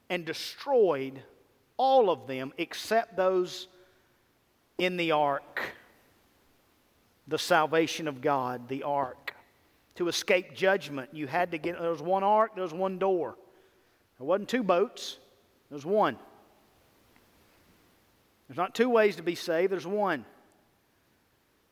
and 0.09 0.25
destroyed 0.25 1.23
all 1.77 2.11
of 2.11 2.27
them 2.27 2.53
except 2.57 3.17
those 3.17 3.69
in 4.79 4.97
the 4.97 5.13
ark. 5.13 5.61
The 7.31 7.39
salvation 7.39 8.09
of 8.09 8.21
God, 8.21 8.69
the 8.69 8.83
ark. 8.83 9.35
To 9.95 10.09
escape 10.09 10.53
judgment, 10.55 11.11
you 11.13 11.29
had 11.29 11.53
to 11.53 11.59
get, 11.59 11.79
there 11.81 11.91
was 11.91 12.03
one 12.03 12.25
ark, 12.25 12.53
there 12.55 12.65
was 12.65 12.75
one 12.75 12.99
door. 12.99 13.37
There 14.19 14.27
wasn't 14.27 14.49
two 14.49 14.65
boats, 14.65 15.17
there 15.69 15.77
was 15.77 15.87
one. 15.87 16.19
There's 18.49 18.59
not 18.59 18.75
two 18.75 18.91
ways 18.91 19.15
to 19.17 19.23
be 19.23 19.37
saved, 19.37 19.71
there's 19.71 19.87
one. 19.87 20.25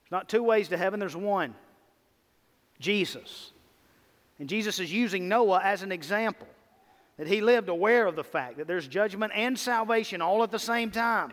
There's 0.05 0.13
not 0.13 0.29
two 0.29 0.45
ways 0.45 0.69
to 0.69 0.77
heaven, 0.77 1.01
there's 1.01 1.17
one. 1.17 1.57
Jesus. 2.79 3.51
And 4.39 4.49
Jesus 4.49 4.79
is 4.79 4.93
using 4.93 5.29
Noah 5.29 5.61
as 5.63 5.83
an 5.83 5.91
example 5.91 6.47
that 7.17 7.27
he 7.27 7.41
lived 7.41 7.69
aware 7.69 8.07
of 8.07 8.15
the 8.15 8.23
fact 8.23 8.59
that 8.59 8.69
there's 8.69 8.87
judgment 8.87 9.33
and 9.35 9.59
salvation 9.59 10.23
all 10.23 10.45
at 10.45 10.53
the 10.53 10.59
same 10.59 10.93
time. 10.93 11.33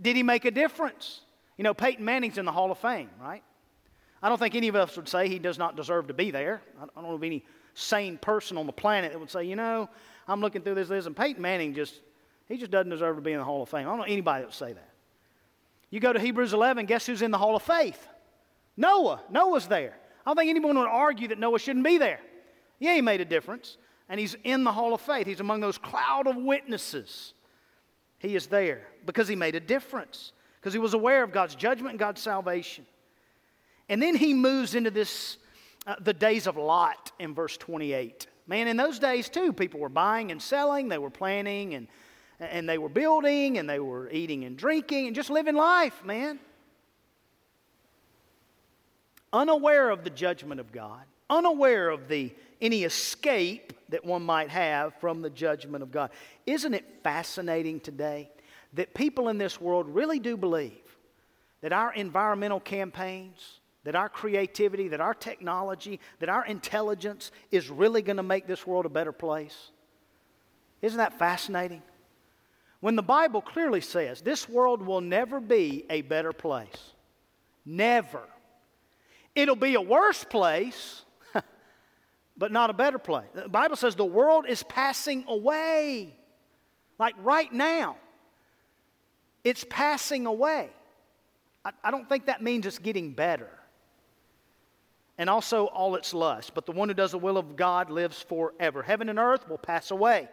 Did 0.00 0.14
he 0.14 0.22
make 0.22 0.44
a 0.44 0.52
difference? 0.52 1.22
You 1.60 1.64
know, 1.64 1.74
Peyton 1.74 2.02
Manning's 2.02 2.38
in 2.38 2.46
the 2.46 2.52
Hall 2.52 2.72
of 2.72 2.78
Fame, 2.78 3.10
right? 3.20 3.42
I 4.22 4.30
don't 4.30 4.38
think 4.38 4.54
any 4.54 4.68
of 4.68 4.76
us 4.76 4.96
would 4.96 5.10
say 5.10 5.28
he 5.28 5.38
does 5.38 5.58
not 5.58 5.76
deserve 5.76 6.06
to 6.06 6.14
be 6.14 6.30
there. 6.30 6.62
I 6.80 6.86
don't 6.86 7.06
know 7.06 7.12
of 7.12 7.22
any 7.22 7.44
sane 7.74 8.16
person 8.16 8.56
on 8.56 8.64
the 8.64 8.72
planet 8.72 9.12
that 9.12 9.18
would 9.18 9.28
say, 9.28 9.44
you 9.44 9.56
know, 9.56 9.86
I'm 10.26 10.40
looking 10.40 10.62
through 10.62 10.76
this 10.76 10.88
list, 10.88 11.06
and 11.06 11.14
Peyton 11.14 11.42
Manning 11.42 11.74
just, 11.74 12.00
he 12.48 12.56
just 12.56 12.70
doesn't 12.70 12.88
deserve 12.88 13.16
to 13.16 13.20
be 13.20 13.32
in 13.32 13.38
the 13.40 13.44
Hall 13.44 13.62
of 13.62 13.68
Fame. 13.68 13.80
I 13.80 13.90
don't 13.90 13.98
know 13.98 14.04
anybody 14.04 14.40
that 14.40 14.46
would 14.46 14.54
say 14.54 14.72
that. 14.72 14.88
You 15.90 16.00
go 16.00 16.14
to 16.14 16.18
Hebrews 16.18 16.54
11, 16.54 16.86
guess 16.86 17.04
who's 17.04 17.20
in 17.20 17.30
the 17.30 17.36
Hall 17.36 17.54
of 17.54 17.62
Faith? 17.62 18.08
Noah. 18.78 19.20
Noah's 19.30 19.66
there. 19.66 19.98
I 20.24 20.30
don't 20.30 20.38
think 20.38 20.48
anyone 20.48 20.78
would 20.78 20.88
argue 20.88 21.28
that 21.28 21.38
Noah 21.38 21.58
shouldn't 21.58 21.84
be 21.84 21.98
there. 21.98 22.20
Yeah, 22.78 22.94
he 22.94 23.02
made 23.02 23.20
a 23.20 23.26
difference, 23.26 23.76
and 24.08 24.18
he's 24.18 24.34
in 24.44 24.64
the 24.64 24.72
hall 24.72 24.94
of 24.94 25.02
faith. 25.02 25.26
He's 25.26 25.40
among 25.40 25.60
those 25.60 25.76
cloud 25.76 26.26
of 26.26 26.36
witnesses. 26.36 27.34
He 28.18 28.34
is 28.34 28.46
there 28.46 28.86
because 29.04 29.28
he 29.28 29.36
made 29.36 29.56
a 29.56 29.60
difference, 29.60 30.32
because 30.60 30.72
he 30.72 30.78
was 30.78 30.94
aware 30.94 31.22
of 31.22 31.32
God's 31.32 31.54
judgment 31.54 31.90
and 31.90 31.98
God's 31.98 32.20
salvation. 32.20 32.84
And 33.88 34.00
then 34.00 34.14
he 34.14 34.34
moves 34.34 34.74
into 34.74 34.90
this, 34.90 35.36
uh, 35.86 35.96
the 36.00 36.12
days 36.12 36.46
of 36.46 36.56
Lot 36.56 37.12
in 37.18 37.34
verse 37.34 37.56
28. 37.56 38.26
Man, 38.46 38.68
in 38.68 38.76
those 38.76 38.98
days 38.98 39.28
too, 39.28 39.52
people 39.52 39.80
were 39.80 39.88
buying 39.88 40.30
and 40.30 40.40
selling, 40.40 40.88
they 40.88 40.98
were 40.98 41.10
planning 41.10 41.74
and, 41.74 41.88
and 42.38 42.68
they 42.68 42.78
were 42.78 42.88
building 42.88 43.58
and 43.58 43.68
they 43.68 43.80
were 43.80 44.10
eating 44.10 44.44
and 44.44 44.56
drinking 44.56 45.06
and 45.06 45.16
just 45.16 45.30
living 45.30 45.56
life, 45.56 46.04
man 46.04 46.38
unaware 49.32 49.90
of 49.90 50.04
the 50.04 50.10
judgment 50.10 50.60
of 50.60 50.72
God, 50.72 51.02
unaware 51.28 51.90
of 51.90 52.08
the, 52.08 52.32
any 52.60 52.84
escape 52.84 53.72
that 53.90 54.04
one 54.04 54.22
might 54.22 54.50
have 54.50 54.94
from 55.00 55.22
the 55.22 55.30
judgment 55.30 55.82
of 55.82 55.90
God. 55.90 56.10
Isn't 56.46 56.74
it 56.74 56.84
fascinating 57.02 57.80
today 57.80 58.30
that 58.74 58.94
people 58.94 59.28
in 59.28 59.38
this 59.38 59.60
world 59.60 59.88
really 59.88 60.18
do 60.18 60.36
believe 60.36 60.80
that 61.60 61.72
our 61.72 61.92
environmental 61.92 62.60
campaigns, 62.60 63.60
that 63.84 63.94
our 63.94 64.08
creativity, 64.08 64.88
that 64.88 65.00
our 65.00 65.14
technology, 65.14 66.00
that 66.20 66.28
our 66.28 66.44
intelligence 66.46 67.30
is 67.50 67.68
really 67.70 68.02
going 68.02 68.16
to 68.16 68.22
make 68.22 68.46
this 68.46 68.66
world 68.66 68.86
a 68.86 68.90
better 68.90 69.12
place? 69.12 69.70
Isn't 70.82 70.98
that 70.98 71.18
fascinating? 71.18 71.82
When 72.80 72.96
the 72.96 73.02
Bible 73.02 73.42
clearly 73.42 73.82
says 73.82 74.22
this 74.22 74.48
world 74.48 74.82
will 74.82 75.02
never 75.02 75.38
be 75.38 75.84
a 75.90 76.00
better 76.02 76.32
place. 76.32 76.94
Never. 77.66 78.22
It'll 79.34 79.56
be 79.56 79.74
a 79.74 79.80
worse 79.80 80.24
place, 80.24 81.02
but 82.36 82.50
not 82.50 82.70
a 82.70 82.72
better 82.72 82.98
place. 82.98 83.28
The 83.34 83.48
Bible 83.48 83.76
says 83.76 83.94
the 83.94 84.04
world 84.04 84.46
is 84.48 84.62
passing 84.62 85.24
away. 85.28 86.16
Like 86.98 87.14
right 87.22 87.52
now, 87.52 87.96
it's 89.44 89.64
passing 89.68 90.26
away. 90.26 90.70
I, 91.64 91.72
I 91.84 91.90
don't 91.90 92.08
think 92.08 92.26
that 92.26 92.42
means 92.42 92.66
it's 92.66 92.78
getting 92.78 93.12
better. 93.12 93.48
And 95.18 95.28
also 95.28 95.66
all 95.66 95.96
its 95.96 96.14
lust. 96.14 96.54
But 96.54 96.66
the 96.66 96.72
one 96.72 96.88
who 96.88 96.94
does 96.94 97.10
the 97.10 97.18
will 97.18 97.36
of 97.36 97.56
God 97.56 97.90
lives 97.90 98.22
forever. 98.22 98.82
Heaven 98.82 99.08
and 99.08 99.18
earth 99.18 99.48
will 99.48 99.58
pass 99.58 99.90
away. 99.90 100.28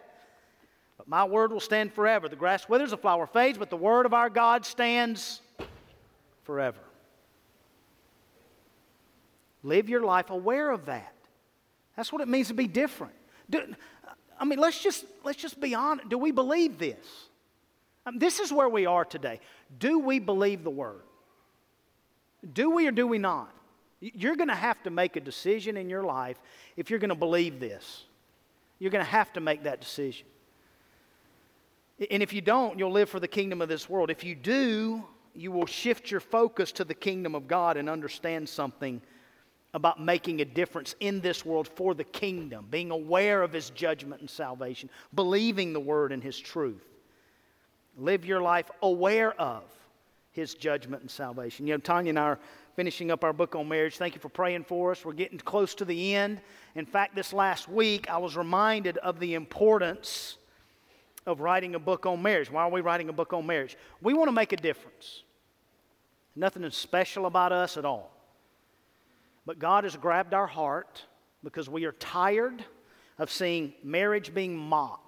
But 0.98 1.08
my 1.08 1.26
word 1.26 1.52
will 1.52 1.60
stand 1.60 1.94
forever. 1.94 2.30
The 2.30 2.36
grass 2.36 2.68
withers, 2.70 2.92
the 2.92 2.98
flower 2.98 3.28
fades, 3.28 3.58
but 3.58 3.70
the 3.70 3.78
word 3.78 4.06
of 4.06 4.14
our 4.14 4.30
God 4.30 4.66
stands 4.66 5.42
forever. 6.44 6.80
Live 9.62 9.90
your 9.90 10.04
life 10.04 10.30
aware 10.30 10.72
of 10.72 10.86
that. 10.86 11.14
That's 11.98 12.14
what 12.14 12.22
it 12.22 12.28
means 12.28 12.48
to 12.48 12.54
be 12.54 12.68
different. 12.68 13.14
Do, 13.50 13.76
I 14.40 14.46
mean, 14.46 14.60
let's 14.60 14.82
just, 14.82 15.04
let's 15.24 15.38
just 15.38 15.60
be 15.60 15.76
honest. 15.76 16.10
Do 16.10 16.18
we 16.18 16.32
believe 16.32 16.78
this? 16.78 17.27
Mean, 18.12 18.20
this 18.20 18.40
is 18.40 18.52
where 18.52 18.70
we 18.70 18.86
are 18.86 19.06
today. 19.06 19.40
Do 19.80 20.00
we 20.00 20.20
believe 20.20 20.64
the 20.64 20.70
word? 20.70 21.02
Do 22.54 22.72
we 22.72 22.88
or 22.88 22.92
do 22.92 23.08
we 23.08 23.18
not? 23.18 23.54
You're 24.00 24.36
going 24.36 24.50
to 24.50 24.56
have 24.56 24.82
to 24.84 24.90
make 24.90 25.16
a 25.16 25.20
decision 25.20 25.76
in 25.76 25.90
your 25.90 26.04
life 26.04 26.38
if 26.76 26.90
you're 26.90 27.00
going 27.00 27.10
to 27.10 27.16
believe 27.16 27.60
this. 27.60 28.04
You're 28.80 28.92
going 28.92 29.04
to 29.04 29.12
have 29.12 29.34
to 29.34 29.40
make 29.40 29.64
that 29.64 29.82
decision. 29.82 30.28
And 32.12 32.22
if 32.22 32.32
you 32.32 32.42
don't, 32.42 32.78
you'll 32.78 32.92
live 32.92 33.10
for 33.10 33.20
the 33.20 33.28
kingdom 33.28 33.62
of 33.62 33.70
this 33.70 33.90
world. 33.90 34.12
If 34.12 34.24
you 34.24 34.36
do, 34.36 35.04
you 35.34 35.52
will 35.52 35.66
shift 35.66 36.12
your 36.12 36.20
focus 36.20 36.72
to 36.74 36.84
the 36.84 36.94
kingdom 36.94 37.34
of 37.34 37.48
God 37.48 37.76
and 37.76 37.90
understand 37.90 38.48
something 38.48 39.02
about 39.74 40.00
making 40.00 40.42
a 40.42 40.46
difference 40.46 40.96
in 41.00 41.22
this 41.22 41.44
world 41.44 41.68
for 41.68 41.96
the 41.96 42.04
kingdom, 42.04 42.68
being 42.70 42.92
aware 42.92 43.42
of 43.42 43.52
his 43.52 43.72
judgment 43.72 44.22
and 44.22 44.30
salvation, 44.30 44.90
believing 45.14 45.74
the 45.74 45.80
word 45.80 46.12
and 46.12 46.24
his 46.24 46.38
truth. 46.38 46.84
Live 47.98 48.26
your 48.26 48.42
life 48.42 48.70
aware 48.82 49.34
of 49.40 49.64
his 50.32 50.54
judgment 50.54 51.02
and 51.02 51.10
salvation. 51.10 51.66
You 51.66 51.74
know, 51.74 51.80
Tanya 51.80 52.10
and 52.10 52.20
I 52.20 52.24
are 52.24 52.40
finishing 52.76 53.10
up 53.10 53.24
our 53.24 53.34
book 53.34 53.56
on 53.56 53.68
marriage. 53.68 53.98
Thank 53.98 54.14
you 54.14 54.22
for 54.22 54.30
praying 54.30 54.66
for 54.66 54.92
us. 54.92 55.04
We're 55.04 55.14
getting 55.14 55.40
close 55.40 55.74
to 55.76 55.86
the 55.86 56.14
end. 56.14 56.40
In 56.76 56.86
fact, 56.86 57.16
this 57.16 57.34
last 57.34 57.68
week, 57.68 58.08
I 58.08 58.20
was 58.20 58.38
reminded 58.38 59.00
of 59.00 59.20
the 59.20 59.34
importance 59.34 60.38
of 61.26 61.42
writing 61.42 61.74
a 61.74 61.80
book 61.80 62.06
on 62.06 62.22
marriage. 62.22 62.52
Why 62.52 62.62
are 62.62 62.70
we 62.70 62.82
writing 62.82 63.10
a 63.10 63.14
book 63.14 63.34
on 63.34 63.48
marriage? 63.48 63.76
We 64.00 64.14
want 64.14 64.28
to 64.28 64.32
make 64.32 64.54
a 64.54 64.58
difference. 64.58 65.24
Nothing 66.36 66.64
is 66.64 66.76
special 66.76 67.26
about 67.26 67.52
us 67.52 67.78
at 67.78 67.84
all. 67.84 68.12
But 69.48 69.58
God 69.58 69.86
has 69.86 69.96
grabbed 69.96 70.36
our 70.36 70.46
heart 70.46 71.04
because 71.44 71.68
we 71.68 71.86
are 71.86 71.94
tired 71.94 72.64
of 73.18 73.32
seeing 73.32 73.74
marriage 73.84 74.36
being 74.36 74.56
mocked. 74.56 75.07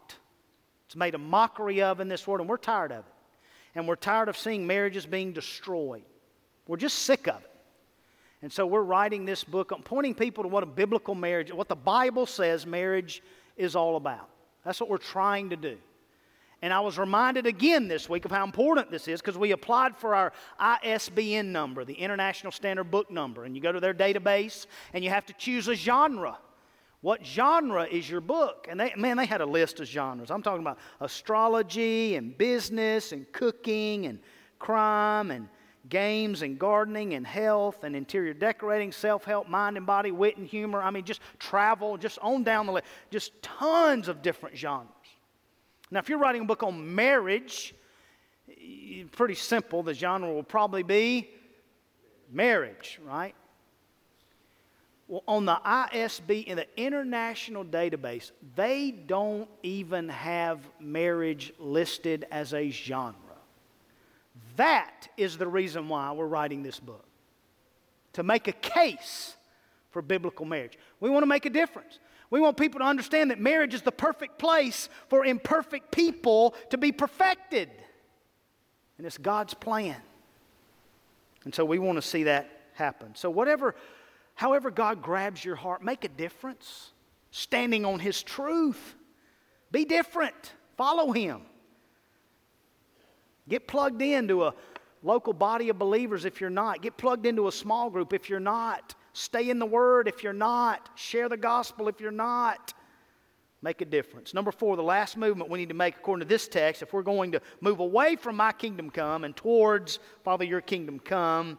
It's 0.90 0.96
made 0.96 1.14
a 1.14 1.20
mockery 1.20 1.84
of 1.84 2.00
in 2.00 2.08
this 2.08 2.26
world, 2.26 2.40
and 2.40 2.50
we're 2.50 2.58
tired 2.58 2.92
of 2.92 3.06
it. 3.06 3.14
And 3.76 3.88
we're 3.88 3.96
tired 3.96 4.28
of 4.28 4.36
seeing 4.36 4.66
marriages 4.66 5.06
being 5.06 5.34
destroyed. 5.34 6.02
We're 6.68 6.78
just 6.78 6.98
sick 6.98 7.28
of 7.28 7.42
it. 7.44 7.52
And 8.42 8.52
so 8.52 8.66
we're 8.66 8.82
writing 8.82 9.24
this 9.24 9.44
book, 9.44 9.72
pointing 9.86 10.16
people 10.16 10.44
to 10.44 10.48
what 10.48 10.64
a 10.64 10.66
biblical 10.66 11.14
marriage, 11.14 11.54
what 11.54 11.70
the 11.70 11.76
Bible 11.76 12.26
says 12.26 12.66
marriage 12.66 13.22
is 13.56 13.76
all 13.76 13.98
about. 13.98 14.30
That's 14.66 14.80
what 14.80 14.90
we're 14.90 14.98
trying 14.98 15.52
to 15.52 15.56
do. 15.56 15.78
And 16.64 16.74
I 16.74 16.80
was 16.80 16.98
reminded 16.98 17.46
again 17.46 17.88
this 17.88 18.10
week 18.10 18.26
of 18.26 18.32
how 18.32 18.44
important 18.44 18.90
this 18.90 19.08
is 19.08 19.22
because 19.22 19.38
we 19.38 19.52
applied 19.52 19.96
for 19.96 20.16
our 20.16 20.34
ISBN 20.60 21.52
number, 21.52 21.86
the 21.86 21.94
International 21.94 22.52
Standard 22.52 22.90
Book 22.90 23.12
Number. 23.12 23.44
And 23.44 23.56
you 23.56 23.62
go 23.62 23.72
to 23.72 23.80
their 23.80 23.94
database 23.94 24.66
and 24.94 25.04
you 25.04 25.12
have 25.12 25.28
to 25.28 25.34
choose 25.34 25.68
a 25.68 25.76
genre. 25.76 26.40
What 27.02 27.26
genre 27.26 27.86
is 27.86 28.10
your 28.10 28.20
book? 28.20 28.68
And 28.70 28.80
they, 28.80 28.94
man, 28.96 29.18
they 29.18 29.26
had 29.26 29.42
a 29.42 29.46
list 29.46 29.80
of 29.80 29.88
genres. 29.88 30.32
I'm 30.32 30.42
talking 30.42 30.62
about 30.62 30.80
astrology 31.00 32.16
and 32.16 32.38
business 32.38 33.14
and 33.14 33.32
cooking 33.32 34.06
and 34.06 34.20
crime 34.60 35.32
and 35.32 35.48
games 35.88 36.42
and 36.42 36.60
gardening 36.60 37.14
and 37.14 37.26
health 37.26 37.86
and 37.86 37.96
interior 37.96 38.34
decorating, 38.34 38.92
self 38.92 39.24
help, 39.24 39.48
mind 39.48 39.78
and 39.78 39.86
body, 39.86 40.12
wit 40.12 40.38
and 40.38 40.46
humor. 40.46 40.82
I 40.82 40.92
mean, 40.92 41.06
just 41.06 41.22
travel, 41.40 41.98
just 41.98 42.20
on 42.20 42.44
down 42.44 42.66
the 42.66 42.74
list. 42.74 42.88
Just 43.12 43.42
tons 43.42 44.10
of 44.10 44.22
different 44.22 44.58
genres. 44.58 44.90
Now, 45.92 46.00
if 46.00 46.10
you're 46.10 46.20
writing 46.20 46.42
a 46.42 46.46
book 46.46 46.64
on 46.64 46.96
marriage, 46.96 47.74
pretty 49.14 49.36
simple. 49.36 49.84
The 49.84 49.94
genre 49.94 50.32
will 50.32 50.44
probably 50.44 50.84
be 50.84 51.30
marriage, 52.32 53.00
right? 53.06 53.36
Well, 55.10 55.24
on 55.28 55.46
the 55.46 55.60
ISB, 55.66 56.46
in 56.46 56.58
the 56.58 56.68
international 56.78 57.66
database, 57.66 58.30
they 58.56 58.92
don't 58.92 59.50
even 59.64 60.08
have 60.10 60.60
marriage 60.80 61.52
listed 61.58 62.28
as 62.30 62.54
a 62.54 62.70
genre. 62.70 63.16
That 64.56 65.08
is 65.18 65.36
the 65.40 65.48
reason 65.48 65.90
why 65.90 66.12
we're 66.12 66.28
writing 66.28 66.62
this 66.62 66.80
book 66.80 67.04
to 68.14 68.22
make 68.22 68.48
a 68.48 68.52
case 68.52 69.36
for 69.90 70.04
biblical 70.04 70.46
marriage. 70.46 70.78
We 71.00 71.10
want 71.10 71.24
to 71.24 71.28
make 71.28 71.48
a 71.48 71.50
difference. 71.50 71.98
We 72.30 72.40
want 72.40 72.56
people 72.58 72.80
to 72.82 72.86
understand 72.86 73.32
that 73.32 73.40
marriage 73.40 73.74
is 73.74 73.82
the 73.82 73.92
perfect 73.92 74.38
place 74.38 74.90
for 75.08 75.26
imperfect 75.26 75.92
people 75.92 76.54
to 76.70 76.78
be 76.78 76.92
perfected. 76.92 77.70
And 79.00 79.08
it's 79.08 79.18
God's 79.18 79.56
plan. 79.56 79.98
And 81.46 81.56
so 81.56 81.66
we 81.66 81.80
want 81.80 81.96
to 81.96 82.04
see 82.04 82.24
that 82.24 82.48
happen. 82.74 83.16
So, 83.16 83.32
whatever, 83.32 83.74
however, 84.40 84.72
God 84.72 85.02
grabs 85.02 85.44
your 85.44 85.58
heart, 85.58 85.84
make 85.84 86.06
a 86.06 86.08
difference. 86.08 86.94
Standing 87.32 87.86
on 87.86 88.00
His 88.00 88.24
truth. 88.24 88.96
Be 89.70 89.84
different. 89.84 90.54
Follow 90.78 91.12
Him. 91.12 91.42
Get 93.50 93.68
plugged 93.68 94.02
into 94.02 94.46
a 94.46 94.54
local 95.04 95.34
body 95.34 95.68
of 95.70 95.78
believers 95.78 96.24
if 96.24 96.40
you're 96.40 96.50
not. 96.50 96.82
Get 96.82 96.98
plugged 96.98 97.26
into 97.26 97.48
a 97.48 97.52
small 97.52 97.90
group 97.90 98.14
if 98.14 98.30
you're 98.30 98.40
not. 98.40 98.96
Stay 99.14 99.50
in 99.50 99.60
the 99.60 99.66
Word 99.66 100.08
if 100.08 100.24
you're 100.24 100.32
not. 100.34 100.90
Share 100.96 101.28
the 101.28 101.38
gospel 101.38 101.90
if 101.90 102.00
you're 102.00 102.10
not. 102.10 102.74
Make 103.62 103.82
a 103.82 103.86
difference. 103.86 104.34
Number 104.34 104.54
four, 104.54 104.78
the 104.78 104.84
last 104.84 105.18
movement 105.18 105.50
we 105.50 105.60
need 105.60 105.70
to 105.70 105.76
make 105.76 105.98
according 105.98 106.26
to 106.26 106.30
this 106.30 106.48
text, 106.48 106.82
if 106.82 106.94
we're 106.94 107.02
going 107.02 107.34
to 107.34 107.42
move 107.60 107.80
away 107.80 108.16
from 108.16 108.38
my 108.38 108.54
kingdom 108.54 108.90
come 108.90 109.26
and 109.26 109.36
towards, 109.36 110.00
Father, 110.24 110.46
your 110.46 110.62
kingdom 110.62 110.98
come. 110.98 111.58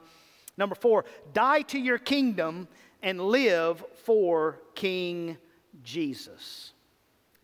Number 0.61 0.75
four, 0.75 1.07
die 1.33 1.63
to 1.63 1.79
your 1.79 1.99
kingdom 1.99 2.69
and 3.03 3.19
live 3.19 3.83
for 4.05 4.61
King 4.75 5.39
Jesus. 5.83 6.75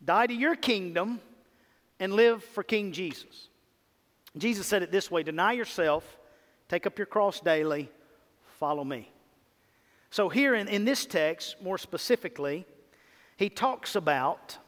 Die 0.04 0.26
to 0.26 0.34
your 0.34 0.54
kingdom 0.54 1.20
and 1.98 2.12
live 2.12 2.44
for 2.44 2.62
King 2.62 2.92
Jesus. 2.92 3.48
Jesus 4.36 4.66
said 4.66 4.82
it 4.82 4.92
this 4.92 5.10
way 5.10 5.22
Deny 5.22 5.52
yourself, 5.52 6.18
take 6.68 6.86
up 6.86 6.98
your 6.98 7.06
cross 7.06 7.40
daily, 7.40 7.90
follow 8.58 8.84
me. 8.84 9.10
So, 10.10 10.28
here 10.28 10.54
in, 10.54 10.68
in 10.68 10.84
this 10.84 11.06
text, 11.06 11.56
more 11.62 11.78
specifically, 11.78 12.66
he 13.38 13.48
talks 13.48 13.96
about 13.96 14.58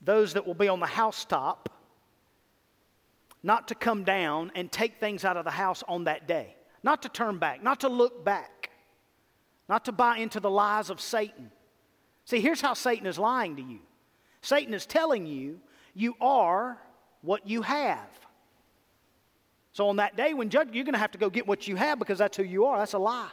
those 0.00 0.34
that 0.34 0.46
will 0.46 0.54
be 0.54 0.68
on 0.68 0.78
the 0.78 0.86
housetop 0.86 1.68
not 3.42 3.68
to 3.68 3.74
come 3.74 4.04
down 4.04 4.52
and 4.54 4.70
take 4.70 5.00
things 5.00 5.24
out 5.24 5.36
of 5.36 5.44
the 5.44 5.50
house 5.50 5.82
on 5.88 6.04
that 6.04 6.28
day, 6.28 6.54
not 6.84 7.02
to 7.02 7.08
turn 7.08 7.38
back, 7.38 7.62
not 7.62 7.80
to 7.80 7.88
look 7.88 8.24
back, 8.24 8.70
not 9.68 9.86
to 9.86 9.92
buy 9.92 10.18
into 10.18 10.38
the 10.38 10.50
lies 10.50 10.90
of 10.90 11.00
Satan. 11.00 11.50
See, 12.26 12.40
here's 12.40 12.60
how 12.60 12.74
Satan 12.74 13.06
is 13.06 13.18
lying 13.18 13.56
to 13.56 13.62
you 13.62 13.80
Satan 14.42 14.74
is 14.74 14.86
telling 14.86 15.26
you 15.26 15.60
you 15.94 16.14
are 16.20 16.78
what 17.22 17.48
you 17.48 17.62
have. 17.62 18.08
So 19.72 19.88
on 19.88 19.96
that 19.96 20.16
day 20.16 20.34
when 20.34 20.50
judge, 20.50 20.68
you're 20.72 20.84
going 20.84 20.92
to 20.92 21.00
have 21.00 21.12
to 21.12 21.18
go 21.18 21.30
get 21.30 21.48
what 21.48 21.66
you 21.66 21.74
have 21.74 21.98
because 21.98 22.18
that's 22.18 22.36
who 22.36 22.44
you 22.44 22.66
are. 22.66 22.78
That's 22.78 22.92
a 22.92 22.98
lie. 22.98 23.30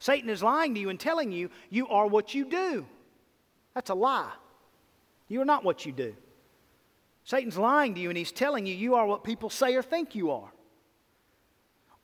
Satan 0.00 0.30
is 0.30 0.42
lying 0.42 0.74
to 0.74 0.80
you 0.80 0.88
and 0.88 0.98
telling 0.98 1.30
you 1.30 1.50
you 1.70 1.86
are 1.88 2.06
what 2.06 2.34
you 2.34 2.46
do. 2.46 2.86
That's 3.74 3.90
a 3.90 3.94
lie. 3.94 4.32
You 5.28 5.42
are 5.42 5.44
not 5.44 5.64
what 5.64 5.84
you 5.84 5.92
do. 5.92 6.14
Satan's 7.24 7.58
lying 7.58 7.94
to 7.94 8.00
you 8.00 8.08
and 8.08 8.16
he's 8.16 8.32
telling 8.32 8.64
you 8.64 8.74
you 8.74 8.94
are 8.94 9.06
what 9.06 9.22
people 9.22 9.50
say 9.50 9.74
or 9.74 9.82
think 9.82 10.14
you 10.14 10.30
are. 10.30 10.50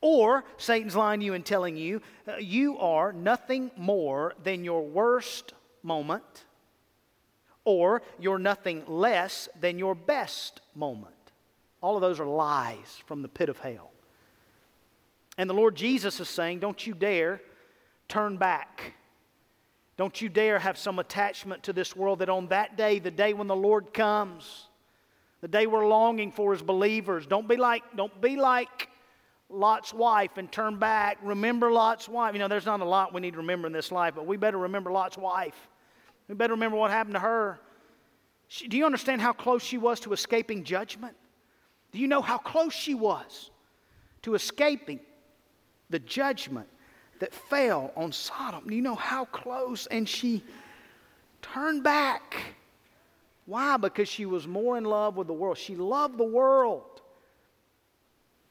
Or 0.06 0.44
Satan's 0.58 0.94
lying 0.94 1.20
to 1.20 1.24
you 1.24 1.32
and 1.32 1.46
telling 1.46 1.78
you 1.78 2.02
uh, 2.28 2.36
you 2.36 2.76
are 2.78 3.10
nothing 3.10 3.70
more 3.74 4.34
than 4.42 4.62
your 4.62 4.82
worst 4.82 5.54
moment, 5.82 6.44
or 7.64 8.02
you're 8.18 8.38
nothing 8.38 8.82
less 8.86 9.48
than 9.58 9.78
your 9.78 9.94
best 9.94 10.60
moment. 10.74 11.14
All 11.80 11.96
of 11.96 12.02
those 12.02 12.20
are 12.20 12.26
lies 12.26 13.02
from 13.06 13.22
the 13.22 13.30
pit 13.30 13.48
of 13.48 13.56
hell. 13.56 13.92
And 15.38 15.48
the 15.48 15.54
Lord 15.54 15.74
Jesus 15.74 16.20
is 16.20 16.28
saying, 16.28 16.58
Don't 16.58 16.86
you 16.86 16.92
dare 16.92 17.40
turn 18.06 18.36
back. 18.36 18.92
Don't 19.96 20.20
you 20.20 20.28
dare 20.28 20.58
have 20.58 20.76
some 20.76 20.98
attachment 20.98 21.62
to 21.62 21.72
this 21.72 21.96
world 21.96 22.18
that 22.18 22.28
on 22.28 22.48
that 22.48 22.76
day, 22.76 22.98
the 22.98 23.10
day 23.10 23.32
when 23.32 23.46
the 23.46 23.56
Lord 23.56 23.94
comes, 23.94 24.68
the 25.40 25.48
day 25.48 25.66
we're 25.66 25.88
longing 25.88 26.30
for 26.30 26.52
as 26.52 26.60
believers, 26.60 27.26
don't 27.26 27.48
be 27.48 27.56
like, 27.56 27.84
don't 27.96 28.20
be 28.20 28.36
like 28.36 28.90
Lot's 29.54 29.94
wife 29.94 30.36
and 30.36 30.50
turn 30.50 30.78
back. 30.78 31.18
Remember 31.22 31.70
Lot's 31.70 32.08
wife. 32.08 32.34
You 32.34 32.40
know, 32.40 32.48
there's 32.48 32.66
not 32.66 32.80
a 32.80 32.84
lot 32.84 33.14
we 33.14 33.20
need 33.20 33.32
to 33.32 33.38
remember 33.38 33.66
in 33.66 33.72
this 33.72 33.92
life, 33.92 34.14
but 34.14 34.26
we 34.26 34.36
better 34.36 34.58
remember 34.58 34.90
Lot's 34.90 35.16
wife. 35.16 35.56
We 36.28 36.34
better 36.34 36.54
remember 36.54 36.76
what 36.76 36.90
happened 36.90 37.14
to 37.14 37.20
her. 37.20 37.60
She, 38.48 38.68
do 38.68 38.76
you 38.76 38.86
understand 38.86 39.20
how 39.20 39.32
close 39.32 39.62
she 39.62 39.78
was 39.78 40.00
to 40.00 40.12
escaping 40.12 40.64
judgment? 40.64 41.16
Do 41.92 41.98
you 41.98 42.08
know 42.08 42.22
how 42.22 42.38
close 42.38 42.72
she 42.72 42.94
was 42.94 43.50
to 44.22 44.34
escaping 44.34 45.00
the 45.90 45.98
judgment 45.98 46.68
that 47.20 47.32
fell 47.32 47.92
on 47.96 48.12
Sodom? 48.12 48.68
Do 48.68 48.74
you 48.74 48.82
know 48.82 48.94
how 48.94 49.26
close? 49.26 49.86
And 49.86 50.08
she 50.08 50.42
turned 51.40 51.82
back. 51.82 52.36
Why? 53.46 53.76
Because 53.76 54.08
she 54.08 54.26
was 54.26 54.46
more 54.46 54.78
in 54.78 54.84
love 54.84 55.16
with 55.16 55.26
the 55.26 55.34
world. 55.34 55.58
She 55.58 55.76
loved 55.76 56.18
the 56.18 56.24
world 56.24 56.93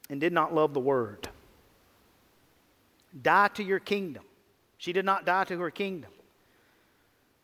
and 0.10 0.20
did 0.20 0.34
not 0.34 0.54
love 0.54 0.74
the 0.74 0.80
word. 0.80 1.28
Die 3.22 3.48
to 3.56 3.64
your 3.64 3.80
kingdom. 3.80 4.24
She 4.78 4.94
did 4.94 5.06
not 5.06 5.26
die 5.26 5.46
to 5.46 5.58
her 5.60 5.72
kingdom. 5.72 6.12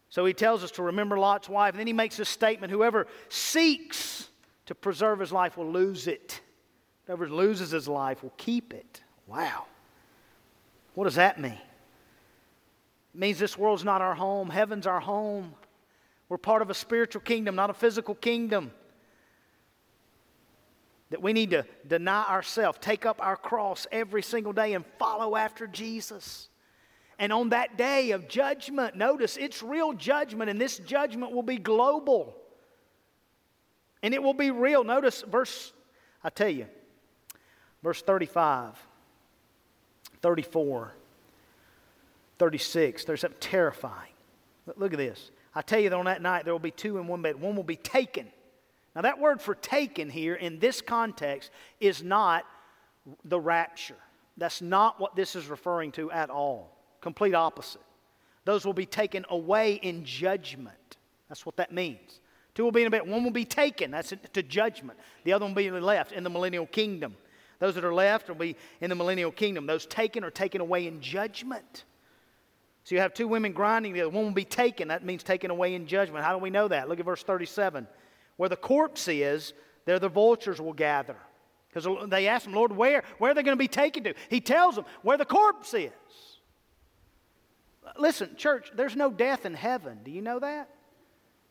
So 0.10 0.26
he 0.26 0.34
tells 0.34 0.64
us 0.64 0.72
to 0.72 0.84
remember 0.84 1.18
Lot's 1.18 1.48
wife. 1.48 1.74
And 1.74 1.80
then 1.80 1.88
he 1.88 1.94
makes 1.94 2.18
this 2.18 2.30
statement 2.30 2.72
whoever 2.72 3.08
seeks 3.30 4.30
to 4.66 4.76
preserve 4.76 5.20
his 5.20 5.32
life 5.32 5.58
will 5.58 5.72
lose 5.72 6.08
it, 6.08 6.42
whoever 7.06 7.30
loses 7.30 7.72
his 7.72 7.88
life 7.88 8.24
will 8.24 8.34
keep 8.38 8.74
it. 8.74 9.02
Wow. 9.28 9.66
What 10.96 11.06
does 11.06 11.16
that 11.16 11.40
mean? 11.40 11.54
It 11.54 13.20
means 13.20 13.40
this 13.40 13.58
world's 13.58 13.84
not 13.84 14.02
our 14.02 14.16
home, 14.16 14.50
heaven's 14.50 14.86
our 14.86 15.00
home. 15.00 15.54
We're 16.28 16.38
part 16.38 16.62
of 16.62 16.70
a 16.70 16.76
spiritual 16.76 17.22
kingdom, 17.22 17.56
not 17.56 17.70
a 17.70 17.74
physical 17.74 18.14
kingdom. 18.14 18.72
That 21.10 21.22
we 21.22 21.34
need 21.34 21.52
to 21.52 21.66
deny 21.88 22.24
ourselves, 22.26 22.78
take 22.82 23.06
up 23.06 23.20
our 23.20 23.36
cross 23.36 23.88
every 23.92 24.22
single 24.22 24.54
day, 24.54 24.74
and 24.74 24.86
follow 25.00 25.36
after 25.36 25.66
Jesus. 25.66 26.50
And 27.18 27.34
on 27.34 27.50
that 27.50 27.78
day 27.78 28.12
of 28.12 28.28
judgment, 28.28 28.96
notice 28.96 29.36
it's 29.36 29.62
real 29.62 29.94
judgment, 29.94 30.50
and 30.50 30.62
this 30.62 30.78
judgment 30.78 31.34
will 31.34 31.44
be 31.44 31.58
global. 31.58 32.36
And 34.02 34.14
it 34.14 34.24
will 34.24 34.34
be 34.34 34.52
real. 34.52 34.84
Notice 34.84 35.24
verse, 35.24 35.74
I 36.24 36.30
tell 36.30 36.50
you, 36.50 36.68
verse 37.84 38.02
35, 38.02 38.76
34, 40.22 40.94
36. 42.38 43.04
There's 43.04 43.22
something 43.22 43.40
terrifying. 43.42 44.14
Look 44.78 44.94
at 44.94 45.00
this. 45.00 45.32
I 45.54 45.62
tell 45.62 45.80
you 45.80 45.90
that 45.90 45.96
on 45.96 46.06
that 46.06 46.22
night 46.22 46.46
there 46.46 46.54
will 46.54 46.60
be 46.60 46.72
two 46.72 46.98
in 47.00 47.08
one 47.08 47.22
bed. 47.22 47.36
One 47.36 47.56
will 47.56 47.64
be 47.64 47.76
taken. 47.76 48.28
Now, 48.96 49.02
that 49.02 49.20
word 49.20 49.42
for 49.42 49.56
taken 49.56 50.10
here 50.10 50.36
in 50.36 50.60
this 50.60 50.82
context 50.82 51.52
is 51.80 52.04
not 52.04 52.46
the 53.24 53.40
rapture. 53.40 53.96
That's 54.38 54.62
not 54.62 55.00
what 55.00 55.16
this 55.16 55.36
is 55.36 55.48
referring 55.48 55.92
to 55.94 56.12
at 56.12 56.30
all. 56.30 56.76
Complete 57.02 57.34
opposite. 57.36 57.82
Those 58.46 58.66
will 58.66 58.74
be 58.74 58.86
taken 58.86 59.26
away 59.30 59.74
in 59.74 60.06
judgment. 60.06 60.98
That's 61.28 61.46
what 61.46 61.58
that 61.58 61.72
means. 61.72 62.20
Two 62.56 62.64
will 62.64 62.72
be 62.72 62.82
in 62.82 62.88
a 62.88 62.90
bed. 62.90 63.08
One 63.08 63.24
will 63.24 63.32
be 63.32 63.46
taken. 63.46 63.92
That's 63.92 64.14
to 64.34 64.44
judgment. 64.44 64.98
The 65.24 65.34
other 65.34 65.46
one 65.46 65.54
will 65.54 65.62
be 65.62 65.70
left 65.72 66.12
in 66.12 66.24
the 66.24 66.30
millennial 66.30 66.66
kingdom. 66.66 67.16
Those 67.60 67.76
that 67.76 67.84
are 67.84 67.94
left 67.94 68.28
will 68.28 68.36
be 68.36 68.56
in 68.82 68.90
the 68.90 68.96
millennial 68.96 69.32
kingdom. 69.32 69.66
Those 69.66 69.86
taken 69.86 70.24
are 70.24 70.32
taken 70.32 70.62
away 70.62 70.88
in 70.88 71.02
judgment. 71.02 71.84
So 72.86 72.96
you 72.96 73.02
have 73.02 73.14
two 73.14 73.28
women 73.28 73.52
grinding 73.52 73.94
together. 73.94 74.10
One 74.10 74.26
will 74.26 74.32
be 74.32 74.46
taken. 74.46 74.88
That 74.88 75.06
means 75.06 75.22
taken 75.22 75.52
away 75.52 75.76
in 75.76 75.86
judgment. 75.86 76.26
How 76.26 76.34
do 76.34 76.40
we 76.40 76.50
know 76.50 76.68
that? 76.70 76.90
Look 76.90 77.00
at 77.00 77.06
verse 77.06 77.22
37. 77.22 77.88
Where 78.40 78.48
the 78.48 78.56
corpse 78.56 79.10
is, 79.10 79.52
there 79.84 80.00
the 80.00 80.08
vultures 80.08 80.62
will 80.62 80.72
gather. 80.72 81.18
Because 81.68 82.10
they 82.10 82.30
ask 82.30 82.48
him, 82.48 82.54
Lord, 82.54 82.72
where? 82.72 83.04
Where 83.18 83.32
are 83.32 83.34
they 83.34 83.44
going 83.44 83.58
to 83.58 83.60
be 83.60 83.68
taken 83.68 84.06
to? 84.06 84.14
He 84.30 84.40
tells 84.40 84.76
them 84.76 84.86
where 85.02 85.18
the 85.18 85.26
corpse 85.26 85.74
is. 85.74 85.92
Listen, 87.98 88.38
church, 88.38 88.72
there's 88.74 88.96
no 88.96 89.12
death 89.12 89.46
in 89.46 89.54
heaven. 89.54 90.00
Do 90.06 90.12
you 90.12 90.22
know 90.22 90.40
that? 90.40 90.70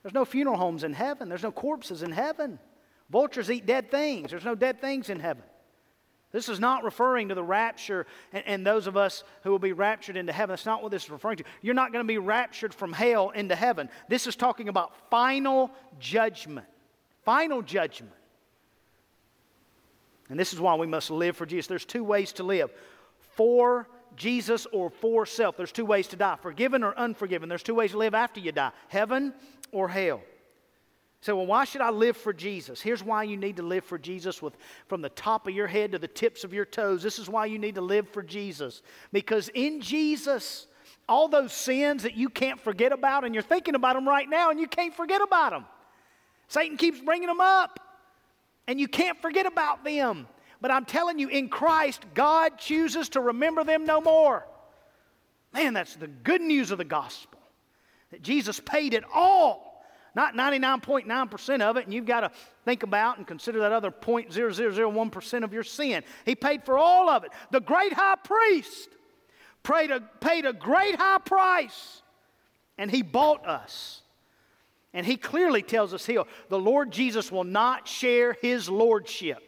There's 0.02 0.14
no 0.14 0.24
funeral 0.24 0.56
homes 0.56 0.82
in 0.82 0.94
heaven. 0.94 1.28
There's 1.28 1.42
no 1.42 1.52
corpses 1.52 2.02
in 2.02 2.10
heaven. 2.10 2.58
Vultures 3.10 3.50
eat 3.50 3.66
dead 3.66 3.90
things. 3.90 4.30
There's 4.30 4.46
no 4.46 4.54
dead 4.54 4.80
things 4.80 5.10
in 5.10 5.20
heaven. 5.20 5.42
This 6.32 6.48
is 6.48 6.58
not 6.58 6.84
referring 6.84 7.28
to 7.28 7.34
the 7.34 7.44
rapture 7.44 8.06
and, 8.32 8.44
and, 8.46 8.66
those 8.66 8.86
of 8.86 8.96
us 8.96 9.24
who 9.42 9.50
will 9.50 9.58
be 9.58 9.72
raptured 9.74 10.16
into 10.16 10.32
heaven. 10.32 10.52
That's 10.52 10.64
not 10.64 10.82
what 10.82 10.90
this 10.90 11.04
is 11.04 11.10
referring 11.10 11.36
to. 11.36 11.44
You're 11.60 11.74
not 11.74 11.92
going 11.92 12.02
to 12.02 12.08
be 12.08 12.16
raptured 12.16 12.72
from 12.72 12.94
hell 12.94 13.28
into 13.28 13.54
heaven. 13.54 13.90
This 14.08 14.26
is 14.26 14.36
talking 14.36 14.70
about 14.70 15.10
final 15.10 15.70
judgment. 15.98 16.66
Final 17.28 17.60
judgment. 17.60 18.14
And 20.30 20.40
this 20.40 20.54
is 20.54 20.60
why 20.60 20.76
we 20.76 20.86
must 20.86 21.10
live 21.10 21.36
for 21.36 21.44
Jesus. 21.44 21.66
There's 21.66 21.84
two 21.84 22.02
ways 22.02 22.32
to 22.32 22.42
live 22.42 22.70
for 23.34 23.86
Jesus 24.16 24.66
or 24.72 24.88
for 24.88 25.26
self. 25.26 25.54
There's 25.54 25.70
two 25.70 25.84
ways 25.84 26.08
to 26.08 26.16
die 26.16 26.38
forgiven 26.40 26.82
or 26.82 26.96
unforgiven. 26.96 27.50
There's 27.50 27.62
two 27.62 27.74
ways 27.74 27.90
to 27.90 27.98
live 27.98 28.14
after 28.14 28.40
you 28.40 28.50
die 28.50 28.70
heaven 28.88 29.34
or 29.72 29.90
hell. 29.90 30.22
So, 31.20 31.36
well, 31.36 31.44
why 31.44 31.64
should 31.64 31.82
I 31.82 31.90
live 31.90 32.16
for 32.16 32.32
Jesus? 32.32 32.80
Here's 32.80 33.04
why 33.04 33.24
you 33.24 33.36
need 33.36 33.56
to 33.56 33.62
live 33.62 33.84
for 33.84 33.98
Jesus 33.98 34.40
with, 34.40 34.56
from 34.86 35.02
the 35.02 35.10
top 35.10 35.46
of 35.46 35.52
your 35.52 35.66
head 35.66 35.92
to 35.92 35.98
the 35.98 36.08
tips 36.08 36.44
of 36.44 36.54
your 36.54 36.64
toes. 36.64 37.02
This 37.02 37.18
is 37.18 37.28
why 37.28 37.44
you 37.44 37.58
need 37.58 37.74
to 37.74 37.82
live 37.82 38.08
for 38.08 38.22
Jesus. 38.22 38.80
Because 39.12 39.50
in 39.50 39.82
Jesus, 39.82 40.66
all 41.06 41.28
those 41.28 41.52
sins 41.52 42.04
that 42.04 42.16
you 42.16 42.30
can't 42.30 42.58
forget 42.58 42.90
about, 42.90 43.26
and 43.26 43.34
you're 43.34 43.42
thinking 43.42 43.74
about 43.74 43.96
them 43.96 44.08
right 44.08 44.30
now, 44.30 44.48
and 44.48 44.58
you 44.58 44.66
can't 44.66 44.94
forget 44.94 45.20
about 45.20 45.50
them. 45.50 45.66
Satan 46.48 46.76
keeps 46.76 47.00
bringing 47.00 47.28
them 47.28 47.40
up, 47.40 47.78
and 48.66 48.80
you 48.80 48.88
can't 48.88 49.20
forget 49.20 49.46
about 49.46 49.84
them. 49.84 50.26
But 50.60 50.70
I'm 50.70 50.84
telling 50.84 51.18
you, 51.18 51.28
in 51.28 51.48
Christ, 51.48 52.04
God 52.14 52.58
chooses 52.58 53.10
to 53.10 53.20
remember 53.20 53.64
them 53.64 53.84
no 53.84 54.00
more. 54.00 54.46
Man, 55.52 55.72
that's 55.72 55.94
the 55.94 56.08
good 56.08 56.40
news 56.40 56.70
of 56.70 56.78
the 56.78 56.84
gospel. 56.84 57.38
That 58.10 58.22
Jesus 58.22 58.60
paid 58.60 58.94
it 58.94 59.04
all. 59.14 59.84
Not 60.14 60.34
99.9% 60.34 61.60
of 61.60 61.76
it, 61.76 61.84
and 61.84 61.94
you've 61.94 62.06
got 62.06 62.20
to 62.20 62.30
think 62.64 62.82
about 62.82 63.18
and 63.18 63.26
consider 63.26 63.60
that 63.60 63.72
other 63.72 63.90
0.0001% 63.90 65.44
of 65.44 65.52
your 65.52 65.62
sin. 65.62 66.02
He 66.24 66.34
paid 66.34 66.64
for 66.64 66.76
all 66.76 67.08
of 67.08 67.24
it. 67.24 67.30
The 67.50 67.60
great 67.60 67.92
high 67.92 68.16
priest 68.16 68.88
paid 69.62 69.90
a, 69.90 70.00
paid 70.20 70.44
a 70.44 70.52
great 70.52 70.96
high 70.96 71.18
price, 71.18 72.02
and 72.78 72.90
he 72.90 73.02
bought 73.02 73.46
us. 73.46 74.02
And 74.94 75.04
he 75.04 75.16
clearly 75.16 75.62
tells 75.62 75.92
us 75.92 76.06
here 76.06 76.24
the 76.48 76.58
Lord 76.58 76.90
Jesus 76.90 77.30
will 77.30 77.44
not 77.44 77.86
share 77.86 78.36
his 78.40 78.68
lordship 78.68 79.42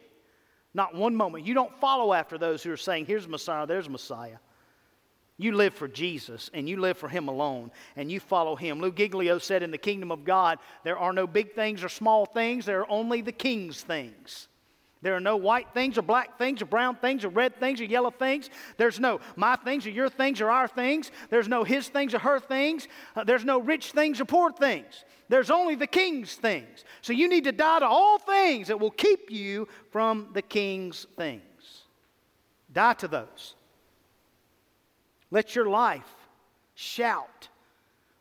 not 0.73 0.95
one 0.95 1.15
moment. 1.15 1.45
You 1.45 1.53
don't 1.53 1.75
follow 1.79 2.13
after 2.13 2.37
those 2.37 2.63
who 2.63 2.71
are 2.71 2.77
saying, 2.77 3.05
here's 3.05 3.27
Messiah, 3.27 3.65
there's 3.65 3.89
Messiah. 3.89 4.37
You 5.37 5.53
live 5.53 5.73
for 5.73 5.87
Jesus 5.87 6.49
and 6.53 6.69
you 6.69 6.79
live 6.79 6.97
for 6.97 7.09
Him 7.09 7.27
alone 7.27 7.71
and 7.95 8.11
you 8.11 8.19
follow 8.19 8.55
Him. 8.55 8.79
Lou 8.79 8.91
Giglio 8.91 9.39
said 9.39 9.63
in 9.63 9.71
the 9.71 9.77
kingdom 9.77 10.11
of 10.11 10.23
God, 10.23 10.59
there 10.83 10.97
are 10.97 11.13
no 11.13 11.25
big 11.25 11.53
things 11.53 11.83
or 11.83 11.89
small 11.89 12.25
things, 12.25 12.65
there 12.65 12.81
are 12.81 12.91
only 12.91 13.21
the 13.21 13.31
King's 13.31 13.81
things. 13.81 14.47
There 15.01 15.15
are 15.15 15.21
no 15.21 15.35
white 15.35 15.73
things 15.73 15.97
or 15.97 16.03
black 16.03 16.37
things 16.37 16.61
or 16.61 16.65
brown 16.65 16.95
things 16.95 17.25
or 17.25 17.29
red 17.29 17.59
things 17.59 17.81
or 17.81 17.85
yellow 17.85 18.11
things. 18.11 18.49
There's 18.77 18.99
no 18.99 19.19
my 19.35 19.55
things 19.55 19.87
or 19.87 19.89
your 19.89 20.09
things 20.09 20.41
or 20.41 20.51
our 20.51 20.67
things. 20.67 21.11
There's 21.29 21.47
no 21.47 21.63
his 21.63 21.87
things 21.87 22.13
or 22.13 22.19
her 22.19 22.39
things. 22.39 22.87
Uh, 23.15 23.23
there's 23.23 23.43
no 23.43 23.59
rich 23.59 23.91
things 23.91 24.21
or 24.21 24.25
poor 24.25 24.51
things. 24.51 25.03
There's 25.27 25.49
only 25.49 25.75
the 25.75 25.87
king's 25.87 26.35
things. 26.35 26.83
So 27.01 27.13
you 27.13 27.27
need 27.29 27.45
to 27.45 27.51
die 27.51 27.79
to 27.79 27.87
all 27.87 28.19
things 28.19 28.67
that 28.67 28.79
will 28.79 28.91
keep 28.91 29.31
you 29.31 29.67
from 29.89 30.29
the 30.33 30.41
king's 30.41 31.07
things. 31.17 31.41
Die 32.71 32.93
to 32.93 33.07
those. 33.07 33.55
Let 35.31 35.55
your 35.55 35.67
life 35.67 36.13
shout, 36.75 37.49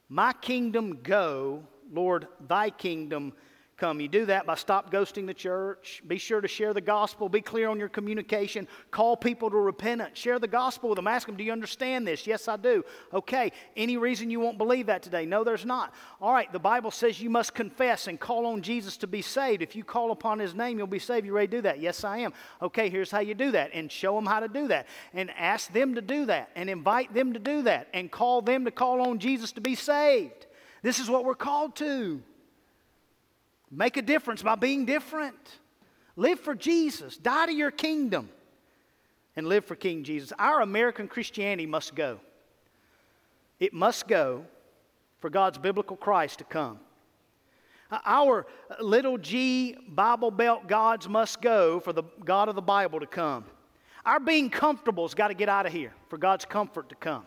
My 0.08 0.32
kingdom 0.32 1.00
go, 1.02 1.64
Lord, 1.92 2.26
thy 2.46 2.70
kingdom 2.70 3.32
come. 3.80 3.98
You 3.98 4.08
do 4.08 4.26
that 4.26 4.44
by 4.44 4.54
stop 4.56 4.92
ghosting 4.92 5.26
the 5.26 5.32
church. 5.32 6.02
Be 6.06 6.18
sure 6.18 6.42
to 6.42 6.46
share 6.46 6.74
the 6.74 6.82
gospel. 6.82 7.30
Be 7.30 7.40
clear 7.40 7.68
on 7.70 7.78
your 7.78 7.88
communication. 7.88 8.68
Call 8.90 9.16
people 9.16 9.50
to 9.50 9.56
repentance. 9.56 10.18
Share 10.18 10.38
the 10.38 10.46
gospel 10.46 10.90
with 10.90 10.96
them. 10.96 11.06
Ask 11.06 11.26
them, 11.26 11.36
Do 11.36 11.42
you 11.42 11.50
understand 11.50 12.06
this? 12.06 12.26
Yes, 12.26 12.46
I 12.46 12.58
do. 12.58 12.84
Okay. 13.14 13.52
Any 13.76 13.96
reason 13.96 14.30
you 14.30 14.38
won't 14.38 14.58
believe 14.58 14.86
that 14.86 15.02
today? 15.02 15.24
No, 15.24 15.42
there's 15.42 15.64
not. 15.64 15.94
All 16.20 16.32
right. 16.32 16.52
The 16.52 16.58
Bible 16.58 16.90
says 16.90 17.20
you 17.20 17.30
must 17.30 17.54
confess 17.54 18.06
and 18.06 18.20
call 18.20 18.44
on 18.46 18.60
Jesus 18.60 18.98
to 18.98 19.06
be 19.06 19.22
saved. 19.22 19.62
If 19.62 19.74
you 19.74 19.82
call 19.82 20.10
upon 20.10 20.38
his 20.38 20.54
name, 20.54 20.76
you'll 20.76 20.86
be 20.86 20.98
saved. 20.98 21.24
You 21.24 21.32
ready 21.32 21.48
to 21.48 21.56
do 21.56 21.62
that? 21.62 21.80
Yes, 21.80 22.04
I 22.04 22.18
am. 22.18 22.34
Okay. 22.60 22.90
Here's 22.90 23.10
how 23.10 23.20
you 23.20 23.34
do 23.34 23.50
that. 23.52 23.70
And 23.72 23.90
show 23.90 24.14
them 24.14 24.26
how 24.26 24.40
to 24.40 24.48
do 24.48 24.68
that. 24.68 24.86
And 25.14 25.30
ask 25.30 25.72
them 25.72 25.94
to 25.94 26.02
do 26.02 26.26
that. 26.26 26.50
And 26.54 26.68
invite 26.68 27.14
them 27.14 27.32
to 27.32 27.38
do 27.38 27.62
that. 27.62 27.88
And 27.94 28.10
call 28.10 28.42
them 28.42 28.66
to 28.66 28.70
call 28.70 29.00
on 29.00 29.18
Jesus 29.18 29.52
to 29.52 29.62
be 29.62 29.74
saved. 29.74 30.46
This 30.82 30.98
is 30.98 31.08
what 31.08 31.24
we're 31.24 31.34
called 31.34 31.76
to. 31.76 32.22
Make 33.70 33.96
a 33.96 34.02
difference 34.02 34.42
by 34.42 34.56
being 34.56 34.84
different. 34.84 35.36
Live 36.16 36.40
for 36.40 36.54
Jesus. 36.54 37.16
Die 37.16 37.46
to 37.46 37.52
your 37.52 37.70
kingdom. 37.70 38.28
and 39.36 39.46
live 39.46 39.64
for 39.64 39.76
King 39.76 40.02
Jesus. 40.04 40.32
Our 40.38 40.60
American 40.60 41.08
Christianity 41.08 41.66
must 41.66 41.94
go. 41.94 42.18
It 43.58 43.72
must 43.72 44.08
go 44.08 44.44
for 45.20 45.30
God's 45.30 45.58
biblical 45.58 45.96
Christ 45.96 46.38
to 46.38 46.44
come. 46.44 46.80
Uh, 47.90 47.98
our 48.04 48.46
little 48.80 49.18
g 49.18 49.76
Bible 49.88 50.30
Belt 50.30 50.66
gods 50.66 51.08
must 51.08 51.40
go 51.40 51.80
for 51.80 51.92
the 51.92 52.02
God 52.24 52.48
of 52.48 52.54
the 52.54 52.62
Bible 52.62 53.00
to 53.00 53.06
come. 53.06 53.44
Our 54.04 54.20
being 54.20 54.50
comfortable 54.50 55.04
has 55.04 55.14
got 55.14 55.28
to 55.28 55.34
get 55.34 55.48
out 55.48 55.66
of 55.66 55.72
here 55.72 55.92
for 56.08 56.18
God's 56.18 56.44
comfort 56.44 56.88
to 56.88 56.94
come. 56.94 57.26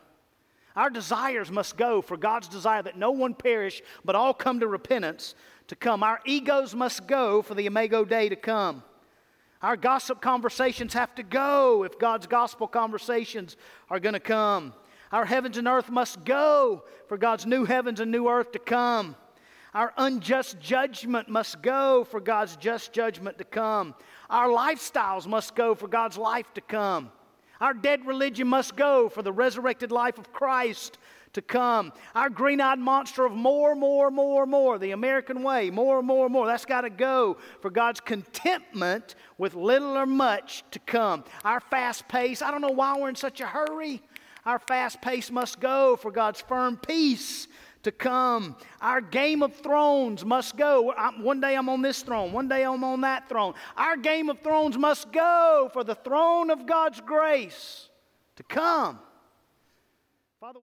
Our 0.75 0.89
desires 0.89 1.51
must 1.51 1.77
go 1.77 2.01
for 2.01 2.17
God's 2.17 2.47
desire 2.47 2.81
that 2.81 2.97
no 2.97 3.11
one 3.11 3.35
perish, 3.35 3.81
but 4.03 4.15
all 4.15 4.33
come 4.33 4.59
to 4.59 4.67
repentance 4.67 5.35
to 5.68 5.76
come. 5.76 6.03
Our 6.03 6.20
egos 6.26 6.76
must 6.76 7.07
go 7.07 7.41
for 7.41 7.55
the 7.55 7.66
Imago 7.66 8.05
Dei 8.05 8.30
to 8.30 8.36
come. 8.36 8.84
Our 9.61 9.78
gossip 9.78 10.22
conversations 10.22 10.93
have 10.93 11.16
to 11.16 11.24
go 11.24 11.84
if 11.84 11.97
God's 11.97 12.28
gospel 12.28 12.68
conversations 12.68 13.55
are 13.89 13.99
going 13.99 14.14
to 14.14 14.20
come. 14.20 14.74
Our 15.11 15.26
heavens 15.26 15.57
and 15.57 15.68
earth 15.68 15.89
must 15.89 16.26
go 16.26 16.84
for 17.07 17.18
God's 17.18 17.45
new 17.45 17.64
heavens 17.64 17.99
and 17.99 18.11
new 18.11 18.28
earth 18.28 18.51
to 18.51 18.59
come. 18.59 19.16
Our 19.74 19.93
unjust 19.97 20.59
judgment 20.59 21.30
must 21.30 21.61
go 21.61 22.03
for 22.03 22.20
God's 22.20 22.57
just 22.57 22.93
judgment 22.93 23.38
to 23.38 23.43
come. 23.43 23.95
Our 24.30 24.49
lifestyles 24.49 25.26
must 25.26 25.55
go 25.55 25.76
for 25.76 25.88
God's 25.88 26.18
life 26.18 26.53
to 26.55 26.61
come. 26.61 27.11
Our 27.61 27.74
dead 27.74 28.05
religion 28.05 28.47
must 28.47 28.76
go 28.76 29.07
for 29.07 29.22
the 29.22 29.32
resurrected 29.32 29.91
life 29.91 30.18
of 30.18 30.34
Christ 30.34 30.97
to 31.34 31.41
come. 31.41 31.91
Our 32.15 32.29
green 32.29 32.61
eyed 32.61 32.79
monster 32.79 33.25
of 33.25 33.34
more, 33.34 33.75
more, 33.75 34.09
more, 34.09 34.45
more, 34.45 34.77
the 34.77 34.91
American 34.91 35.43
way, 35.43 35.69
more, 35.69 36.01
more, 36.01 36.29
more, 36.29 36.47
that's 36.47 36.65
got 36.65 36.81
to 36.81 36.89
go 36.89 37.38
for 37.61 37.69
God's 37.69 37.99
contentment 37.99 39.15
with 39.38 39.55
little 39.55 39.97
or 39.97 40.05
much 40.05 40.63
to 40.71 40.79
come. 40.79 41.23
Our 41.43 41.59
fast 41.59 42.07
pace, 42.07 42.41
I 42.41 42.51
don't 42.51 42.61
know 42.61 42.69
why 42.69 42.97
we're 42.97 43.09
in 43.09 43.15
such 43.15 43.41
a 43.41 43.47
hurry. 43.47 44.01
Our 44.45 44.59
fast 44.59 45.01
pace 45.01 45.31
must 45.31 45.59
go 45.59 45.95
for 45.95 46.11
God's 46.11 46.41
firm 46.41 46.77
peace 46.77 47.47
to 47.84 47.91
come. 47.91 48.55
Our 48.81 49.01
Game 49.01 49.43
of 49.43 49.55
Thrones 49.55 50.23
must 50.23 50.55
go. 50.55 50.93
One 51.19 51.41
day 51.41 51.55
I'm 51.55 51.69
on 51.69 51.81
this 51.81 52.01
throne, 52.01 52.31
one 52.31 52.47
day 52.47 52.63
I'm 52.63 52.84
on 52.84 53.01
that 53.01 53.27
throne. 53.27 53.53
Our 53.75 53.97
Game 53.97 54.29
of 54.29 54.39
Thrones 54.41 54.77
must 54.77 55.11
go 55.11 55.69
for 55.73 55.84
the 55.84 55.95
throne 55.95 56.49
of 56.49 56.65
God's 56.65 57.01
grace 57.01 57.89
to 58.36 58.43
come. 58.43 58.99